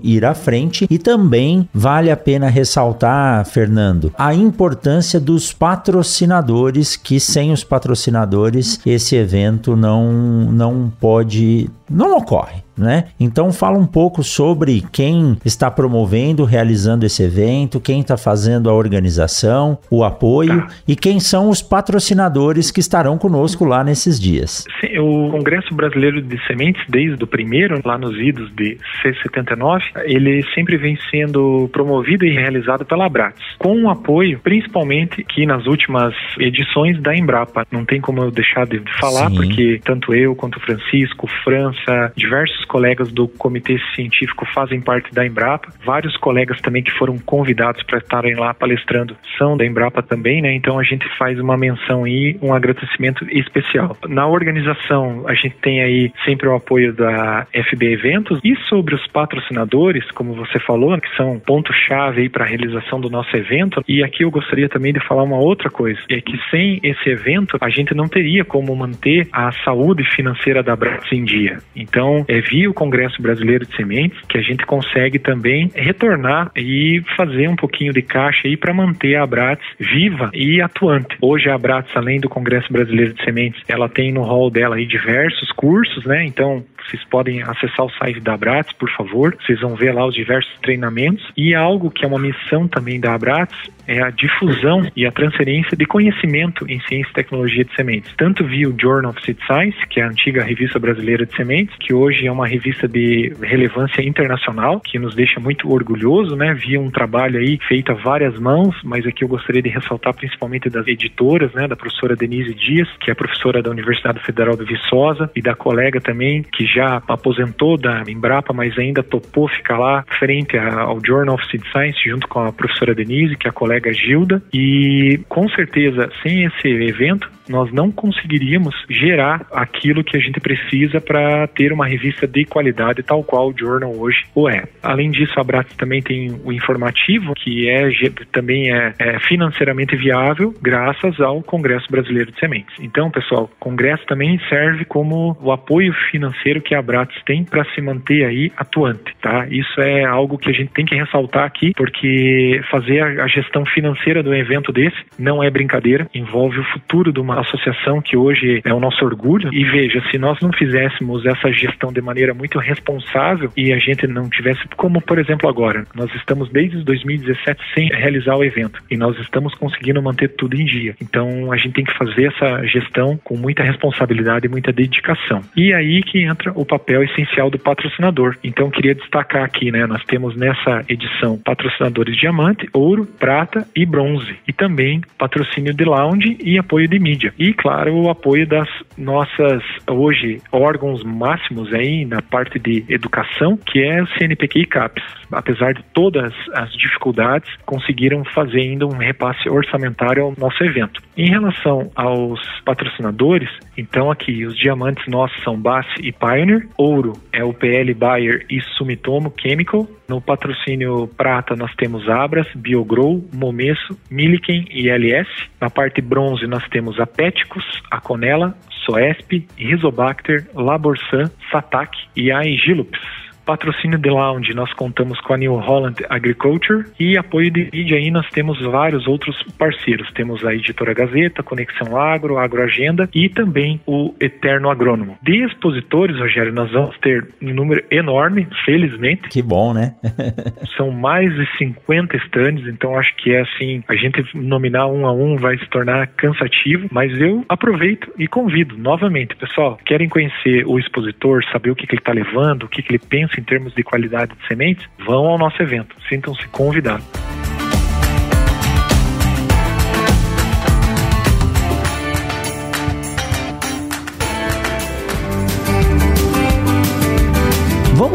ir 0.03 0.25
à 0.25 0.33
frente 0.33 0.87
e 0.89 0.97
também 0.97 1.67
vale 1.73 2.11
a 2.11 2.17
pena 2.17 2.47
ressaltar, 2.47 3.45
Fernando, 3.45 4.13
a 4.17 4.33
importância 4.33 5.19
dos 5.19 5.53
patrocinadores 5.53 6.95
que 6.95 7.19
sem 7.19 7.51
os 7.51 7.63
patrocinadores 7.63 8.79
esse 8.85 9.15
evento 9.15 9.75
não 9.75 10.11
não 10.51 10.91
pode 10.99 11.69
não 11.89 12.17
ocorre 12.17 12.65
né? 12.77 13.05
Então 13.19 13.51
fala 13.51 13.77
um 13.77 13.86
pouco 13.86 14.23
sobre 14.23 14.83
quem 14.91 15.38
está 15.45 15.71
promovendo, 15.71 16.43
realizando 16.43 17.05
esse 17.05 17.23
evento, 17.23 17.79
quem 17.79 18.01
está 18.01 18.17
fazendo 18.17 18.69
a 18.69 18.73
organização, 18.73 19.77
o 19.89 20.03
apoio 20.03 20.61
tá. 20.61 20.67
e 20.88 20.95
quem 20.95 21.19
são 21.19 21.49
os 21.49 21.61
patrocinadores 21.61 22.71
que 22.71 22.79
estarão 22.79 23.17
conosco 23.17 23.65
lá 23.65 23.83
nesses 23.83 24.19
dias. 24.19 24.65
Sim, 24.81 24.97
o 24.99 25.29
Congresso 25.31 25.73
Brasileiro 25.73 26.21
de 26.21 26.38
Sementes, 26.45 26.83
desde 26.89 27.23
o 27.23 27.27
primeiro, 27.27 27.79
lá 27.83 27.97
nos 27.97 28.17
idos 28.17 28.53
de 28.55 28.77
C79, 29.01 29.81
ele 30.03 30.43
sempre 30.53 30.77
vem 30.77 30.97
sendo 31.09 31.69
promovido 31.71 32.25
e 32.25 32.31
realizado 32.31 32.86
pela 32.86 33.05
Abrates, 33.05 33.43
com 33.57 33.83
o 33.83 33.89
apoio, 33.89 34.39
principalmente 34.39 35.23
que 35.23 35.45
nas 35.45 35.65
últimas 35.65 36.13
edições 36.39 36.99
da 37.01 37.15
Embrapa. 37.15 37.65
Não 37.71 37.86
tem 37.86 38.01
como 38.01 38.21
eu 38.21 38.31
deixar 38.31 38.65
de 38.65 38.81
falar, 38.99 39.29
Sim. 39.29 39.36
porque 39.36 39.81
tanto 39.83 40.13
eu 40.13 40.36
quanto 40.36 40.57
o 40.57 40.59
Francisco, 40.59 41.27
França, 41.43 41.74
diversos 42.15 42.65
colegas 42.65 43.11
do 43.11 43.28
comitê 43.28 43.78
científico 43.95 44.45
fazem 44.53 44.82
parte 44.82 45.13
da 45.13 45.26
Embrapa, 45.26 45.69
vários 45.86 46.15
colegas 46.17 46.59
também 46.61 46.84
que 46.84 46.91
foram 46.91 47.17
convidados 47.19 47.84
para 47.84 47.99
estarem 47.99 48.36
lá 48.36 48.53
palestrando 48.53 49.15
são 49.38 49.57
da 49.57 49.65
Embrapa 49.65 50.01
também, 50.01 50.41
né? 50.41 50.53
Então 50.53 50.80
a 50.80 50.84
gente 50.84 51.05
faz 51.17 51.39
uma 51.39 51.57
menção 51.57 52.07
e 52.07 52.38
um 52.41 52.53
agradecimento 52.53 53.26
especial. 53.30 53.97
Na 54.07 54.28
organização, 54.28 55.26
a 55.28 55.34
gente 55.34 55.55
tem 55.61 55.82
aí 55.82 56.11
sempre 56.23 56.47
o 56.47 56.55
apoio 56.55 56.93
da 56.93 57.47
FB 57.53 57.93
Eventos 57.93 58.39
e 58.43 58.55
sobre 58.67 58.95
os 58.95 59.05
patrocinadores, 59.07 60.09
como 60.11 60.34
você 60.34 60.59
falou, 60.59 60.99
que 60.99 61.15
são 61.15 61.39
ponto-chave 61.39 62.30
para 62.30 62.45
a 62.45 62.47
realização 62.47 62.99
do 62.99 63.09
nosso 63.09 63.36
evento. 63.36 63.84
E 63.88 64.03
aqui 64.03 64.23
eu 64.23 64.32
gostaria 64.32 64.69
também 64.69 64.93
de 64.93 64.99
falar 64.99 65.23
uma 65.23 65.38
outra 65.38 65.69
coisa, 65.69 65.99
é 66.09 66.21
que 66.21 66.38
sem 66.49 66.80
esse 66.84 67.09
evento 67.09 67.57
a 67.61 67.69
gente 67.69 67.93
não 67.93 68.07
teria 68.07 68.43
como 68.43 68.76
manter 68.76 69.28
a 69.32 69.51
saúde 69.63 70.03
financeira 70.15 70.63
da 70.63 70.76
Brats 70.76 71.11
em 71.11 71.23
dia. 71.23 71.59
Então, 71.76 72.26
é 72.28 72.39
via 72.39 72.70
o 72.70 72.74
Congresso 72.74 73.22
Brasileiro 73.22 73.66
de 73.66 73.76
Sementes 73.76 74.20
que 74.30 74.38
a 74.38 74.41
gente 74.41 74.66
consegue 74.66 75.20
também 75.20 75.70
retornar 75.76 76.51
e 76.55 77.03
fazer 77.18 77.47
um 77.47 77.55
pouquinho 77.55 77.93
de 77.93 78.01
caixa 78.01 78.47
aí 78.47 78.55
para 78.55 78.74
manter 78.74 79.16
a 79.16 79.24
Abrates 79.24 79.66
viva 79.80 80.30
e 80.34 80.61
atuante. 80.61 81.18
Hoje 81.22 81.49
a 81.49 81.55
Abrates, 81.55 81.95
além 81.95 82.20
do 82.20 82.30
Congresso 82.30 82.72
Brasileiro 82.72 83.13
de 83.13 83.24
Sementes, 83.24 83.61
ela 83.68 83.89
tem 83.89 84.11
no 84.11 84.22
hall 84.22 84.49
dela 84.49 84.76
aí 84.76 84.86
diversos 84.86 85.51
cursos, 85.51 86.05
né? 86.05 86.26
Então, 86.26 86.63
vocês 86.88 87.03
podem 87.05 87.41
acessar 87.41 87.86
o 87.86 87.91
site 87.91 88.19
da 88.19 88.33
Abrates, 88.33 88.73
por 88.73 88.89
favor. 88.91 89.36
Vocês 89.41 89.59
vão 89.61 89.75
ver 89.75 89.93
lá 89.93 90.05
os 90.05 90.13
diversos 90.13 90.53
treinamentos. 90.61 91.25
E 91.36 91.53
algo 91.53 91.89
que 91.89 92.05
é 92.05 92.07
uma 92.07 92.19
missão 92.19 92.67
também 92.67 92.99
da 92.99 93.13
Abrates 93.13 93.57
é 93.88 94.01
a 94.01 94.09
difusão 94.09 94.89
e 94.95 95.05
a 95.05 95.11
transferência 95.11 95.77
de 95.77 95.86
conhecimento 95.86 96.65
em 96.69 96.79
ciência 96.81 97.09
e 97.11 97.13
tecnologia 97.13 97.63
de 97.63 97.73
sementes, 97.75 98.11
tanto 98.17 98.43
via 98.43 98.67
o 98.67 98.75
Journal 98.79 99.11
of 99.11 99.21
Seed 99.23 99.38
Science, 99.45 99.77
que 99.89 99.99
é 99.99 100.03
a 100.03 100.07
antiga 100.07 100.43
revista 100.43 100.79
brasileira 100.79 101.25
de 101.25 101.36
sementes, 101.36 101.75
que 101.79 101.93
hoje 101.93 102.25
é 102.25 102.31
uma 102.31 102.47
revista 102.47 102.88
de 102.88 103.33
relevância 103.41 104.01
internacional, 104.01 104.79
que 104.79 104.97
nos 104.97 105.15
deixa 105.15 105.39
muito 105.39 105.71
orgulhoso, 105.71 106.36
né? 106.36 106.53
Via 106.53 106.79
um 106.79 106.89
trabalho 106.89 107.39
aí 107.39 107.59
feito 107.67 107.91
a 107.91 107.95
várias 107.95 108.39
mãos, 108.39 108.75
mas 108.83 109.05
aqui 109.05 109.23
eu 109.23 109.27
gostaria 109.27 109.61
de 109.61 109.69
ressaltar 109.69 110.15
principalmente 110.15 110.69
das 110.69 110.88
editoras, 110.88 111.53
né? 111.53 111.67
Da 111.67 111.75
professora 111.75 112.15
Denise 112.15 112.53
Dias, 112.53 112.89
que 112.99 113.11
é 113.11 113.13
professora 113.13 113.61
da 113.61 113.69
Universidade 113.69 114.19
Federal 114.21 114.55
de 114.55 114.65
Viçosa, 114.65 115.29
e 115.36 115.41
da 115.41 115.55
colega 115.55 115.99
também, 115.99 116.43
que 116.43 116.65
já 116.76 117.01
aposentou 117.07 117.78
da 117.78 118.03
Embrapa, 118.07 118.53
mas 118.53 118.78
ainda 118.78 119.01
topou 119.01 119.47
ficar 119.47 119.78
lá 119.78 120.03
frente 120.19 120.57
ao 120.57 120.99
Journal 121.03 121.36
of 121.36 121.45
Seed 121.49 121.63
Science, 121.71 121.99
junto 122.07 122.28
com 122.28 122.41
a 122.41 122.51
professora 122.51 122.93
Denise, 122.93 123.38
que 123.38 123.47
é 123.47 123.49
a 123.49 123.53
colega 123.53 123.93
Gilda, 123.93 124.43
e 124.53 125.19
com 125.30 125.47
certeza, 125.49 126.09
sem 126.21 126.43
esse 126.43 126.67
evento, 126.67 127.30
nós 127.49 127.71
não 127.71 127.91
conseguiríamos 127.91 128.75
gerar 128.89 129.45
aquilo 129.51 130.03
que 130.03 130.17
a 130.17 130.19
gente 130.19 130.39
precisa 130.39 130.99
para 130.99 131.47
ter 131.47 131.71
uma 131.71 131.87
revista 131.87 132.27
de 132.27 132.45
qualidade 132.45 133.03
tal 133.03 133.23
qual 133.23 133.49
o 133.49 133.55
Journal 133.57 133.93
hoje 133.97 134.25
o 134.33 134.49
é. 134.49 134.63
Além 134.81 135.11
disso, 135.11 135.33
a 135.39 135.43
Bratz 135.43 135.75
também 135.75 136.01
tem 136.01 136.39
o 136.43 136.51
informativo, 136.51 137.33
que 137.33 137.69
é 137.69 137.85
também 138.31 138.73
é, 138.73 138.93
é, 138.99 139.19
financeiramente 139.19 139.95
viável 139.95 140.53
graças 140.61 141.19
ao 141.19 141.41
Congresso 141.41 141.87
Brasileiro 141.89 142.31
de 142.31 142.39
Sementes. 142.39 142.75
Então, 142.79 143.09
pessoal, 143.09 143.43
o 143.43 143.59
Congresso 143.59 144.05
também 144.05 144.39
serve 144.49 144.85
como 144.85 145.37
o 145.41 145.51
apoio 145.51 145.93
financeiro 146.11 146.61
que 146.61 146.75
a 146.75 146.81
Bratz 146.81 147.15
tem 147.25 147.43
para 147.43 147.65
se 147.73 147.81
manter 147.81 148.25
aí 148.25 148.51
atuante, 148.57 149.15
tá? 149.21 149.47
Isso 149.49 149.79
é 149.81 150.03
algo 150.03 150.37
que 150.37 150.49
a 150.49 150.53
gente 150.53 150.71
tem 150.73 150.85
que 150.85 150.95
ressaltar 150.95 151.43
aqui, 151.43 151.73
porque 151.75 152.61
fazer 152.69 153.01
a 153.01 153.27
gestão 153.27 153.65
financeira 153.65 154.21
do 154.21 154.33
evento 154.33 154.71
desse 154.71 154.97
não 155.17 155.43
é 155.43 155.49
brincadeira, 155.49 156.07
envolve 156.13 156.59
o 156.59 156.63
futuro 156.65 157.11
de 157.11 157.19
uma 157.19 157.34
associação 157.41 158.01
que 158.01 158.17
hoje 158.17 158.61
é 158.63 158.73
o 158.73 158.79
nosso 158.79 159.03
orgulho. 159.03 159.49
E 159.53 159.63
veja, 159.63 160.01
se 160.11 160.17
nós 160.17 160.39
não 160.41 160.51
fizéssemos 160.51 161.25
essa 161.25 161.51
gestão 161.51 161.91
de 161.91 162.01
maneira 162.01 162.33
muito 162.33 162.59
responsável 162.59 163.51
e 163.55 163.73
a 163.73 163.77
gente 163.77 164.07
não 164.07 164.29
tivesse, 164.29 164.61
como 164.75 165.01
por 165.01 165.19
exemplo 165.19 165.49
agora, 165.49 165.86
nós 165.95 166.13
estamos 166.15 166.49
desde 166.49 166.83
2017 166.83 167.61
sem 167.73 167.88
realizar 167.89 168.36
o 168.36 168.43
evento 168.43 168.81
e 168.89 168.97
nós 168.97 169.17
estamos 169.19 169.53
conseguindo 169.55 170.01
manter 170.01 170.29
tudo 170.29 170.55
em 170.55 170.65
dia. 170.65 170.95
Então 171.01 171.51
a 171.51 171.57
gente 171.57 171.73
tem 171.73 171.86
que 171.86 171.97
fazer 171.97 172.25
essa 172.25 172.65
gestão 172.65 173.17
com 173.23 173.38
muita 173.38 173.63
responsabilidade 173.63 174.45
e 174.45 174.49
muita 174.49 174.71
dedicação. 174.71 175.41
E 175.55 175.73
aí 175.73 176.01
que 176.01 176.23
entra 176.23 176.51
o 176.55 176.65
papel 176.65 177.03
essencial 177.03 177.49
do 177.49 177.59
patrocinador. 177.59 178.38
Então 178.43 178.69
queria 178.69 178.95
destacar 178.95 179.43
aqui, 179.43 179.71
né, 179.71 179.86
nós 179.86 180.03
temos 180.05 180.36
nessa 180.36 180.83
edição 180.88 181.38
patrocinadores 181.38 182.17
diamante, 182.17 182.67
ouro, 182.73 183.05
prata 183.05 183.67
e 183.75 183.86
bronze 183.86 184.36
e 184.47 184.53
também 184.53 185.01
patrocínio 185.17 185.73
de 185.73 185.83
lounge 185.83 186.38
e 186.43 186.57
apoio 186.57 186.88
de 186.88 186.99
mídia 186.99 187.24
mídia. 187.26 187.34
E, 187.38 187.53
claro, 187.53 187.93
o 187.95 188.09
apoio 188.09 188.47
das 188.47 188.67
nossas, 188.97 189.63
hoje, 189.89 190.41
órgãos 190.51 191.03
máximos 191.03 191.73
aí 191.73 192.05
na 192.05 192.21
parte 192.21 192.59
de 192.59 192.86
educação, 192.89 193.57
que 193.57 193.82
é 193.82 194.01
o 194.01 194.07
CNPq 194.07 194.59
e 194.59 194.65
CAPES. 194.65 195.03
Apesar 195.32 195.73
de 195.73 195.84
todas 195.93 196.34
as 196.53 196.71
dificuldades, 196.73 197.49
conseguiram 197.65 198.23
fazer 198.26 198.61
ainda 198.61 198.86
um 198.86 198.97
repasse 198.97 199.49
orçamentário 199.49 200.23
ao 200.23 200.34
nosso 200.38 200.63
evento. 200.63 201.01
Em 201.17 201.30
relação 201.30 201.91
aos 201.95 202.39
patrocinadores, 202.63 203.49
então 203.78 204.11
aqui 204.11 204.45
os 204.45 204.57
diamantes 204.57 205.05
nossos 205.07 205.41
são 205.43 205.59
Bass 205.59 205.86
e 205.99 206.11
Pioneer, 206.11 206.67
ouro 206.78 207.13
é 207.32 207.43
o 207.43 207.53
PL 207.53 207.93
Bayer 207.93 208.45
e 208.49 208.61
Sumitomo 208.78 209.34
Chemical, 209.38 209.88
no 210.07 210.21
patrocínio 210.21 211.07
prata 211.07 211.55
nós 211.55 211.73
temos 211.76 212.07
Abras, 212.07 212.47
Biogrow, 212.55 213.23
Momesso, 213.34 213.97
Milliken 214.09 214.65
e 214.69 214.88
LS. 214.88 215.30
Na 215.59 215.69
parte 215.69 215.99
bronze 215.99 216.45
nós 216.45 216.63
temos 216.69 216.99
a 216.99 217.07
Péticos, 217.07 217.63
a 217.89 217.99
Conela, 217.99 218.55
Soesp, 218.86 219.47
Rizobacter, 219.57 220.47
Laborsan, 220.53 221.32
Satac 221.51 221.97
e 222.15 222.32
a 222.32 222.41
Egilups. 222.41 223.24
Patrocínio 223.45 223.99
de 223.99 224.09
Lounge, 224.09 224.53
nós 224.53 224.73
contamos 224.73 225.19
com 225.21 225.33
a 225.33 225.37
New 225.37 225.55
Holland 225.55 226.03
Agriculture 226.09 226.85
e 226.99 227.17
apoio 227.17 227.51
de 227.51 227.69
mídia 227.71 227.97
aí 227.97 228.09
nós 228.09 228.27
temos 228.29 228.59
vários 228.61 229.07
outros 229.07 229.35
parceiros. 229.57 230.11
Temos 230.13 230.43
a 230.43 230.53
Editora 230.53 230.93
Gazeta, 230.93 231.43
Conexão 231.43 231.97
Agro, 231.97 232.37
Agroagenda 232.37 233.09
e 233.13 233.29
também 233.29 233.79
o 233.85 234.13
Eterno 234.19 234.69
Agrônomo. 234.69 235.17
De 235.21 235.45
expositores, 235.45 236.17
Rogério, 236.17 236.53
nós 236.53 236.71
vamos 236.71 236.97
ter 236.99 237.27
um 237.41 237.53
número 237.53 237.83
enorme, 237.91 238.47
felizmente. 238.65 239.29
Que 239.29 239.41
bom, 239.41 239.73
né? 239.73 239.95
São 240.75 240.91
mais 240.91 241.33
de 241.33 241.45
50 241.57 242.17
stands, 242.17 242.67
então 242.67 242.97
acho 242.97 243.15
que 243.17 243.31
é 243.31 243.41
assim, 243.41 243.83
a 243.87 243.95
gente 243.95 244.25
nominar 244.33 244.87
um 244.87 245.05
a 245.05 245.13
um 245.13 245.37
vai 245.37 245.57
se 245.57 245.67
tornar 245.69 246.07
cansativo, 246.07 246.87
mas 246.91 247.11
eu 247.19 247.45
aproveito 247.47 248.11
e 248.17 248.27
convido 248.27 248.77
novamente, 248.77 249.35
pessoal, 249.35 249.77
querem 249.85 250.09
conhecer 250.09 250.65
o 250.65 250.79
expositor, 250.79 251.43
saber 251.51 251.71
o 251.71 251.75
que, 251.75 251.85
que 251.85 251.93
ele 251.93 252.01
está 252.01 252.13
levando, 252.13 252.63
o 252.63 252.67
que, 252.67 252.81
que 252.81 252.91
ele 252.91 252.99
pensa 252.99 253.34
em 253.39 253.43
termos 253.43 253.73
de 253.73 253.83
qualidade 253.83 254.33
de 254.36 254.47
sementes, 254.47 254.86
vão 255.05 255.27
ao 255.27 255.38
nosso 255.38 255.61
evento. 255.61 255.95
Sintam-se 256.09 256.47
convidados. 256.49 257.05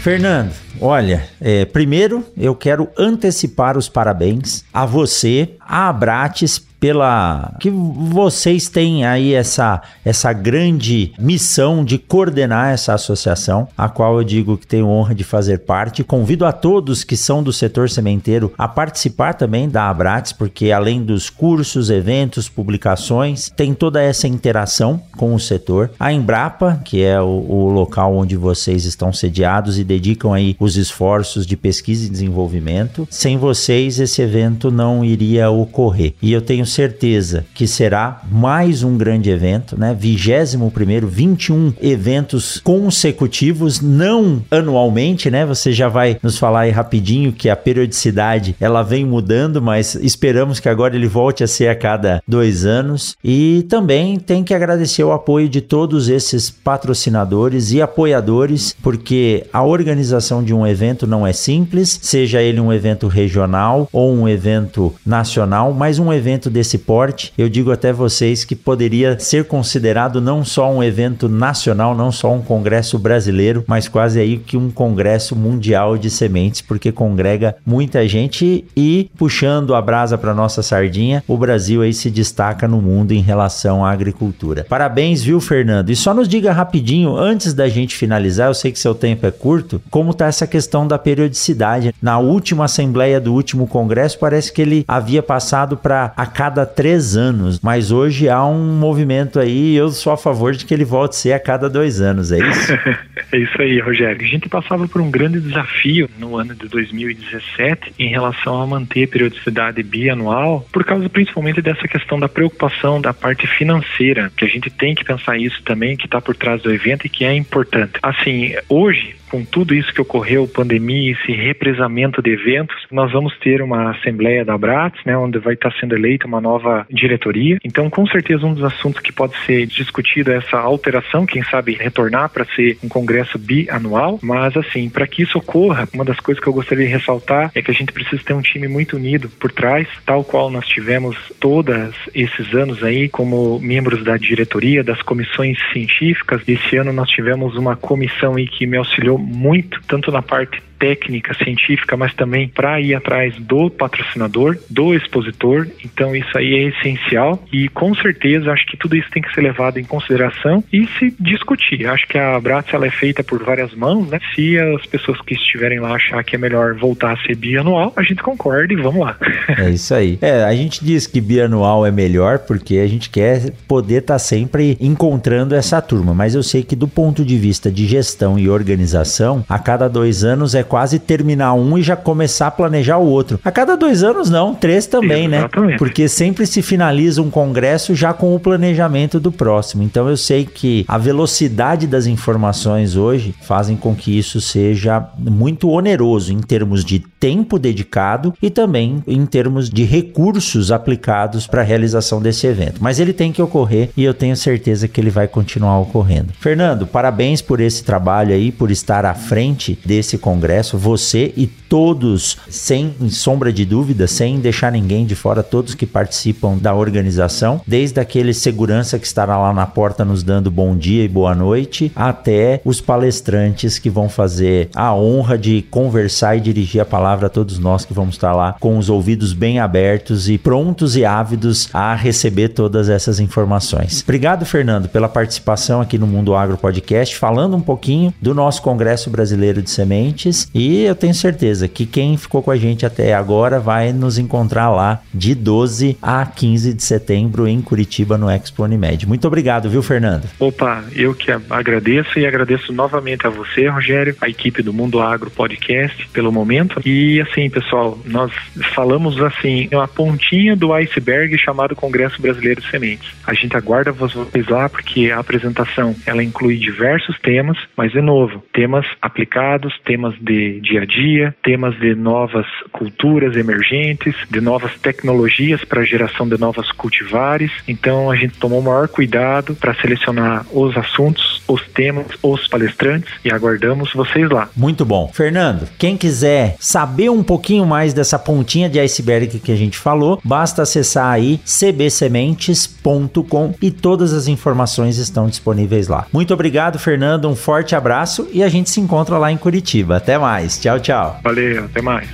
Fernando, 0.00 0.54
olha, 0.80 1.28
é, 1.40 1.64
primeiro 1.64 2.24
eu 2.36 2.54
quero 2.54 2.88
antecipar 2.98 3.76
os 3.76 3.88
parabéns 3.88 4.64
a 4.72 4.86
você, 4.86 5.50
a 5.60 5.88
Abrates, 5.88 6.70
pela 6.80 7.54
que 7.60 7.70
vocês 7.70 8.68
têm 8.68 9.04
aí 9.04 9.34
essa 9.34 9.82
essa 10.02 10.32
grande 10.32 11.12
missão 11.18 11.84
de 11.84 11.98
coordenar 11.98 12.72
essa 12.72 12.94
associação, 12.94 13.68
a 13.76 13.88
qual 13.88 14.16
eu 14.16 14.24
digo 14.24 14.56
que 14.56 14.66
tenho 14.66 14.88
honra 14.88 15.14
de 15.14 15.22
fazer 15.22 15.58
parte. 15.58 16.02
Convido 16.02 16.46
a 16.46 16.52
todos 16.52 17.04
que 17.04 17.16
são 17.16 17.42
do 17.42 17.52
setor 17.52 17.90
sementeiro 17.90 18.52
a 18.56 18.66
participar 18.66 19.34
também 19.34 19.68
da 19.68 19.90
Abrates, 19.90 20.32
porque 20.32 20.72
além 20.72 21.02
dos 21.02 21.28
cursos, 21.28 21.90
eventos, 21.90 22.48
publicações, 22.48 23.50
tem 23.54 23.74
toda 23.74 24.00
essa 24.02 24.26
interação 24.26 25.02
com 25.16 25.34
o 25.34 25.40
setor. 25.40 25.90
A 26.00 26.12
Embrapa, 26.12 26.80
que 26.82 27.02
é 27.02 27.20
o, 27.20 27.26
o 27.26 27.68
local 27.68 28.16
onde 28.16 28.36
vocês 28.36 28.86
estão 28.86 29.12
sediados 29.12 29.78
e 29.78 29.84
dedicam 29.84 30.32
aí 30.32 30.56
os 30.58 30.69
os 30.70 30.76
esforços 30.76 31.46
de 31.46 31.56
pesquisa 31.56 32.06
e 32.06 32.10
desenvolvimento. 32.10 33.06
Sem 33.10 33.36
vocês, 33.36 33.98
esse 33.98 34.22
evento 34.22 34.70
não 34.70 35.04
iria 35.04 35.50
ocorrer. 35.50 36.14
E 36.22 36.32
eu 36.32 36.40
tenho 36.40 36.64
certeza 36.64 37.44
que 37.54 37.66
será 37.66 38.22
mais 38.30 38.82
um 38.82 38.96
grande 38.96 39.30
evento, 39.30 39.78
né? 39.78 39.96
21 39.98 40.70
primeiro, 40.70 41.08
21 41.08 41.74
eventos 41.82 42.60
consecutivos, 42.62 43.80
não 43.80 44.42
anualmente, 44.50 45.30
né? 45.30 45.44
Você 45.44 45.72
já 45.72 45.88
vai 45.88 46.18
nos 46.22 46.38
falar 46.38 46.60
aí 46.60 46.70
rapidinho 46.70 47.32
que 47.32 47.48
a 47.48 47.56
periodicidade 47.56 48.54
ela 48.60 48.82
vem 48.82 49.04
mudando, 49.04 49.60
mas 49.60 49.94
esperamos 49.96 50.60
que 50.60 50.68
agora 50.68 50.94
ele 50.94 51.08
volte 51.08 51.42
a 51.42 51.48
ser 51.48 51.68
a 51.68 51.74
cada 51.74 52.22
dois 52.26 52.64
anos. 52.64 53.16
E 53.24 53.66
também 53.68 54.18
tem 54.18 54.44
que 54.44 54.54
agradecer 54.54 55.02
o 55.02 55.12
apoio 55.12 55.48
de 55.48 55.60
todos 55.60 56.08
esses 56.08 56.50
patrocinadores 56.50 57.72
e 57.72 57.82
apoiadores, 57.82 58.76
porque 58.82 59.46
a 59.52 59.64
organização 59.64 60.42
de 60.44 60.54
um 60.54 60.59
evento 60.66 61.06
não 61.06 61.26
é 61.26 61.32
simples, 61.32 61.98
seja 62.02 62.40
ele 62.42 62.60
um 62.60 62.72
evento 62.72 63.08
regional 63.08 63.88
ou 63.92 64.12
um 64.12 64.28
evento 64.28 64.94
nacional, 65.04 65.72
mas 65.72 65.98
um 65.98 66.12
evento 66.12 66.50
desse 66.50 66.78
porte, 66.78 67.32
eu 67.36 67.48
digo 67.48 67.70
até 67.70 67.92
vocês 67.92 68.44
que 68.44 68.56
poderia 68.56 69.18
ser 69.18 69.44
considerado 69.44 70.20
não 70.20 70.44
só 70.44 70.70
um 70.72 70.82
evento 70.82 71.28
nacional, 71.28 71.94
não 71.94 72.12
só 72.12 72.32
um 72.32 72.42
congresso 72.42 72.98
brasileiro, 72.98 73.64
mas 73.66 73.88
quase 73.88 74.20
aí 74.20 74.38
que 74.38 74.56
um 74.56 74.70
congresso 74.70 75.34
mundial 75.36 75.96
de 75.96 76.10
sementes, 76.10 76.60
porque 76.60 76.92
congrega 76.92 77.56
muita 77.64 78.06
gente 78.06 78.64
e 78.76 79.10
puxando 79.16 79.74
a 79.74 79.82
brasa 79.82 80.16
para 80.16 80.34
nossa 80.34 80.62
sardinha, 80.62 81.22
o 81.26 81.36
Brasil 81.36 81.82
aí 81.82 81.92
se 81.92 82.10
destaca 82.10 82.66
no 82.66 82.80
mundo 82.80 83.12
em 83.12 83.20
relação 83.20 83.84
à 83.84 83.90
agricultura. 83.90 84.64
Parabéns, 84.68 85.22
viu, 85.22 85.40
Fernando? 85.40 85.90
E 85.90 85.96
só 85.96 86.14
nos 86.14 86.28
diga 86.28 86.52
rapidinho, 86.52 87.16
antes 87.16 87.54
da 87.54 87.68
gente 87.68 87.96
finalizar, 87.96 88.48
eu 88.48 88.54
sei 88.54 88.72
que 88.72 88.78
seu 88.78 88.94
tempo 88.94 89.26
é 89.26 89.30
curto, 89.30 89.80
como 89.90 90.14
tá 90.14 90.26
essa 90.26 90.46
questão 90.50 90.86
da 90.86 90.98
periodicidade. 90.98 91.94
Na 92.02 92.18
última 92.18 92.66
assembleia 92.66 93.20
do 93.20 93.32
último 93.32 93.66
congresso, 93.66 94.18
parece 94.18 94.52
que 94.52 94.60
ele 94.60 94.84
havia 94.86 95.22
passado 95.22 95.76
para 95.76 96.12
a 96.16 96.26
cada 96.26 96.66
três 96.66 97.16
anos, 97.16 97.60
mas 97.62 97.90
hoje 97.90 98.28
há 98.28 98.44
um 98.44 98.78
movimento 98.78 99.38
aí, 99.38 99.74
eu 99.74 99.88
sou 99.90 100.12
a 100.12 100.16
favor 100.16 100.52
de 100.52 100.64
que 100.64 100.74
ele 100.74 100.84
volte 100.84 101.12
a 101.12 101.18
ser 101.18 101.32
a 101.32 101.40
cada 101.40 101.70
dois 101.70 102.00
anos, 102.00 102.32
é 102.32 102.38
isso? 102.38 102.72
é 103.32 103.38
isso 103.38 103.62
aí, 103.62 103.80
Rogério. 103.80 104.24
A 104.24 104.28
gente 104.28 104.48
passava 104.48 104.86
por 104.88 105.00
um 105.00 105.10
grande 105.10 105.40
desafio 105.40 106.10
no 106.18 106.36
ano 106.36 106.54
de 106.54 106.68
2017 106.68 107.94
em 107.98 108.08
relação 108.08 108.60
a 108.60 108.66
manter 108.66 109.04
a 109.04 109.08
periodicidade 109.08 109.82
bianual, 109.82 110.66
por 110.72 110.84
causa 110.84 111.08
principalmente 111.08 111.62
dessa 111.62 111.86
questão 111.86 112.18
da 112.18 112.28
preocupação 112.28 113.00
da 113.00 113.14
parte 113.14 113.46
financeira, 113.46 114.30
que 114.36 114.44
a 114.44 114.48
gente 114.48 114.70
tem 114.70 114.94
que 114.94 115.04
pensar 115.04 115.38
isso 115.38 115.62
também, 115.62 115.96
que 115.96 116.06
está 116.06 116.20
por 116.20 116.34
trás 116.34 116.62
do 116.62 116.72
evento 116.72 117.06
e 117.06 117.10
que 117.10 117.24
é 117.24 117.34
importante. 117.34 117.92
Assim, 118.02 118.54
hoje, 118.68 119.16
com 119.30 119.44
tudo 119.44 119.74
isso 119.74 119.92
que 119.92 120.00
ocorreu, 120.00 120.46
pandemia, 120.48 121.12
esse 121.12 121.32
represamento 121.32 122.20
de 122.20 122.30
eventos, 122.30 122.76
nós 122.90 123.12
vamos 123.12 123.36
ter 123.38 123.62
uma 123.62 123.92
assembleia 123.92 124.44
da 124.44 124.54
Abrats, 124.54 125.00
né, 125.04 125.16
onde 125.16 125.38
vai 125.38 125.54
estar 125.54 125.72
sendo 125.78 125.94
eleita 125.94 126.26
uma 126.26 126.40
nova 126.40 126.86
diretoria. 126.90 127.58
Então, 127.64 127.88
com 127.88 128.06
certeza, 128.06 128.44
um 128.44 128.54
dos 128.54 128.64
assuntos 128.64 129.00
que 129.00 129.12
pode 129.12 129.34
ser 129.46 129.66
discutido 129.66 130.32
é 130.32 130.36
essa 130.36 130.58
alteração, 130.58 131.24
quem 131.24 131.42
sabe 131.44 131.74
retornar 131.74 132.30
para 132.30 132.44
ser 132.56 132.76
um 132.82 132.88
congresso 132.88 133.38
bianual. 133.38 134.18
Mas, 134.22 134.56
assim, 134.56 134.88
para 134.88 135.06
que 135.06 135.22
isso 135.22 135.38
ocorra, 135.38 135.88
uma 135.94 136.04
das 136.04 136.18
coisas 136.18 136.42
que 136.42 136.48
eu 136.48 136.52
gostaria 136.52 136.86
de 136.86 136.92
ressaltar 136.92 137.50
é 137.54 137.62
que 137.62 137.70
a 137.70 137.74
gente 137.74 137.92
precisa 137.92 138.22
ter 138.24 138.34
um 138.34 138.42
time 138.42 138.66
muito 138.66 138.96
unido 138.96 139.28
por 139.38 139.52
trás, 139.52 139.86
tal 140.04 140.24
qual 140.24 140.50
nós 140.50 140.66
tivemos 140.66 141.16
todos 141.38 141.94
esses 142.14 142.52
anos 142.54 142.82
aí 142.82 143.08
como 143.08 143.60
membros 143.60 144.02
da 144.02 144.16
diretoria, 144.16 144.82
das 144.82 145.00
comissões 145.02 145.58
científicas. 145.72 146.42
Esse 146.48 146.76
ano 146.76 146.92
nós 146.92 147.08
tivemos 147.08 147.56
uma 147.56 147.76
comissão 147.76 148.34
aí 148.36 148.46
que 148.46 148.66
me 148.66 148.76
auxiliou 148.76 149.19
muito, 149.20 149.80
tanto 149.86 150.10
na 150.10 150.22
parte 150.22 150.62
técnica, 150.80 151.34
científica, 151.34 151.96
mas 151.96 152.14
também 152.14 152.48
para 152.48 152.80
ir 152.80 152.94
atrás 152.94 153.36
do 153.36 153.70
patrocinador, 153.70 154.58
do 154.68 154.94
expositor. 154.94 155.68
Então 155.84 156.16
isso 156.16 156.36
aí 156.36 156.54
é 156.54 156.62
essencial 156.68 157.44
e 157.52 157.68
com 157.68 157.94
certeza 157.94 158.50
acho 158.50 158.66
que 158.66 158.78
tudo 158.78 158.96
isso 158.96 159.10
tem 159.10 159.22
que 159.22 159.32
ser 159.34 159.42
levado 159.42 159.78
em 159.78 159.84
consideração 159.84 160.64
e 160.72 160.86
se 160.98 161.14
discutir. 161.20 161.86
Acho 161.86 162.08
que 162.08 162.16
a 162.16 162.40
Bratz 162.40 162.72
ela 162.72 162.86
é 162.86 162.90
feita 162.90 163.22
por 163.22 163.44
várias 163.44 163.74
mãos, 163.74 164.08
né? 164.08 164.18
Se 164.34 164.58
as 164.58 164.86
pessoas 164.86 165.20
que 165.20 165.34
estiverem 165.34 165.78
lá 165.78 165.94
achar 165.94 166.24
que 166.24 166.34
é 166.34 166.38
melhor 166.38 166.74
voltar 166.74 167.12
a 167.12 167.16
ser 167.18 167.36
bianual, 167.36 167.92
a 167.94 168.02
gente 168.02 168.22
concorda 168.22 168.72
e 168.72 168.76
vamos 168.76 169.04
lá. 169.04 169.16
É 169.58 169.68
isso 169.68 169.94
aí. 169.94 170.18
É, 170.22 170.44
a 170.44 170.54
gente 170.54 170.82
diz 170.82 171.06
que 171.06 171.20
bianual 171.20 171.84
é 171.84 171.90
melhor 171.90 172.38
porque 172.38 172.78
a 172.78 172.86
gente 172.86 173.10
quer 173.10 173.52
poder 173.68 173.98
estar 173.98 174.14
tá 174.14 174.18
sempre 174.18 174.78
encontrando 174.80 175.54
essa 175.54 175.82
turma, 175.82 176.14
mas 176.14 176.34
eu 176.34 176.42
sei 176.42 176.62
que 176.62 176.74
do 176.74 176.88
ponto 176.88 177.24
de 177.24 177.36
vista 177.36 177.70
de 177.70 177.86
gestão 177.86 178.38
e 178.38 178.48
organização, 178.48 179.44
a 179.48 179.58
cada 179.58 179.88
dois 179.88 180.24
anos 180.24 180.54
é 180.54 180.62
quase 180.70 181.00
terminar 181.00 181.52
um 181.54 181.76
e 181.76 181.82
já 181.82 181.96
começar 181.96 182.46
a 182.46 182.50
planejar 182.52 182.98
o 182.98 183.06
outro. 183.06 183.40
A 183.44 183.50
cada 183.50 183.76
dois 183.76 184.04
anos, 184.04 184.30
não, 184.30 184.54
três 184.54 184.86
também, 184.86 185.26
né? 185.26 185.38
Exatamente. 185.38 185.72
né? 185.72 185.78
Porque 185.78 186.08
sempre 186.08 186.46
se 186.46 186.62
finaliza 186.62 187.20
um 187.20 187.28
congresso 187.28 187.92
já 187.92 188.12
com 188.12 188.36
o 188.36 188.38
planejamento 188.38 189.18
do 189.18 189.32
próximo. 189.32 189.82
Então 189.82 190.08
eu 190.08 190.16
sei 190.16 190.44
que 190.44 190.84
a 190.86 190.96
velocidade 190.96 191.88
das 191.88 192.06
informações 192.06 192.94
hoje 192.94 193.34
fazem 193.42 193.76
com 193.76 193.96
que 193.96 194.16
isso 194.16 194.40
seja 194.40 195.04
muito 195.18 195.68
oneroso 195.68 196.32
em 196.32 196.38
termos 196.38 196.84
de 196.84 197.00
tempo 197.00 197.58
dedicado 197.58 198.32
e 198.40 198.48
também 198.48 199.02
em 199.08 199.26
termos 199.26 199.68
de 199.68 199.82
recursos 199.82 200.70
aplicados 200.70 201.48
para 201.48 201.62
a 201.62 201.64
realização 201.64 202.22
desse 202.22 202.46
evento. 202.46 202.80
Mas 202.80 203.00
ele 203.00 203.12
tem 203.12 203.32
que 203.32 203.42
ocorrer 203.42 203.90
e 203.96 204.04
eu 204.04 204.14
tenho 204.14 204.36
certeza 204.36 204.86
que 204.86 205.00
ele 205.00 205.10
vai 205.10 205.26
continuar 205.26 205.80
ocorrendo. 205.80 206.32
Fernando, 206.38 206.86
parabéns 206.86 207.42
por 207.42 207.60
esse 207.60 207.82
trabalho 207.82 208.32
aí, 208.32 208.52
por 208.52 208.70
estar 208.70 209.04
à 209.04 209.14
frente 209.14 209.76
desse 209.84 210.16
congresso 210.16 210.59
Congresso, 210.60 210.76
você 210.76 211.32
e 211.36 211.46
todos, 211.46 212.36
sem 212.48 212.92
sombra 213.08 213.52
de 213.52 213.64
dúvida, 213.64 214.06
sem 214.06 214.40
deixar 214.40 214.72
ninguém 214.72 215.06
de 215.06 215.14
fora, 215.14 215.42
todos 215.42 215.74
que 215.74 215.86
participam 215.86 216.58
da 216.58 216.74
organização, 216.74 217.60
desde 217.66 218.00
aquele 218.00 218.34
segurança 218.34 218.98
que 218.98 219.06
estará 219.06 219.38
lá 219.38 219.52
na 219.52 219.66
porta 219.66 220.04
nos 220.04 220.22
dando 220.22 220.50
bom 220.50 220.76
dia 220.76 221.04
e 221.04 221.08
boa 221.08 221.34
noite, 221.34 221.92
até 221.94 222.60
os 222.64 222.80
palestrantes 222.80 223.78
que 223.78 223.88
vão 223.88 224.08
fazer 224.08 224.68
a 224.74 224.94
honra 224.94 225.38
de 225.38 225.62
conversar 225.70 226.36
e 226.36 226.40
dirigir 226.40 226.80
a 226.80 226.84
palavra 226.84 227.28
a 227.28 227.30
todos 227.30 227.58
nós 227.58 227.84
que 227.84 227.94
vamos 227.94 228.16
estar 228.16 228.34
lá 228.34 228.56
com 228.58 228.76
os 228.76 228.90
ouvidos 228.90 229.32
bem 229.32 229.60
abertos 229.60 230.28
e 230.28 230.36
prontos 230.36 230.96
e 230.96 231.04
ávidos 231.04 231.68
a 231.72 231.94
receber 231.94 232.48
todas 232.48 232.88
essas 232.88 233.20
informações. 233.20 234.02
Obrigado, 234.02 234.44
Fernando, 234.44 234.88
pela 234.88 235.08
participação 235.08 235.80
aqui 235.80 235.96
no 235.96 236.06
Mundo 236.06 236.34
Agro 236.34 236.58
Podcast, 236.58 237.16
falando 237.16 237.56
um 237.56 237.60
pouquinho 237.60 238.12
do 238.20 238.34
nosso 238.34 238.60
Congresso 238.60 239.08
Brasileiro 239.08 239.62
de 239.62 239.70
Sementes 239.70 240.49
e 240.54 240.84
eu 240.84 240.94
tenho 240.94 241.14
certeza 241.14 241.68
que 241.68 241.86
quem 241.86 242.16
ficou 242.16 242.42
com 242.42 242.50
a 242.50 242.56
gente 242.56 242.84
até 242.84 243.14
agora 243.14 243.60
vai 243.60 243.92
nos 243.92 244.18
encontrar 244.18 244.70
lá 244.70 245.00
de 245.14 245.34
12 245.34 245.96
a 246.02 246.26
15 246.26 246.74
de 246.74 246.82
setembro 246.82 247.46
em 247.46 247.60
Curitiba 247.60 248.18
no 248.18 248.28
Expo 248.28 248.64
Unimed. 248.64 249.06
Muito 249.06 249.26
obrigado, 249.26 249.70
viu, 249.70 249.82
Fernando? 249.82 250.28
Opa, 250.38 250.84
eu 250.94 251.14
que 251.14 251.30
agradeço 251.30 252.18
e 252.18 252.26
agradeço 252.26 252.72
novamente 252.72 253.26
a 253.26 253.30
você, 253.30 253.68
Rogério, 253.68 254.16
a 254.20 254.28
equipe 254.28 254.62
do 254.62 254.72
Mundo 254.72 255.00
Agro 255.00 255.30
Podcast 255.30 256.08
pelo 256.08 256.32
momento. 256.32 256.80
E 256.84 257.20
assim, 257.20 257.48
pessoal, 257.48 257.98
nós 258.04 258.32
falamos 258.74 259.20
assim, 259.22 259.68
uma 259.72 259.86
pontinha 259.86 260.56
do 260.56 260.72
iceberg 260.72 261.36
chamado 261.38 261.76
Congresso 261.76 262.20
Brasileiro 262.20 262.60
de 262.60 262.70
Sementes. 262.70 263.12
A 263.26 263.34
gente 263.34 263.56
aguarda 263.56 263.92
vocês 263.92 264.46
lá 264.48 264.68
porque 264.68 265.10
a 265.10 265.18
apresentação 265.18 265.94
ela 266.04 266.22
inclui 266.22 266.56
diversos 266.56 267.18
temas, 267.20 267.56
mas 267.76 267.92
de 267.92 268.00
novo, 268.00 268.42
temas 268.52 268.86
aplicados, 269.00 269.78
temas 269.84 270.14
de 270.20 270.39
dia 270.60 270.82
a 270.82 270.84
dia, 270.84 271.34
temas 271.42 271.74
de 271.78 271.94
novas 271.94 272.46
culturas 272.72 273.36
emergentes, 273.36 274.14
de 274.30 274.40
novas 274.40 274.72
tecnologias 274.78 275.64
para 275.64 275.80
a 275.80 275.84
geração 275.84 276.28
de 276.28 276.38
novas 276.38 276.70
cultivares. 276.72 277.50
Então 277.66 278.10
a 278.10 278.16
gente 278.16 278.38
tomou 278.38 278.60
o 278.60 278.62
maior 278.62 278.88
cuidado 278.88 279.54
para 279.54 279.74
selecionar 279.74 280.46
os 280.52 280.76
assuntos, 280.76 281.42
os 281.46 281.66
temas, 281.68 282.06
os 282.22 282.46
palestrantes 282.48 283.12
e 283.24 283.32
aguardamos 283.32 283.92
vocês 283.92 284.28
lá. 284.30 284.48
Muito 284.56 284.84
bom. 284.84 285.10
Fernando, 285.12 285.68
quem 285.78 285.96
quiser 285.96 286.56
saber 286.58 287.10
um 287.10 287.22
pouquinho 287.22 287.66
mais 287.66 287.92
dessa 287.92 288.18
pontinha 288.18 288.68
de 288.68 288.80
iceberg 288.80 289.38
que 289.40 289.52
a 289.52 289.56
gente 289.56 289.76
falou, 289.76 290.20
basta 290.24 290.62
acessar 290.62 291.12
aí 291.12 291.40
cbsementes.com 291.44 293.54
e 293.60 293.70
todas 293.70 294.12
as 294.12 294.28
informações 294.28 294.98
estão 294.98 295.26
disponíveis 295.26 295.88
lá. 295.88 296.06
Muito 296.12 296.32
obrigado, 296.32 296.78
Fernando, 296.78 297.28
um 297.28 297.36
forte 297.36 297.74
abraço 297.74 298.28
e 298.32 298.42
a 298.42 298.48
gente 298.48 298.70
se 298.70 298.80
encontra 298.80 299.18
lá 299.18 299.32
em 299.32 299.36
Curitiba. 299.36 299.96
Até 299.96 300.16
mais. 300.20 300.58
Tchau, 300.60 300.78
tchau. 300.78 301.16
Valeu, 301.24 301.64
até 301.64 301.82
mais. 301.82 302.06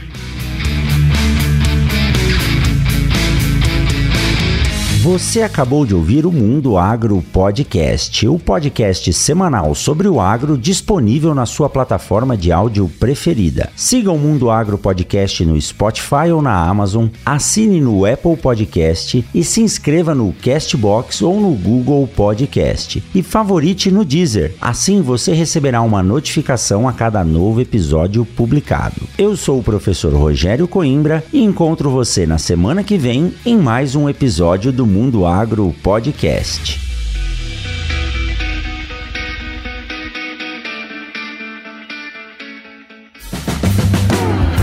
Você 5.07 5.40
acabou 5.42 5.86
de 5.86 5.94
ouvir 5.94 6.26
o 6.26 6.32
Mundo 6.32 6.76
Agro 6.76 7.22
Podcast, 7.32 8.26
o 8.26 8.40
podcast 8.40 9.12
semanal 9.12 9.72
sobre 9.72 10.09
o 10.09 10.18
agro 10.18 10.59
disponível 10.59 11.32
na 11.32 11.46
sua 11.46 11.70
plataforma 11.70 12.36
de 12.36 12.50
áudio 12.50 12.90
preferida. 12.98 13.70
Siga 13.76 14.11
o 14.11 14.18
Mundo 14.18 14.50
Agro 14.50 14.76
Podcast 14.76 15.44
no 15.44 15.61
Spotify 15.61 16.32
ou 16.34 16.42
na 16.42 16.61
Amazon, 16.61 17.07
assine 17.24 17.80
no 17.80 18.04
Apple 18.04 18.36
Podcast 18.36 19.24
e 19.32 19.44
se 19.44 19.61
inscreva 19.61 20.12
no 20.12 20.32
Castbox 20.42 21.22
ou 21.22 21.40
no 21.40 21.52
Google 21.52 22.09
Podcast. 22.09 23.00
E 23.14 23.22
favorite 23.22 23.92
no 23.92 24.04
Deezer. 24.04 24.57
Assim 24.61 25.02
você 25.02 25.32
receberá 25.32 25.82
uma 25.82 26.02
notificação 26.02 26.88
a 26.88 26.92
cada 26.92 27.22
novo 27.22 27.61
episódio 27.61 28.24
publicado. 28.24 29.02
Eu 29.16 29.36
sou 29.36 29.61
o 29.61 29.62
professor 29.62 30.12
Rogério 30.12 30.66
Coimbra 30.66 31.22
e 31.32 31.44
encontro 31.44 31.90
você 31.90 32.26
na 32.26 32.38
semana 32.38 32.82
que 32.82 32.98
vem 32.98 33.32
em 33.46 33.57
mais 33.57 33.94
um 33.94 34.09
episódio 34.09 34.72
do 34.72 34.95
Mundo 34.97 35.26
Agro 35.26 35.74
Podcast. 35.82 36.80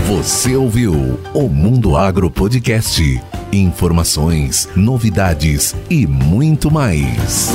Você 0.08 0.56
ouviu 0.56 1.20
o 1.32 1.48
Mundo 1.48 1.96
Agro 1.96 2.28
Podcast. 2.32 3.22
Informações, 3.52 4.68
novidades 4.74 5.72
e 5.88 6.04
muito 6.04 6.68
mais. 6.68 7.52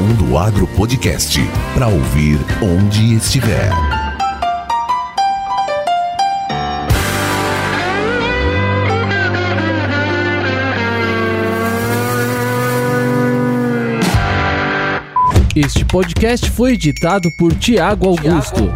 Mundo 0.00 0.36
Agro 0.36 0.66
Podcast 0.66 1.38
para 1.74 1.86
ouvir 1.86 2.40
onde 2.60 3.14
estiver. 3.14 4.05
Este 15.56 15.86
podcast 15.86 16.50
foi 16.50 16.74
editado 16.74 17.30
por 17.30 17.54
Tiago 17.54 18.08
Augusto. 18.10 18.70